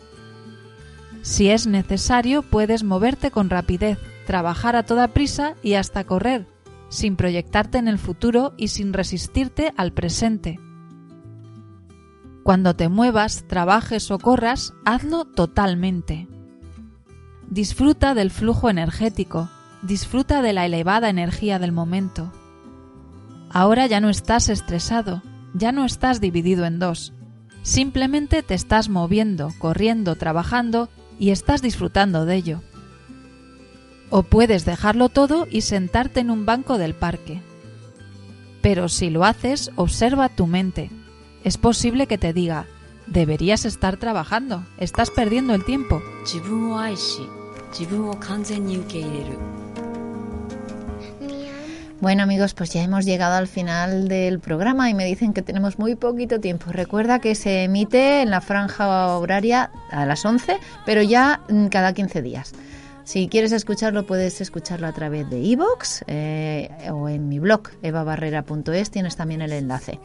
Si 1.23 1.51
es 1.51 1.67
necesario, 1.67 2.43
puedes 2.43 2.83
moverte 2.83 3.31
con 3.31 3.51
rapidez, 3.51 3.99
trabajar 4.27 4.75
a 4.75 4.85
toda 4.85 5.09
prisa 5.09 5.55
y 5.63 5.75
hasta 5.75 6.05
correr, 6.05 6.47
sin 6.91 7.17
proyectarte 7.17 7.79
en 7.79 7.89
el 7.89 7.99
futuro 7.99 8.53
y 8.59 8.69
sin 8.69 8.93
resistirte 8.93 9.73
al 9.79 9.93
presente. 9.93 10.61
Cuando 12.43 12.75
te 12.75 12.89
muevas, 12.89 13.45
trabajes 13.47 14.11
o 14.11 14.19
corras, 14.19 14.75
hazlo 14.85 15.25
totalmente. 15.25 16.29
Disfruta 17.49 18.15
del 18.15 18.31
flujo 18.31 18.69
energético, 18.69 19.49
disfruta 19.83 20.43
de 20.43 20.53
la 20.53 20.67
elevada 20.67 21.09
energía 21.09 21.59
del 21.59 21.73
momento. 21.73 22.33
Ahora 23.51 23.87
ya 23.87 24.01
no 24.01 24.11
estás 24.11 24.49
estresado, 24.49 25.23
ya 25.55 25.73
no 25.73 25.85
estás 25.85 26.21
dividido 26.21 26.65
en 26.65 26.79
dos. 26.79 27.13
Simplemente 27.63 28.43
te 28.43 28.55
estás 28.55 28.89
moviendo, 28.89 29.51
corriendo, 29.59 30.17
trabajando 30.17 30.89
y 31.19 31.31
estás 31.31 31.63
disfrutando 31.63 32.25
de 32.25 32.37
ello. 32.37 32.63
O 34.11 34.23
puedes 34.25 34.65
dejarlo 34.65 35.09
todo 35.09 35.47
y 35.51 35.63
sentarte 35.63 36.21
en 36.21 36.31
un 36.31 36.45
banco 36.45 36.79
del 36.79 36.95
parque. 36.95 37.41
Pero 38.61 38.89
si 38.89 39.09
lo 39.09 39.25
haces, 39.25 39.71
observa 39.77 40.29
tu 40.29 40.47
mente. 40.47 40.91
Es 41.45 41.57
posible 41.57 42.07
que 42.07 42.19
te 42.19 42.33
diga, 42.33 42.67
deberías 43.07 43.65
estar 43.65 43.97
trabajando, 43.97 44.65
estás 44.79 45.11
perdiendo 45.11 45.55
el 45.55 45.65
tiempo. 45.65 46.03
Bueno 52.01 52.23
amigos, 52.23 52.55
pues 52.55 52.73
ya 52.73 52.83
hemos 52.83 53.05
llegado 53.05 53.35
al 53.35 53.47
final 53.47 54.09
del 54.09 54.41
programa 54.41 54.89
y 54.89 54.95
me 54.95 55.05
dicen 55.05 55.35
que 55.35 55.43
tenemos 55.43 55.79
muy 55.79 55.97
poquito 55.97 56.41
tiempo. 56.41 56.73
Recuerda 56.73 57.19
que 57.19 57.35
se 57.35 57.65
emite 57.65 58.23
en 58.23 58.31
la 58.31 58.41
franja 58.41 59.19
horaria 59.19 59.71
a 59.91 60.07
las 60.07 60.25
11, 60.25 60.57
pero 60.87 61.03
ya 61.03 61.43
mm, 61.51 61.67
cada 61.67 61.93
15 61.93 62.23
días. 62.23 62.55
Si 63.05 63.29
quieres 63.29 63.53
escucharlo, 63.53 64.07
puedes 64.07 64.41
escucharlo 64.41 64.87
a 64.87 64.93
través 64.93 65.29
de 65.31 65.41
iVoox 65.41 66.03
eh, 66.07 66.71
o 66.93 67.09
en 67.09 67.29
mi 67.29 67.39
blog 67.39 67.63
evabarrera.es 67.83 68.91
tienes 68.91 69.17
también 69.17 69.43
el 69.43 69.53
enlace. 69.53 69.99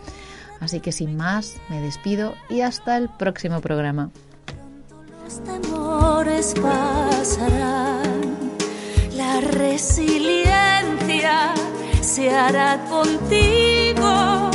Así 0.59 0.79
que 0.79 0.91
sin 0.91 1.15
más, 1.15 1.57
me 1.69 1.81
despido 1.81 2.35
y 2.49 2.61
hasta 2.61 2.97
el 2.97 3.09
próximo 3.09 3.61
programa. 3.61 4.09
Los 5.23 5.43
temores 5.43 6.53
pasarán, 6.61 8.35
la 9.15 9.41
resiliencia 9.41 11.53
se 12.01 12.29
hará 12.29 12.79
contigo. 12.89 14.54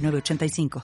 906985. 0.00 0.70